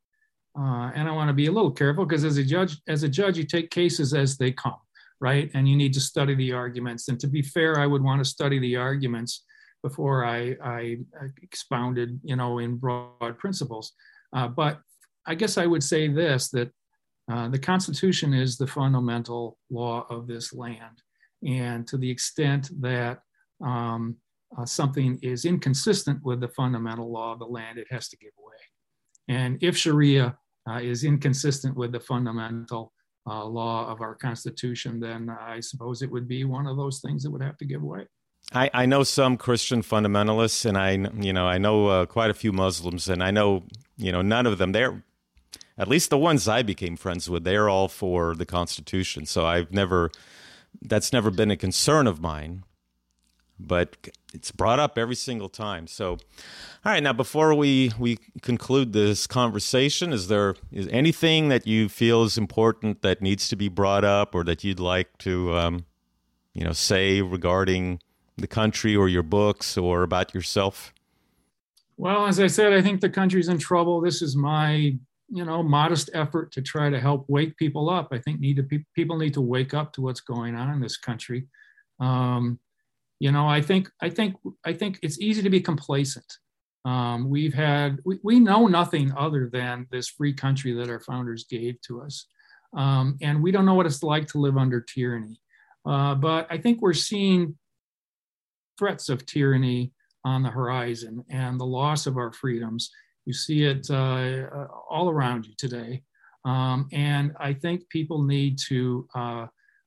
and 0.55 1.09
I 1.09 1.11
want 1.11 1.29
to 1.29 1.33
be 1.33 1.47
a 1.47 1.51
little 1.51 1.71
careful 1.71 2.05
because 2.05 2.23
as 2.23 2.37
a 2.37 2.43
judge, 2.43 2.77
as 2.87 3.01
a 3.01 3.09
judge, 3.09 3.39
you 3.39 3.43
take 3.43 3.71
cases 3.71 4.13
as 4.13 4.37
they 4.37 4.51
come, 4.51 4.77
right? 5.19 5.49
And 5.55 5.67
you 5.67 5.75
need 5.75 5.95
to 5.95 5.99
study 5.99 6.35
the 6.35 6.51
arguments. 6.51 7.07
And 7.07 7.19
to 7.19 7.27
be 7.27 7.41
fair, 7.41 7.79
I 7.79 7.87
would 7.87 8.03
want 8.03 8.23
to 8.23 8.29
study 8.29 8.59
the 8.59 8.75
arguments 8.75 9.43
before 9.83 10.25
I, 10.25 10.55
I 10.63 10.97
expounded, 11.41 12.19
you 12.23 12.35
know, 12.35 12.59
in 12.59 12.77
broad 12.77 13.37
principles. 13.37 13.91
Uh, 14.35 14.47
but 14.47 14.79
I 15.27 15.35
guess 15.35 15.57
I 15.57 15.67
would 15.67 15.83
say 15.83 16.07
this 16.07 16.49
that 16.49 16.71
uh, 17.31 17.49
the 17.49 17.59
Constitution 17.59 18.33
is 18.33 18.57
the 18.57 18.67
fundamental 18.67 19.57
law 19.69 20.05
of 20.09 20.27
this 20.27 20.53
land. 20.53 21.01
And 21.45 21.87
to 21.87 21.97
the 21.97 22.09
extent 22.09 22.69
that 22.81 23.19
um, 23.63 24.15
uh, 24.57 24.65
something 24.65 25.19
is 25.21 25.45
inconsistent 25.45 26.19
with 26.23 26.39
the 26.39 26.49
fundamental 26.49 27.11
law 27.11 27.33
of 27.33 27.39
the 27.39 27.45
land, 27.45 27.77
it 27.77 27.87
has 27.91 28.09
to 28.09 28.17
give 28.17 28.31
way. 28.37 29.35
And 29.35 29.61
if 29.61 29.77
Sharia 29.77 30.37
uh, 30.69 30.79
is 30.81 31.03
inconsistent 31.03 31.75
with 31.75 31.91
the 31.91 31.99
fundamental 31.99 32.93
uh, 33.29 33.45
law 33.45 33.89
of 33.89 34.01
our 34.01 34.15
Constitution, 34.15 34.99
then 34.99 35.29
I 35.29 35.59
suppose 35.59 36.01
it 36.01 36.11
would 36.11 36.27
be 36.27 36.43
one 36.43 36.67
of 36.67 36.77
those 36.77 36.99
things 36.99 37.23
that 37.23 37.31
would 37.31 37.43
have 37.43 37.57
to 37.57 37.65
give 37.65 37.81
way. 37.81 38.05
I, 38.51 38.69
I 38.73 38.85
know 38.85 39.03
some 39.03 39.37
Christian 39.37 39.81
fundamentalists, 39.81 40.65
and 40.65 40.77
I 40.77 40.91
you 41.21 41.33
know 41.33 41.47
I 41.47 41.57
know 41.57 41.87
uh, 41.87 42.05
quite 42.05 42.29
a 42.29 42.33
few 42.33 42.51
Muslims, 42.51 43.07
and 43.07 43.23
I 43.23 43.31
know 43.31 43.63
you 43.97 44.11
know 44.11 44.21
none 44.21 44.45
of 44.45 44.57
them. 44.57 44.71
They're 44.73 45.03
at 45.77 45.87
least 45.87 46.09
the 46.09 46.17
ones 46.17 46.47
I 46.47 46.61
became 46.63 46.95
friends 46.95 47.29
with, 47.29 47.43
they're 47.43 47.69
all 47.69 47.87
for 47.87 48.35
the 48.35 48.45
Constitution. 48.45 49.25
So 49.25 49.45
I've 49.45 49.71
never, 49.71 50.11
that's 50.81 51.11
never 51.11 51.31
been 51.31 51.49
a 51.49 51.57
concern 51.57 52.05
of 52.05 52.21
mine, 52.21 52.63
but 53.59 54.09
it's 54.33 54.51
brought 54.51 54.79
up 54.79 54.97
every 54.97 55.15
single 55.15 55.49
time. 55.49 55.87
So, 55.87 56.11
all 56.11 56.17
right, 56.85 57.01
now 57.01 57.13
before 57.13 57.55
we, 57.55 57.91
we 57.97 58.19
conclude 58.41 58.93
this 58.93 59.25
conversation, 59.25 60.13
is 60.13 60.27
there 60.27 60.55
is 60.71 60.87
anything 60.89 61.49
that 61.49 61.65
you 61.65 61.89
feel 61.89 62.23
is 62.23 62.37
important 62.37 63.01
that 63.01 63.21
needs 63.21 63.47
to 63.49 63.55
be 63.55 63.69
brought 63.69 64.03
up 64.03 64.35
or 64.35 64.43
that 64.43 64.63
you'd 64.63 64.79
like 64.79 65.17
to, 65.19 65.55
um, 65.55 65.85
you 66.53 66.63
know, 66.63 66.73
say 66.73 67.21
regarding 67.21 67.99
the 68.37 68.47
country 68.47 68.95
or 68.95 69.07
your 69.07 69.23
books 69.23 69.77
or 69.77 70.03
about 70.03 70.33
yourself? 70.33 70.93
Well, 71.97 72.25
as 72.25 72.39
I 72.39 72.47
said, 72.47 72.73
I 72.73 72.81
think 72.81 73.01
the 73.01 73.09
country's 73.09 73.49
in 73.49 73.59
trouble. 73.59 74.01
This 74.01 74.21
is 74.21 74.35
my 74.35 74.97
you 75.29 75.45
know 75.45 75.63
modest 75.63 76.09
effort 76.13 76.51
to 76.53 76.61
try 76.61 76.89
to 76.89 76.99
help 76.99 77.25
wake 77.27 77.57
people 77.57 77.89
up. 77.89 78.09
I 78.11 78.19
think 78.19 78.39
need 78.39 78.57
to 78.57 78.83
people 78.95 79.17
need 79.17 79.33
to 79.35 79.41
wake 79.41 79.73
up 79.73 79.93
to 79.93 80.01
what's 80.01 80.21
going 80.21 80.55
on 80.55 80.69
in 80.71 80.79
this 80.81 80.97
country. 80.97 81.47
Um, 81.99 82.59
you 83.23 83.31
know 83.31 83.47
i 83.47 83.61
think 83.61 83.89
i 84.01 84.09
think 84.09 84.35
i 84.65 84.73
think 84.73 84.99
it's 85.01 85.19
easy 85.19 85.41
to 85.41 85.49
be 85.49 85.61
complacent. 85.61 86.25
Um, 86.85 87.29
we've 87.29 87.53
had 87.53 87.99
we, 88.03 88.19
we 88.23 88.41
know 88.41 88.67
nothing 88.67 89.13
other 89.17 89.49
than 89.51 89.87
this 89.89 90.09
free 90.09 90.33
country 90.33 90.73
that 90.73 90.89
our 90.89 90.99
founders 90.99 91.45
gave 91.45 91.79
to 91.83 92.01
us. 92.01 92.25
Um, 92.75 93.17
and 93.21 93.41
we 93.41 93.51
don't 93.51 93.65
know 93.65 93.75
what 93.75 93.85
it's 93.85 94.03
like 94.03 94.27
to 94.27 94.39
live 94.39 94.57
under 94.57 94.81
tyranny. 94.81 95.39
Uh, 95.85 96.15
but 96.15 96.47
i 96.49 96.57
think 96.57 96.81
we're 96.81 96.93
seeing 96.93 97.57
threats 98.77 99.09
of 99.09 99.25
tyranny 99.25 99.91
on 100.25 100.43
the 100.43 100.49
horizon 100.49 101.23
and 101.29 101.59
the 101.59 101.65
loss 101.65 102.07
of 102.07 102.17
our 102.17 102.31
freedoms 102.31 102.91
you 103.25 103.33
see 103.33 103.63
it 103.63 103.87
uh, 103.89 103.93
uh, 103.93 104.67
all 104.89 105.09
around 105.09 105.45
you 105.45 105.53
today. 105.57 106.03
Um, 106.45 106.87
and 106.91 107.33
I 107.39 107.53
think 107.53 107.87
people 107.89 108.21
need 108.21 108.57
to 108.67 109.07
uh, 109.15 109.45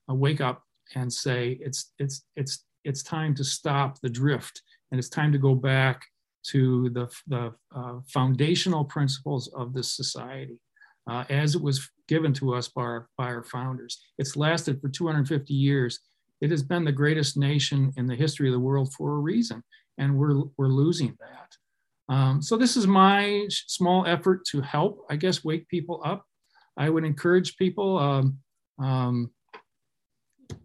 wake 0.08 0.40
up 0.40 0.62
and 0.94 1.12
say 1.12 1.58
it's, 1.60 1.92
it's, 1.98 2.22
it's, 2.36 2.64
it's 2.84 3.02
time 3.02 3.34
to 3.34 3.44
stop 3.44 4.00
the 4.00 4.08
drift 4.08 4.62
and 4.90 4.98
it's 4.98 5.08
time 5.08 5.32
to 5.32 5.38
go 5.38 5.54
back 5.54 6.02
to 6.44 6.88
the, 6.90 7.08
the 7.26 7.52
uh, 7.74 7.98
foundational 8.08 8.84
principles 8.84 9.48
of 9.48 9.74
this 9.74 9.94
society 9.94 10.60
uh, 11.10 11.24
as 11.28 11.54
it 11.54 11.62
was 11.62 11.90
given 12.08 12.32
to 12.32 12.54
us 12.54 12.68
by 12.68 12.82
our, 12.82 13.08
by 13.18 13.26
our 13.26 13.42
founders. 13.42 14.00
It's 14.16 14.36
lasted 14.36 14.80
for 14.80 14.88
250 14.88 15.52
years. 15.52 16.00
It 16.40 16.50
has 16.50 16.62
been 16.62 16.84
the 16.84 16.92
greatest 16.92 17.36
nation 17.36 17.92
in 17.96 18.06
the 18.06 18.14
history 18.14 18.48
of 18.48 18.52
the 18.52 18.60
world 18.60 18.92
for 18.92 19.12
a 19.12 19.18
reason, 19.18 19.62
and 19.98 20.16
we're, 20.16 20.42
we're 20.56 20.68
losing 20.68 21.16
that. 21.20 22.14
Um, 22.14 22.40
so 22.40 22.56
this 22.56 22.76
is 22.76 22.86
my 22.86 23.46
small 23.48 24.06
effort 24.06 24.44
to 24.50 24.60
help, 24.60 25.04
I 25.10 25.16
guess, 25.16 25.44
wake 25.44 25.68
people 25.68 26.02
up. 26.04 26.24
I 26.76 26.90
would 26.90 27.04
encourage 27.04 27.56
people. 27.56 27.98
Um, 27.98 28.38
um, 28.78 29.30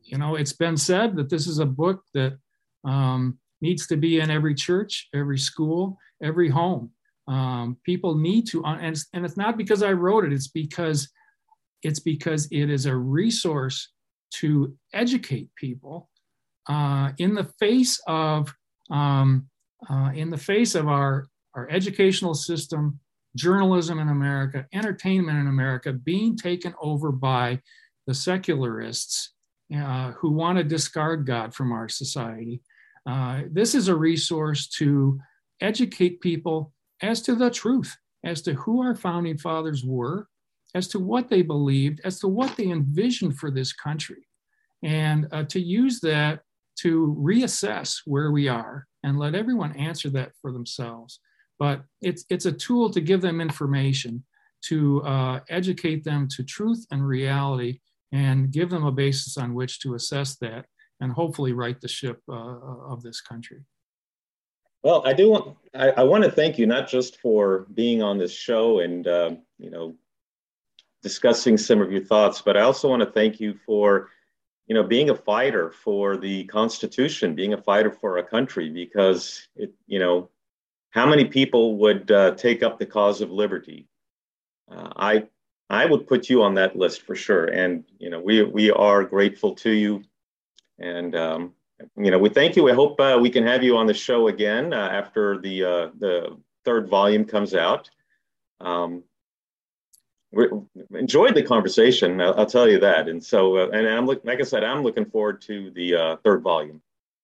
you 0.03 0.17
know, 0.17 0.35
it's 0.35 0.53
been 0.53 0.77
said 0.77 1.15
that 1.15 1.29
this 1.29 1.47
is 1.47 1.59
a 1.59 1.65
book 1.65 2.03
that 2.13 2.37
um, 2.83 3.39
needs 3.61 3.87
to 3.87 3.97
be 3.97 4.19
in 4.19 4.29
every 4.29 4.53
church, 4.53 5.07
every 5.15 5.37
school, 5.37 5.97
every 6.21 6.49
home. 6.49 6.91
Um, 7.27 7.77
people 7.85 8.15
need 8.15 8.47
to, 8.47 8.63
and, 8.65 8.97
and 9.13 9.25
it's 9.25 9.37
not 9.37 9.57
because 9.57 9.83
I 9.83 9.93
wrote 9.93 10.25
it. 10.25 10.33
It's 10.33 10.49
because 10.49 11.09
it's 11.83 11.99
because 11.99 12.47
it 12.51 12.69
is 12.69 12.85
a 12.85 12.95
resource 12.95 13.91
to 14.39 14.75
educate 14.93 15.49
people 15.55 16.09
uh, 16.69 17.11
in 17.17 17.33
the 17.33 17.45
face 17.59 17.99
of 18.07 18.53
um, 18.89 19.47
uh, 19.89 20.11
in 20.13 20.29
the 20.29 20.37
face 20.37 20.75
of 20.75 20.87
our 20.87 21.27
our 21.55 21.69
educational 21.69 22.33
system, 22.33 22.99
journalism 23.35 23.99
in 23.99 24.09
America, 24.09 24.65
entertainment 24.73 25.37
in 25.37 25.47
America 25.47 25.91
being 25.91 26.37
taken 26.37 26.73
over 26.81 27.11
by 27.11 27.59
the 28.07 28.13
secularists 28.13 29.33
uh, 29.75 30.11
who 30.11 30.31
want 30.31 30.57
to 30.57 30.63
discard 30.63 31.25
God 31.25 31.53
from 31.53 31.71
our 31.71 31.89
society. 31.89 32.61
Uh, 33.05 33.41
this 33.51 33.75
is 33.75 33.87
a 33.87 33.95
resource 33.95 34.67
to 34.67 35.19
educate 35.61 36.21
people 36.21 36.73
as 37.01 37.21
to 37.21 37.35
the 37.35 37.49
truth, 37.49 37.95
as 38.23 38.41
to 38.43 38.53
who 38.53 38.81
our 38.81 38.95
founding 38.95 39.37
fathers 39.37 39.83
were, 39.83 40.27
as 40.73 40.87
to 40.89 40.99
what 40.99 41.29
they 41.29 41.41
believed, 41.41 42.01
as 42.03 42.19
to 42.19 42.27
what 42.27 42.55
they 42.55 42.69
envisioned 42.69 43.37
for 43.37 43.51
this 43.51 43.73
country, 43.73 44.27
and 44.83 45.27
uh, 45.31 45.43
to 45.43 45.59
use 45.59 45.99
that 46.01 46.41
to 46.79 47.15
reassess 47.19 48.01
where 48.05 48.31
we 48.31 48.47
are 48.47 48.87
and 49.03 49.19
let 49.19 49.35
everyone 49.35 49.75
answer 49.75 50.09
that 50.09 50.31
for 50.41 50.51
themselves. 50.51 51.19
But 51.59 51.83
it's 52.01 52.25
it's 52.29 52.45
a 52.45 52.51
tool 52.51 52.89
to 52.91 53.01
give 53.01 53.21
them 53.21 53.41
information 53.41 54.23
to 54.65 55.01
uh, 55.03 55.39
educate 55.49 56.03
them 56.03 56.27
to 56.29 56.43
truth 56.43 56.85
and 56.91 57.05
reality 57.05 57.79
and 58.11 58.51
give 58.51 58.69
them 58.69 58.85
a 58.85 58.91
basis 58.91 59.37
on 59.37 59.53
which 59.53 59.79
to 59.79 59.95
assess 59.95 60.35
that 60.37 60.65
and 60.99 61.11
hopefully 61.11 61.53
right 61.53 61.79
the 61.81 61.87
ship 61.87 62.19
uh, 62.29 62.33
of 62.33 63.01
this 63.01 63.21
country. 63.21 63.59
Well 64.83 65.03
i 65.05 65.13
do 65.13 65.29
want 65.29 65.57
I, 65.75 65.89
I, 65.91 66.03
want 66.03 66.23
to 66.23 66.31
thank 66.31 66.57
you 66.57 66.65
not 66.65 66.87
just 66.87 67.19
for 67.21 67.67
being 67.73 68.01
on 68.01 68.17
this 68.17 68.33
show 68.33 68.79
and 68.79 69.07
uh, 69.07 69.31
you 69.59 69.69
know 69.69 69.95
discussing 71.01 71.57
some 71.57 71.81
of 71.81 71.91
your 71.91 72.03
thoughts 72.03 72.41
but 72.41 72.57
i 72.57 72.61
also 72.61 72.89
want 72.89 73.01
to 73.01 73.11
thank 73.11 73.39
you 73.39 73.53
for 73.65 74.09
you 74.67 74.73
know 74.73 74.83
being 74.83 75.09
a 75.09 75.15
fighter 75.15 75.71
for 75.71 76.17
the 76.17 76.43
constitution 76.45 77.35
being 77.35 77.53
a 77.53 77.61
fighter 77.61 77.91
for 77.91 78.17
our 78.17 78.23
country 78.23 78.69
because 78.69 79.47
it 79.55 79.73
you 79.87 79.99
know 79.99 80.29
how 80.91 81.05
many 81.05 81.25
people 81.25 81.77
would 81.77 82.11
uh, 82.11 82.35
take 82.35 82.63
up 82.63 82.77
the 82.77 82.85
cause 82.85 83.21
of 83.21 83.31
liberty? 83.31 83.87
Uh, 84.69 84.89
I 84.95 85.27
I 85.69 85.85
would 85.85 86.05
put 86.05 86.29
you 86.29 86.43
on 86.43 86.53
that 86.55 86.75
list 86.75 87.01
for 87.01 87.15
sure, 87.15 87.45
and 87.45 87.83
you 87.97 88.09
know 88.09 88.19
we 88.19 88.43
we 88.43 88.71
are 88.71 89.03
grateful 89.03 89.55
to 89.55 89.71
you, 89.71 90.03
and 90.79 91.15
um, 91.15 91.53
you 91.97 92.11
know 92.11 92.19
we 92.19 92.29
thank 92.29 92.55
you. 92.55 92.69
I 92.69 92.73
hope 92.73 92.99
uh, 92.99 93.17
we 93.19 93.29
can 93.29 93.45
have 93.47 93.63
you 93.63 93.77
on 93.77 93.87
the 93.87 93.93
show 93.93 94.27
again 94.27 94.73
uh, 94.73 94.89
after 94.91 95.39
the 95.39 95.63
uh, 95.63 95.89
the 95.97 96.37
third 96.65 96.89
volume 96.89 97.25
comes 97.25 97.55
out. 97.55 97.89
Um, 98.59 99.03
enjoyed 100.93 101.35
the 101.35 101.43
conversation. 101.43 102.21
I'll, 102.21 102.39
I'll, 102.39 102.45
tell 102.45 102.69
you 102.69 102.79
that, 102.79 103.07
and 103.07 103.23
so 103.23 103.57
uh, 103.57 103.69
and 103.69 103.87
I'm 103.87 104.05
look, 104.05 104.21
like 104.23 104.39
I 104.39 104.43
said, 104.43 104.63
I'm 104.63 104.83
looking 104.83 105.05
forward 105.05 105.41
to 105.43 105.71
the 105.71 106.19
third 106.23 106.41
volume 106.41 106.81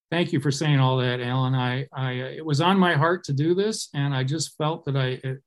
thank 0.09 0.31
you 0.31 0.39
for 0.39 0.51
saying 0.51 0.79
all 0.79 0.97
that, 0.97 1.19
Alan. 1.21 1.55
I, 1.55 1.87
I, 1.91 2.13
it 2.13 2.45
was 2.45 2.61
on 2.61 2.79
my 2.79 2.95
heart 2.95 3.25
to 3.25 3.33
do 3.33 3.53
this, 3.53 3.89
and 3.93 4.13
I 4.13 4.23
just 4.23 4.55
felt 4.57 4.85
that 4.85 4.95
I, 4.95 5.19
it, 5.23 5.41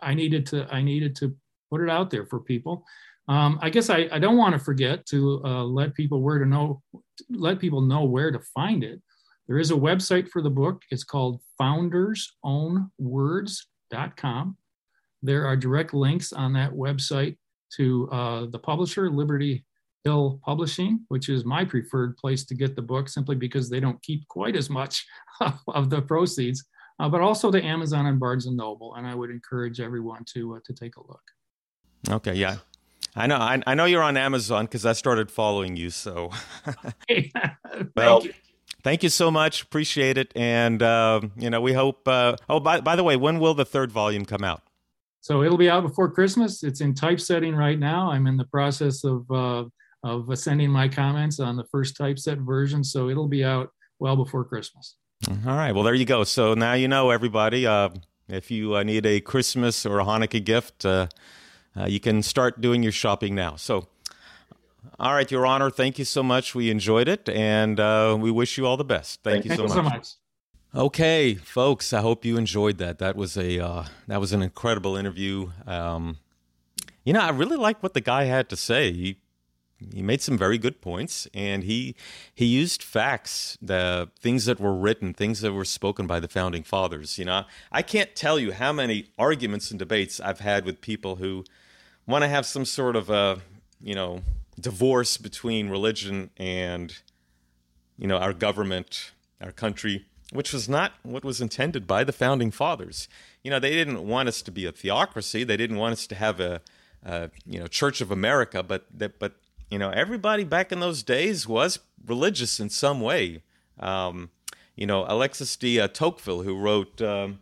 I 0.00 0.14
needed 0.14 0.46
to, 0.46 0.66
I 0.70 0.82
needed 0.82 1.14
to 1.16 1.34
put 1.70 1.80
it 1.80 1.90
out 1.90 2.10
there 2.10 2.26
for 2.26 2.40
people. 2.40 2.84
Um, 3.28 3.58
I 3.62 3.70
guess 3.70 3.88
I, 3.90 4.08
I 4.10 4.18
don't 4.18 4.36
want 4.36 4.54
to 4.54 4.58
forget 4.58 5.06
to 5.06 5.40
uh, 5.44 5.64
let 5.64 5.94
people 5.94 6.20
where 6.20 6.38
to 6.38 6.46
know, 6.46 6.82
let 7.30 7.60
people 7.60 7.80
know 7.80 8.04
where 8.04 8.32
to 8.32 8.40
find 8.54 8.82
it. 8.82 9.00
There 9.46 9.58
is 9.58 9.70
a 9.70 9.74
website 9.74 10.28
for 10.28 10.42
the 10.42 10.50
book. 10.50 10.82
It's 10.90 11.04
called 11.04 11.40
foundersownwords.com. 11.60 14.56
There 15.22 15.46
are 15.46 15.56
direct 15.56 15.94
links 15.94 16.32
on 16.32 16.52
that 16.54 16.72
website 16.72 17.36
to 17.76 18.08
uh, 18.10 18.46
the 18.46 18.58
publisher, 18.58 19.10
Liberty 19.10 19.64
Hill 20.04 20.40
Publishing, 20.44 21.00
which 21.08 21.28
is 21.28 21.44
my 21.44 21.64
preferred 21.64 22.16
place 22.16 22.44
to 22.44 22.54
get 22.54 22.74
the 22.74 22.82
book 22.82 23.08
simply 23.08 23.36
because 23.36 23.68
they 23.68 23.80
don't 23.80 24.00
keep 24.02 24.26
quite 24.28 24.56
as 24.56 24.70
much 24.70 25.06
of 25.68 25.90
the 25.90 26.00
proceeds, 26.00 26.64
uh, 26.98 27.08
but 27.08 27.20
also 27.20 27.50
to 27.50 27.62
Amazon 27.62 28.06
and 28.06 28.18
Barnes 28.18 28.46
and 28.46 28.56
Noble. 28.56 28.94
And 28.94 29.06
I 29.06 29.14
would 29.14 29.30
encourage 29.30 29.80
everyone 29.80 30.24
to 30.34 30.56
uh, 30.56 30.60
to 30.64 30.72
take 30.72 30.96
a 30.96 31.00
look. 31.00 31.22
Okay, 32.08 32.34
yeah. 32.34 32.56
I 33.14 33.26
know 33.26 33.36
I, 33.36 33.60
I 33.66 33.74
know 33.74 33.84
you're 33.84 34.02
on 34.02 34.16
Amazon 34.16 34.64
because 34.64 34.86
I 34.86 34.92
started 34.92 35.30
following 35.30 35.76
you. 35.76 35.90
So, 35.90 36.30
well, 37.96 38.24
you. 38.24 38.32
thank 38.82 39.02
you 39.02 39.08
so 39.08 39.30
much. 39.30 39.62
Appreciate 39.62 40.16
it. 40.16 40.32
And 40.34 40.82
uh, 40.82 41.20
you 41.36 41.50
know, 41.50 41.60
we 41.60 41.72
hope. 41.72 42.06
Uh, 42.06 42.36
oh, 42.48 42.60
by 42.60 42.80
by 42.80 42.96
the 42.96 43.04
way, 43.04 43.16
when 43.16 43.38
will 43.38 43.54
the 43.54 43.64
third 43.64 43.92
volume 43.92 44.24
come 44.24 44.44
out? 44.44 44.62
So 45.20 45.42
it'll 45.42 45.58
be 45.58 45.68
out 45.68 45.82
before 45.82 46.10
Christmas. 46.10 46.62
It's 46.62 46.80
in 46.80 46.94
typesetting 46.94 47.54
right 47.54 47.78
now. 47.78 48.10
I'm 48.10 48.26
in 48.26 48.36
the 48.36 48.46
process 48.46 49.04
of 49.04 49.30
uh, 49.30 49.64
of 50.02 50.38
sending 50.38 50.70
my 50.70 50.88
comments 50.88 51.40
on 51.40 51.56
the 51.56 51.64
first 51.64 51.96
typeset 51.96 52.38
version. 52.38 52.82
So 52.82 53.10
it'll 53.10 53.28
be 53.28 53.44
out 53.44 53.70
well 53.98 54.16
before 54.16 54.44
Christmas. 54.44 54.96
All 55.28 55.56
right. 55.56 55.72
Well, 55.72 55.84
there 55.84 55.94
you 55.94 56.06
go. 56.06 56.24
So 56.24 56.54
now 56.54 56.72
you 56.72 56.88
know, 56.88 57.10
everybody. 57.10 57.66
Uh, 57.66 57.90
if 58.28 58.50
you 58.50 58.76
uh, 58.76 58.82
need 58.82 59.04
a 59.04 59.20
Christmas 59.20 59.84
or 59.84 60.00
a 60.00 60.04
Hanukkah 60.04 60.42
gift, 60.42 60.84
uh, 60.84 61.08
uh 61.76 61.86
you 61.86 62.00
can 62.00 62.22
start 62.22 62.60
doing 62.60 62.82
your 62.82 62.92
shopping 62.92 63.34
now. 63.34 63.56
So, 63.56 63.88
all 64.98 65.12
right, 65.12 65.30
Your 65.30 65.46
Honor, 65.46 65.70
thank 65.70 65.98
you 65.98 66.04
so 66.04 66.22
much. 66.22 66.54
We 66.54 66.70
enjoyed 66.70 67.08
it, 67.08 67.28
and 67.28 67.78
uh, 67.78 68.16
we 68.18 68.30
wish 68.30 68.56
you 68.56 68.66
all 68.66 68.76
the 68.76 68.84
best. 68.84 69.22
Thank, 69.22 69.44
thank 69.44 69.50
you, 69.50 69.56
so, 69.56 69.62
much. 69.64 69.72
so 69.72 69.82
much. 69.82 70.08
Okay, 70.72 71.34
folks, 71.34 71.92
I 71.92 72.00
hope 72.00 72.24
you 72.24 72.36
enjoyed 72.36 72.78
that. 72.78 73.00
That 73.00 73.16
was 73.16 73.36
a 73.36 73.58
uh, 73.58 73.84
that 74.06 74.20
was 74.20 74.32
an 74.32 74.40
incredible 74.40 74.94
interview. 74.96 75.50
Um, 75.66 76.18
you 77.04 77.12
know, 77.12 77.18
I 77.18 77.30
really 77.30 77.56
like 77.56 77.82
what 77.82 77.92
the 77.92 78.00
guy 78.00 78.24
had 78.24 78.48
to 78.50 78.56
say. 78.56 78.92
He 78.92 79.16
he 79.92 80.00
made 80.00 80.22
some 80.22 80.38
very 80.38 80.58
good 80.58 80.80
points 80.80 81.26
and 81.34 81.64
he 81.64 81.96
he 82.32 82.44
used 82.44 82.84
facts 82.84 83.58
the 83.60 84.10
things 84.20 84.44
that 84.44 84.60
were 84.60 84.74
written 84.74 85.14
things 85.14 85.40
that 85.40 85.54
were 85.54 85.64
spoken 85.64 86.06
by 86.06 86.20
the 86.20 86.28
founding 86.28 86.62
fathers 86.62 87.18
you 87.18 87.24
know 87.24 87.44
i 87.72 87.80
can't 87.80 88.14
tell 88.14 88.38
you 88.38 88.52
how 88.52 88.74
many 88.74 89.08
arguments 89.18 89.70
and 89.70 89.78
debates 89.78 90.20
i've 90.20 90.40
had 90.40 90.66
with 90.66 90.82
people 90.82 91.16
who 91.16 91.42
want 92.06 92.20
to 92.20 92.28
have 92.28 92.44
some 92.44 92.66
sort 92.66 92.94
of 92.94 93.08
a 93.08 93.40
you 93.80 93.94
know 93.94 94.20
divorce 94.60 95.16
between 95.16 95.70
religion 95.70 96.28
and 96.36 96.98
you 97.96 98.06
know 98.06 98.18
our 98.18 98.34
government 98.34 99.12
our 99.40 99.50
country 99.50 100.04
which 100.32 100.52
was 100.52 100.68
not 100.68 100.92
what 101.02 101.24
was 101.24 101.40
intended 101.40 101.86
by 101.86 102.04
the 102.04 102.12
founding 102.12 102.50
fathers 102.50 103.08
you 103.42 103.50
know 103.50 103.58
they 103.58 103.72
didn't 103.72 104.06
want 104.06 104.28
us 104.28 104.42
to 104.42 104.50
be 104.50 104.66
a 104.66 104.72
theocracy 104.72 105.44
they 105.44 105.56
didn't 105.56 105.76
want 105.76 105.92
us 105.92 106.06
to 106.06 106.14
have 106.14 106.40
a, 106.40 106.60
a 107.04 107.30
you 107.46 107.58
know 107.58 107.66
church 107.66 108.00
of 108.00 108.10
america 108.10 108.62
but 108.62 108.86
that 108.92 109.18
but 109.18 109.34
you 109.70 109.78
know, 109.78 109.90
everybody 109.90 110.44
back 110.44 110.72
in 110.72 110.80
those 110.80 111.02
days 111.02 111.46
was 111.46 111.78
religious 112.04 112.58
in 112.58 112.68
some 112.68 113.00
way. 113.00 113.42
Um, 113.78 114.30
you 114.74 114.86
know, 114.86 115.04
Alexis 115.06 115.56
de 115.56 115.78
uh, 115.78 115.88
Tocqueville, 115.88 116.42
who 116.42 116.58
wrote, 116.58 117.00
um, 117.00 117.40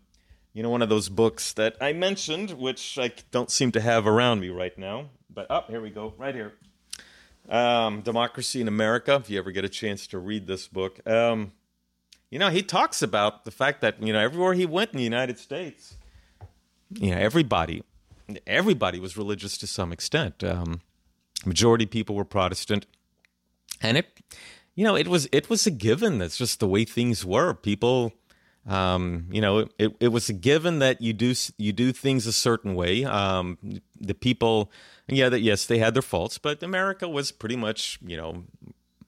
you 0.52 0.62
know, 0.62 0.70
one 0.70 0.82
of 0.82 0.88
those 0.88 1.08
books 1.08 1.52
that 1.54 1.76
I 1.80 1.92
mentioned, 1.94 2.50
which 2.50 2.98
I 2.98 3.12
don't 3.30 3.50
seem 3.50 3.72
to 3.72 3.80
have 3.80 4.06
around 4.06 4.40
me 4.40 4.50
right 4.50 4.76
now. 4.76 5.08
But 5.32 5.46
oh, 5.48 5.64
here 5.68 5.80
we 5.80 5.90
go, 5.90 6.14
right 6.18 6.34
here. 6.34 6.52
Um, 7.48 8.02
Democracy 8.02 8.60
in 8.60 8.68
America. 8.68 9.14
If 9.14 9.30
you 9.30 9.38
ever 9.38 9.50
get 9.50 9.64
a 9.64 9.68
chance 9.68 10.06
to 10.08 10.18
read 10.18 10.46
this 10.46 10.68
book, 10.68 11.00
um, 11.08 11.52
you 12.30 12.38
know, 12.38 12.50
he 12.50 12.62
talks 12.62 13.02
about 13.02 13.44
the 13.44 13.50
fact 13.50 13.80
that 13.80 14.02
you 14.02 14.12
know 14.12 14.20
everywhere 14.20 14.54
he 14.54 14.66
went 14.66 14.92
in 14.92 14.98
the 14.98 15.04
United 15.04 15.38
States, 15.38 15.96
you 16.90 17.10
know, 17.10 17.18
everybody, 17.18 17.82
everybody 18.46 19.00
was 19.00 19.16
religious 19.16 19.56
to 19.58 19.66
some 19.66 19.92
extent. 19.92 20.42
Um, 20.44 20.80
Majority 21.46 21.86
people 21.86 22.16
were 22.16 22.24
Protestant, 22.24 22.84
and 23.80 23.96
it, 23.96 24.20
you 24.74 24.84
know, 24.84 24.96
it 24.96 25.06
was 25.06 25.28
it 25.30 25.48
was 25.48 25.66
a 25.66 25.70
given. 25.70 26.18
That's 26.18 26.36
just 26.36 26.58
the 26.58 26.66
way 26.66 26.84
things 26.84 27.24
were. 27.24 27.54
People, 27.54 28.12
um, 28.66 29.26
you 29.30 29.40
know, 29.40 29.68
it, 29.78 29.94
it 30.00 30.08
was 30.08 30.28
a 30.28 30.32
given 30.32 30.80
that 30.80 31.00
you 31.00 31.12
do 31.12 31.34
you 31.56 31.72
do 31.72 31.92
things 31.92 32.26
a 32.26 32.32
certain 32.32 32.74
way. 32.74 33.04
Um, 33.04 33.56
the 34.00 34.14
people, 34.14 34.72
yeah, 35.06 35.28
that 35.28 35.40
yes, 35.40 35.64
they 35.64 35.78
had 35.78 35.94
their 35.94 36.02
faults, 36.02 36.38
but 36.38 36.60
America 36.62 37.08
was 37.08 37.30
pretty 37.30 37.56
much, 37.56 38.00
you 38.04 38.16
know, 38.16 38.42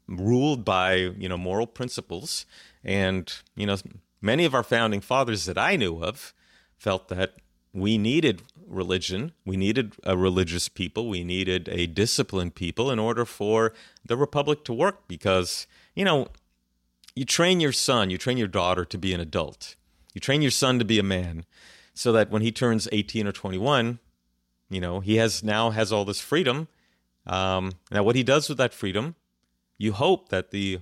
ruled 0.07 0.65
by 0.65 0.95
you 0.95 1.29
know 1.29 1.37
moral 1.37 1.67
principles, 1.67 2.47
and 2.85 3.33
you 3.55 3.67
know, 3.67 3.77
many 4.21 4.45
of 4.45 4.55
our 4.55 4.63
founding 4.63 5.01
fathers 5.01 5.45
that 5.47 5.59
I 5.59 5.77
knew 5.77 6.03
of 6.03 6.35
felt 6.79 7.09
that 7.09 7.35
we 7.73 7.99
needed 7.99 8.43
religion, 8.67 9.33
we 9.45 9.57
needed 9.57 9.95
a 10.05 10.17
religious 10.17 10.69
people, 10.69 11.09
we 11.09 11.25
needed 11.25 11.69
a 11.69 11.87
disciplined 11.87 12.55
people 12.55 12.91
in 12.91 12.99
order 12.99 13.25
for 13.25 13.73
the 14.05 14.17
republic 14.17 14.65
to 14.65 14.73
work 14.73 15.07
because, 15.09 15.67
you 15.95 16.05
know, 16.05 16.29
you 17.15 17.25
train 17.25 17.61
your 17.61 17.73
son, 17.73 18.11
you 18.11 18.19
train 18.19 18.39
your 18.39 18.49
daughter 18.49 18.85
to 18.85 18.99
be 18.99 19.13
an 19.13 19.21
adult. 19.21 19.77
You 20.15 20.21
train 20.21 20.43
your 20.43 20.51
son 20.51 20.79
to 20.79 20.85
be 20.85 20.99
a 20.99 21.05
man 21.05 21.45
so 21.95 22.13
that 22.13 22.31
when 22.31 22.43
he 22.43 22.53
turns 22.53 22.89
18 22.93 23.27
or 23.27 23.33
21, 23.33 23.99
you 24.69 24.81
know, 24.81 25.01
he 25.01 25.17
has 25.17 25.43
now 25.43 25.71
has 25.71 25.93
all 25.93 26.05
this 26.05 26.21
freedom. 26.21 26.69
Um, 27.27 27.73
now, 27.91 28.03
what 28.03 28.17
he 28.17 28.23
does 28.23 28.49
with 28.49 28.59
that 28.59 28.73
freedom, 28.73 29.17
you 29.79 29.93
hope 29.93 30.29
that 30.31 30.51
the 30.51 30.81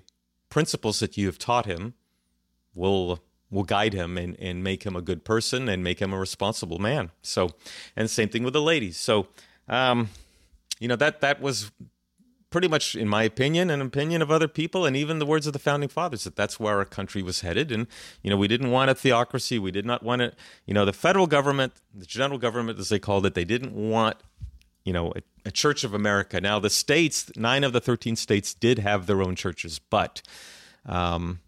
principles 0.48 1.00
that 1.00 1.16
you 1.16 1.26
have 1.26 1.38
taught 1.38 1.66
him 1.66 1.94
will 2.74 3.20
will 3.50 3.64
guide 3.64 3.94
him 3.94 4.18
and, 4.18 4.38
and 4.38 4.62
make 4.62 4.82
him 4.84 4.94
a 4.94 5.00
good 5.00 5.24
person 5.24 5.68
and 5.68 5.82
make 5.82 6.00
him 6.00 6.12
a 6.12 6.18
responsible 6.18 6.78
man. 6.78 7.10
So, 7.22 7.50
and 7.96 8.10
same 8.10 8.28
thing 8.28 8.42
with 8.42 8.52
the 8.52 8.60
ladies. 8.60 8.98
So, 8.98 9.28
um, 9.68 10.10
you 10.78 10.86
know 10.86 10.96
that 10.96 11.20
that 11.22 11.40
was 11.40 11.70
pretty 12.50 12.68
much, 12.68 12.94
in 12.94 13.08
my 13.08 13.22
opinion, 13.24 13.70
an 13.70 13.80
opinion 13.80 14.22
of 14.22 14.30
other 14.30 14.48
people, 14.48 14.86
and 14.86 14.96
even 14.96 15.18
the 15.18 15.26
words 15.26 15.46
of 15.46 15.52
the 15.52 15.58
founding 15.58 15.88
fathers 15.88 16.24
that 16.24 16.36
that's 16.36 16.58
where 16.58 16.78
our 16.78 16.84
country 16.84 17.22
was 17.22 17.40
headed. 17.40 17.72
And 17.72 17.86
you 18.22 18.30
know, 18.30 18.36
we 18.36 18.48
didn't 18.48 18.70
want 18.70 18.90
a 18.90 18.94
theocracy. 18.94 19.58
We 19.58 19.70
did 19.70 19.84
not 19.84 20.02
want 20.02 20.22
it. 20.22 20.34
You 20.66 20.74
know, 20.74 20.84
the 20.84 20.92
federal 20.92 21.26
government, 21.26 21.74
the 21.94 22.06
general 22.06 22.38
government, 22.38 22.78
as 22.78 22.88
they 22.88 22.98
called 22.98 23.26
it, 23.26 23.34
they 23.34 23.44
didn't 23.44 23.74
want 23.74 24.16
you 24.84 24.92
know 24.92 25.12
Church 25.50 25.84
of 25.84 25.94
America. 25.94 26.40
Now, 26.40 26.58
the 26.58 26.70
states, 26.70 27.30
nine 27.36 27.64
of 27.64 27.72
the 27.72 27.80
thirteen 27.80 28.16
states, 28.16 28.54
did 28.54 28.78
have 28.78 29.06
their 29.06 29.22
own 29.22 29.36
churches, 29.36 29.78
but 29.78 30.22
um, 30.86 31.40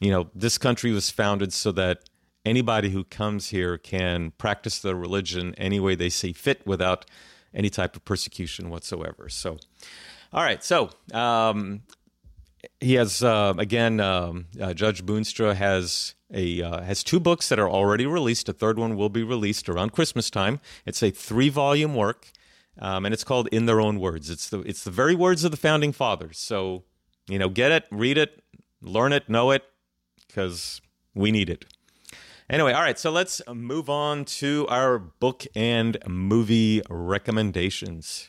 you 0.00 0.10
know, 0.10 0.28
this 0.34 0.58
country 0.58 0.92
was 0.92 1.10
founded 1.10 1.52
so 1.52 1.72
that 1.72 2.08
anybody 2.44 2.90
who 2.90 3.04
comes 3.04 3.50
here 3.50 3.78
can 3.78 4.32
practice 4.32 4.78
their 4.80 4.96
religion 4.96 5.54
any 5.56 5.80
way 5.80 5.94
they 5.94 6.10
see 6.10 6.32
fit 6.32 6.66
without 6.66 7.06
any 7.54 7.70
type 7.70 7.96
of 7.96 8.04
persecution 8.04 8.70
whatsoever. 8.70 9.28
So, 9.28 9.58
all 10.32 10.42
right. 10.42 10.62
So, 10.64 10.90
um, 11.12 11.82
he 12.80 12.94
has 12.94 13.22
uh, 13.22 13.54
again. 13.58 14.00
Um, 14.00 14.46
uh, 14.60 14.74
Judge 14.74 15.04
Boonstra 15.04 15.54
has 15.54 16.14
a 16.32 16.62
uh, 16.62 16.82
has 16.82 17.04
two 17.04 17.20
books 17.20 17.48
that 17.48 17.58
are 17.58 17.68
already 17.68 18.06
released. 18.06 18.48
A 18.48 18.52
third 18.52 18.78
one 18.78 18.96
will 18.96 19.10
be 19.10 19.22
released 19.22 19.68
around 19.68 19.92
Christmas 19.92 20.30
time. 20.30 20.60
It's 20.86 21.02
a 21.02 21.10
three 21.10 21.50
volume 21.50 21.94
work, 21.94 22.32
um, 22.78 23.04
and 23.04 23.12
it's 23.12 23.24
called 23.24 23.48
"In 23.52 23.66
Their 23.66 23.80
Own 23.80 24.00
Words." 24.00 24.30
It's 24.30 24.48
the 24.48 24.60
it's 24.60 24.84
the 24.84 24.90
very 24.90 25.14
words 25.14 25.44
of 25.44 25.50
the 25.50 25.56
founding 25.56 25.92
fathers. 25.92 26.38
So 26.38 26.84
you 27.28 27.38
know, 27.38 27.48
get 27.48 27.72
it, 27.72 27.86
read 27.90 28.18
it, 28.18 28.42
learn 28.82 29.12
it, 29.12 29.28
know 29.28 29.50
it, 29.50 29.64
because 30.26 30.80
we 31.14 31.32
need 31.32 31.48
it. 31.48 31.64
Anyway, 32.50 32.72
all 32.72 32.82
right, 32.82 32.98
so 32.98 33.10
let's 33.10 33.40
move 33.52 33.88
on 33.88 34.26
to 34.26 34.66
our 34.68 34.98
book 34.98 35.46
and 35.56 35.96
movie 36.06 36.82
recommendations. 36.90 38.28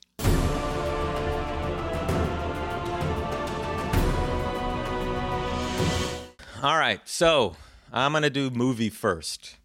All 6.64 6.78
right, 6.80 7.02
so 7.04 7.58
I'm 7.92 8.14
going 8.14 8.24
to 8.24 8.30
do 8.30 8.50
movie 8.50 8.90
first. 8.90 9.58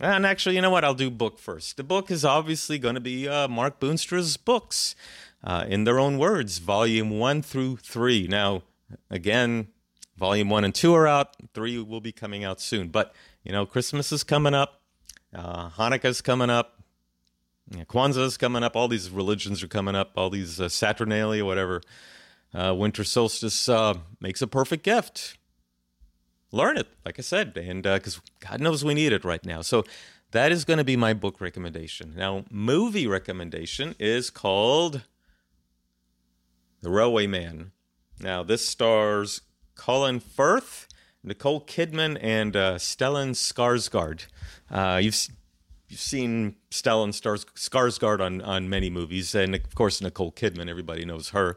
And 0.00 0.24
actually, 0.24 0.54
you 0.56 0.62
know 0.62 0.70
what? 0.70 0.82
I'll 0.82 0.94
do 0.94 1.10
book 1.10 1.38
first. 1.38 1.76
The 1.76 1.84
book 1.84 2.10
is 2.10 2.24
obviously 2.24 2.78
going 2.78 2.94
to 2.94 3.00
be 3.00 3.28
uh, 3.28 3.48
Mark 3.48 3.78
Boonstra's 3.78 4.38
books, 4.38 4.96
uh, 5.44 5.66
in 5.68 5.84
their 5.84 5.98
own 5.98 6.18
words, 6.18 6.58
volume 6.58 7.18
one 7.18 7.42
through 7.42 7.76
three. 7.76 8.26
Now, 8.26 8.62
again, 9.10 9.68
volume 10.16 10.48
one 10.48 10.64
and 10.64 10.74
two 10.74 10.94
are 10.94 11.06
out. 11.06 11.36
Three 11.52 11.78
will 11.78 12.00
be 12.00 12.12
coming 12.12 12.44
out 12.44 12.60
soon. 12.60 12.88
But 12.88 13.14
you 13.44 13.52
know, 13.52 13.66
Christmas 13.66 14.10
is 14.10 14.24
coming 14.24 14.54
up, 14.54 14.80
uh, 15.34 15.70
Hanukkah's 15.70 16.20
coming 16.22 16.50
up, 16.50 16.80
yeah, 17.70 17.84
Kwanzaa's 17.84 18.36
coming 18.36 18.62
up. 18.64 18.74
All 18.74 18.88
these 18.88 19.10
religions 19.10 19.62
are 19.62 19.68
coming 19.68 19.94
up. 19.94 20.12
All 20.16 20.28
these 20.28 20.60
uh, 20.60 20.68
Saturnalia, 20.68 21.44
whatever. 21.44 21.82
Uh, 22.52 22.74
winter 22.74 23.04
solstice 23.04 23.68
uh, 23.68 23.94
makes 24.20 24.42
a 24.42 24.46
perfect 24.48 24.82
gift. 24.82 25.36
Learn 26.52 26.76
it, 26.76 26.88
like 27.04 27.18
I 27.18 27.22
said, 27.22 27.56
and 27.56 27.82
because 27.82 28.18
uh, 28.18 28.20
God 28.40 28.60
knows 28.60 28.84
we 28.84 28.94
need 28.94 29.12
it 29.12 29.24
right 29.24 29.44
now. 29.44 29.62
So 29.62 29.84
that 30.32 30.50
is 30.50 30.64
going 30.64 30.78
to 30.78 30.84
be 30.84 30.96
my 30.96 31.14
book 31.14 31.40
recommendation. 31.40 32.14
Now, 32.16 32.44
movie 32.50 33.06
recommendation 33.06 33.94
is 33.98 34.30
called 34.30 35.02
The 36.82 36.90
Railway 36.90 37.26
Man. 37.26 37.72
Now, 38.20 38.42
this 38.42 38.68
stars 38.68 39.42
Colin 39.76 40.20
Firth 40.20 40.88
Nicole 41.22 41.60
Kidman 41.60 42.18
and 42.20 42.56
uh, 42.56 42.74
Stellan 42.76 43.30
Skarsgård. 43.30 44.26
Uh, 44.70 45.00
you've 45.02 45.28
you've 45.88 46.00
seen 46.00 46.56
Stellan 46.70 47.12
Stars- 47.12 47.44
Skarsgård 47.54 48.20
on 48.20 48.40
on 48.40 48.68
many 48.68 48.90
movies, 48.90 49.34
and 49.34 49.54
of 49.54 49.74
course 49.74 50.00
Nicole 50.00 50.32
Kidman. 50.32 50.68
Everybody 50.68 51.04
knows 51.04 51.30
her, 51.30 51.54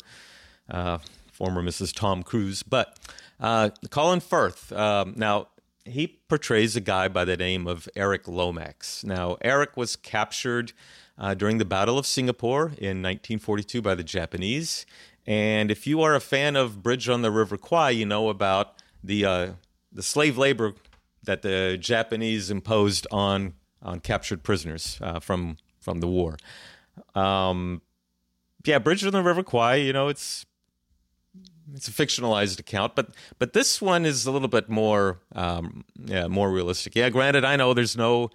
uh, 0.70 0.98
former 1.32 1.64
Mrs. 1.64 1.94
Tom 1.94 2.24
Cruise. 2.24 2.64
But 2.64 2.98
uh, 3.40 3.70
Colin 3.90 4.20
Firth. 4.20 4.72
Um, 4.72 5.14
now 5.16 5.48
he 5.86 6.20
portrays 6.28 6.76
a 6.76 6.82
guy 6.82 7.08
by 7.08 7.26
the 7.26 7.38
name 7.38 7.68
of 7.68 7.90
Eric 7.96 8.28
Lomax. 8.28 9.04
Now 9.04 9.38
Eric 9.42 9.76
was 9.78 9.96
captured. 9.96 10.74
Uh, 11.16 11.36
during 11.36 11.60
the 11.60 11.66
Battle 11.66 12.00
of 12.00 12.08
Singapore 12.08 12.70
in 12.80 13.04
1942 13.04 13.84
by 13.84 13.94
the 13.94 14.04
Japanese. 14.04 14.88
And 15.26 15.72
if 15.72 15.88
you 15.88 16.02
are 16.02 16.16
a 16.16 16.20
fan 16.20 16.56
of 16.56 16.84
Bridge 16.84 17.08
on 17.08 17.22
the 17.22 17.32
River 17.32 17.56
Kwai, 17.58 17.92
you 17.92 18.06
know 18.06 18.30
about 18.30 18.82
the 19.04 19.26
uh, 19.26 19.52
the 19.92 20.04
slave 20.04 20.38
labor 20.38 20.74
that 21.24 21.42
the 21.42 21.78
Japanese 21.80 22.52
imposed 22.52 23.08
on 23.12 23.54
on 23.82 24.00
captured 24.00 24.44
prisoners 24.44 24.98
uh, 25.02 25.20
from 25.20 25.58
from 25.80 26.00
the 26.00 26.08
war. 26.08 26.38
Um, 27.16 27.82
yeah, 28.66 28.80
Bridge 28.80 29.06
on 29.06 29.14
the 29.14 29.24
River 29.24 29.44
Kwai. 29.44 29.76
You 29.76 29.94
know, 29.94 30.10
it's 30.10 30.46
it's 31.74 31.88
a 31.88 31.92
fictionalized 31.92 32.60
account, 32.60 32.96
but 32.96 33.10
but 33.40 33.54
this 33.54 33.82
one 33.82 34.06
is 34.06 34.26
a 34.26 34.32
little 34.32 34.48
bit 34.48 34.70
more 34.70 35.20
um, 35.34 35.86
yeah 36.06 36.28
more 36.28 36.52
realistic. 36.52 36.96
Yeah, 36.96 37.10
granted, 37.10 37.46
I 37.46 37.56
know 37.56 37.74
there's 37.74 37.98
no 37.98 38.30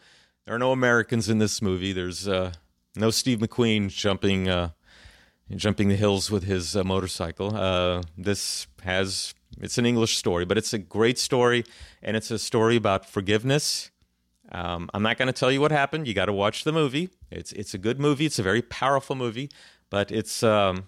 there 0.44 0.54
are 0.54 0.58
no 0.58 0.72
Americans 0.72 1.28
in 1.28 1.38
this 1.38 1.60
movie. 1.60 1.92
There's 1.92 2.26
uh, 2.26 2.52
no 2.96 3.10
Steve 3.10 3.38
McQueen 3.38 3.88
jumping 3.90 4.48
uh, 4.48 4.70
jumping 5.54 5.88
the 5.88 5.96
hills 5.96 6.30
with 6.30 6.44
his 6.44 6.76
uh, 6.76 6.84
motorcycle. 6.84 7.54
Uh, 7.54 8.02
this 8.16 8.66
has 8.82 9.34
it's 9.60 9.78
an 9.78 9.86
English 9.86 10.16
story, 10.16 10.44
but 10.44 10.58
it's 10.58 10.72
a 10.72 10.78
great 10.78 11.18
story, 11.18 11.64
and 12.02 12.16
it's 12.16 12.30
a 12.30 12.38
story 12.38 12.76
about 12.76 13.06
forgiveness. 13.06 13.90
Um, 14.50 14.88
I'm 14.94 15.02
not 15.02 15.18
going 15.18 15.26
to 15.26 15.32
tell 15.32 15.52
you 15.52 15.60
what 15.60 15.70
happened. 15.70 16.06
You 16.08 16.14
got 16.14 16.26
to 16.26 16.32
watch 16.32 16.64
the 16.64 16.72
movie. 16.72 17.10
It's 17.30 17.52
it's 17.52 17.74
a 17.74 17.78
good 17.78 18.00
movie. 18.00 18.26
It's 18.26 18.38
a 18.38 18.42
very 18.42 18.62
powerful 18.62 19.16
movie, 19.16 19.50
but 19.90 20.10
it's 20.10 20.42
um, 20.42 20.84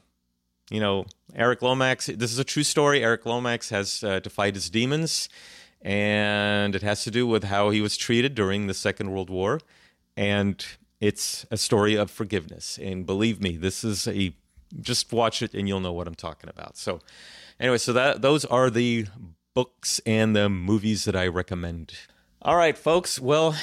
you 0.71 0.81
know 0.81 1.07
Eric 1.35 1.63
Lomax. 1.63 2.07
This 2.07 2.33
is 2.33 2.39
a 2.39 2.45
true 2.45 2.63
story. 2.63 3.03
Eric 3.05 3.27
Lomax 3.27 3.71
has 3.71 4.03
uh, 4.03 4.21
to 4.21 4.31
fight 4.31 4.55
his 4.55 4.71
demons, 4.71 5.29
and 5.83 6.75
it 6.75 6.83
has 6.83 7.05
to 7.05 7.11
do 7.11 7.27
with 7.27 7.45
how 7.45 7.71
he 7.71 7.81
was 7.81 7.97
treated 7.97 8.35
during 8.35 8.67
the 8.67 8.75
Second 8.75 9.11
World 9.11 9.29
War, 9.31 9.61
and 10.17 10.65
it's 11.01 11.47
a 11.51 11.57
story 11.57 11.95
of 11.95 12.11
forgiveness. 12.11 12.79
And 12.81 13.05
believe 13.05 13.41
me, 13.43 13.57
this 13.57 13.85
is 13.85 14.09
a 14.09 14.33
just 14.81 15.13
watch 15.13 15.43
it 15.43 15.53
and 15.53 15.67
you'll 15.67 15.81
know 15.81 15.93
what 15.93 16.07
I'm 16.07 16.15
talking 16.15 16.49
about. 16.49 16.77
So 16.77 17.01
Anyway, 17.61 17.77
so 17.77 17.93
that 17.93 18.23
those 18.23 18.47
are 18.47 18.71
the 18.71 19.07
books 19.53 20.01
and 20.07 20.35
the 20.35 20.49
movies 20.49 21.05
that 21.05 21.15
I 21.15 21.27
recommend. 21.27 21.93
All 22.41 22.57
right, 22.57 22.77
folks. 22.77 23.21
Well, 23.21 23.55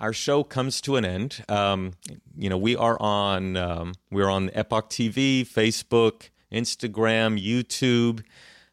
our 0.00 0.14
show 0.14 0.42
comes 0.42 0.80
to 0.80 0.96
an 0.96 1.04
end. 1.04 1.44
Um, 1.46 1.92
you 2.34 2.48
know, 2.48 2.56
we 2.56 2.74
are 2.74 2.96
on 2.98 3.58
um, 3.58 3.92
we're 4.10 4.30
on 4.30 4.48
Epoch 4.54 4.88
TV, 4.88 5.46
Facebook, 5.46 6.30
Instagram, 6.52 7.42
YouTube. 7.42 8.22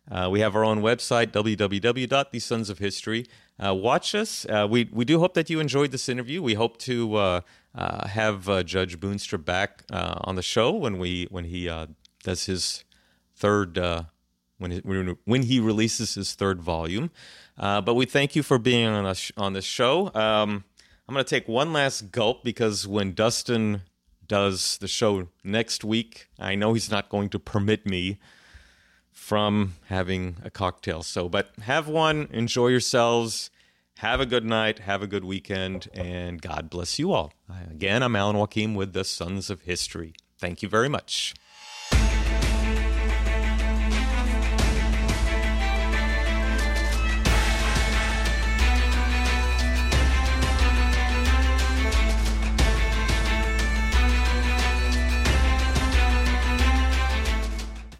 Uh, 0.10 0.30
we 0.30 0.42
have 0.42 0.56
our 0.56 0.66
own 0.66 0.82
website, 0.82 1.28
www.thesonsofhistory. 1.28 3.28
Uh, 3.64 3.76
watch 3.76 4.16
us. 4.16 4.46
Uh, 4.50 4.68
we 4.70 4.90
we 4.92 5.06
do 5.06 5.20
hope 5.20 5.36
that 5.36 5.50
you 5.50 5.60
enjoyed 5.60 5.92
this 5.92 6.10
interview. 6.10 6.42
We 6.42 6.56
hope 6.56 6.78
to 6.80 7.16
uh, 7.16 7.42
uh, 7.76 8.08
have 8.08 8.50
uh, 8.50 8.64
Judge 8.64 9.00
Boonstra 9.00 9.44
back 9.44 9.84
on 9.92 10.36
the 10.36 10.42
show 10.42 10.72
when 10.72 10.98
we 10.98 11.28
when 11.30 11.46
he 11.46 11.70
does 12.24 12.46
his 12.46 12.84
third 13.36 13.78
when 14.58 14.72
he, 14.72 14.80
when 15.26 15.44
he 15.44 15.60
releases 15.60 16.16
his 16.16 16.34
third 16.34 16.62
volume. 16.62 17.12
But 17.58 17.94
we 17.94 18.06
thank 18.06 18.36
you 18.36 18.44
for 18.44 18.58
being 18.58 18.88
on 18.88 19.06
us 19.06 19.32
on 19.38 19.54
this 19.54 19.66
show. 19.66 20.08
Um, 20.16 20.64
I'm 21.08 21.14
going 21.14 21.26
to 21.26 21.30
take 21.30 21.48
one 21.48 21.74
last 21.74 22.12
gulp 22.12 22.44
because 22.44 22.88
when 22.88 23.14
Dustin 23.14 23.82
does 24.32 24.78
the 24.78 24.88
show 24.88 25.28
next 25.44 25.84
week, 25.84 26.30
I 26.40 26.56
know 26.56 26.74
he's 26.74 26.90
not 26.90 27.10
going 27.10 27.28
to 27.32 27.38
permit 27.38 27.86
me 27.86 28.18
from 29.12 29.74
having 29.88 30.38
a 30.42 30.50
cocktail. 30.50 31.04
So, 31.04 31.28
but 31.28 31.52
have 31.64 31.90
one, 31.90 32.30
enjoy 32.32 32.70
yourselves. 32.70 33.52
Have 33.98 34.22
a 34.22 34.26
good 34.26 34.46
night, 34.46 34.80
have 34.80 35.04
a 35.04 35.06
good 35.06 35.26
weekend, 35.26 35.90
and 35.94 36.42
God 36.42 36.70
bless 36.70 36.98
you 36.98 37.12
all. 37.12 37.34
Again, 37.70 38.02
I'm 38.02 38.16
Alan 38.16 38.38
Joaquim 38.38 38.74
with 38.74 38.94
the 38.94 39.04
Sons 39.04 39.50
of 39.50 39.64
History. 39.64 40.14
Thank 40.40 40.64
you 40.64 40.70
very 40.70 40.88
much. 40.88 41.34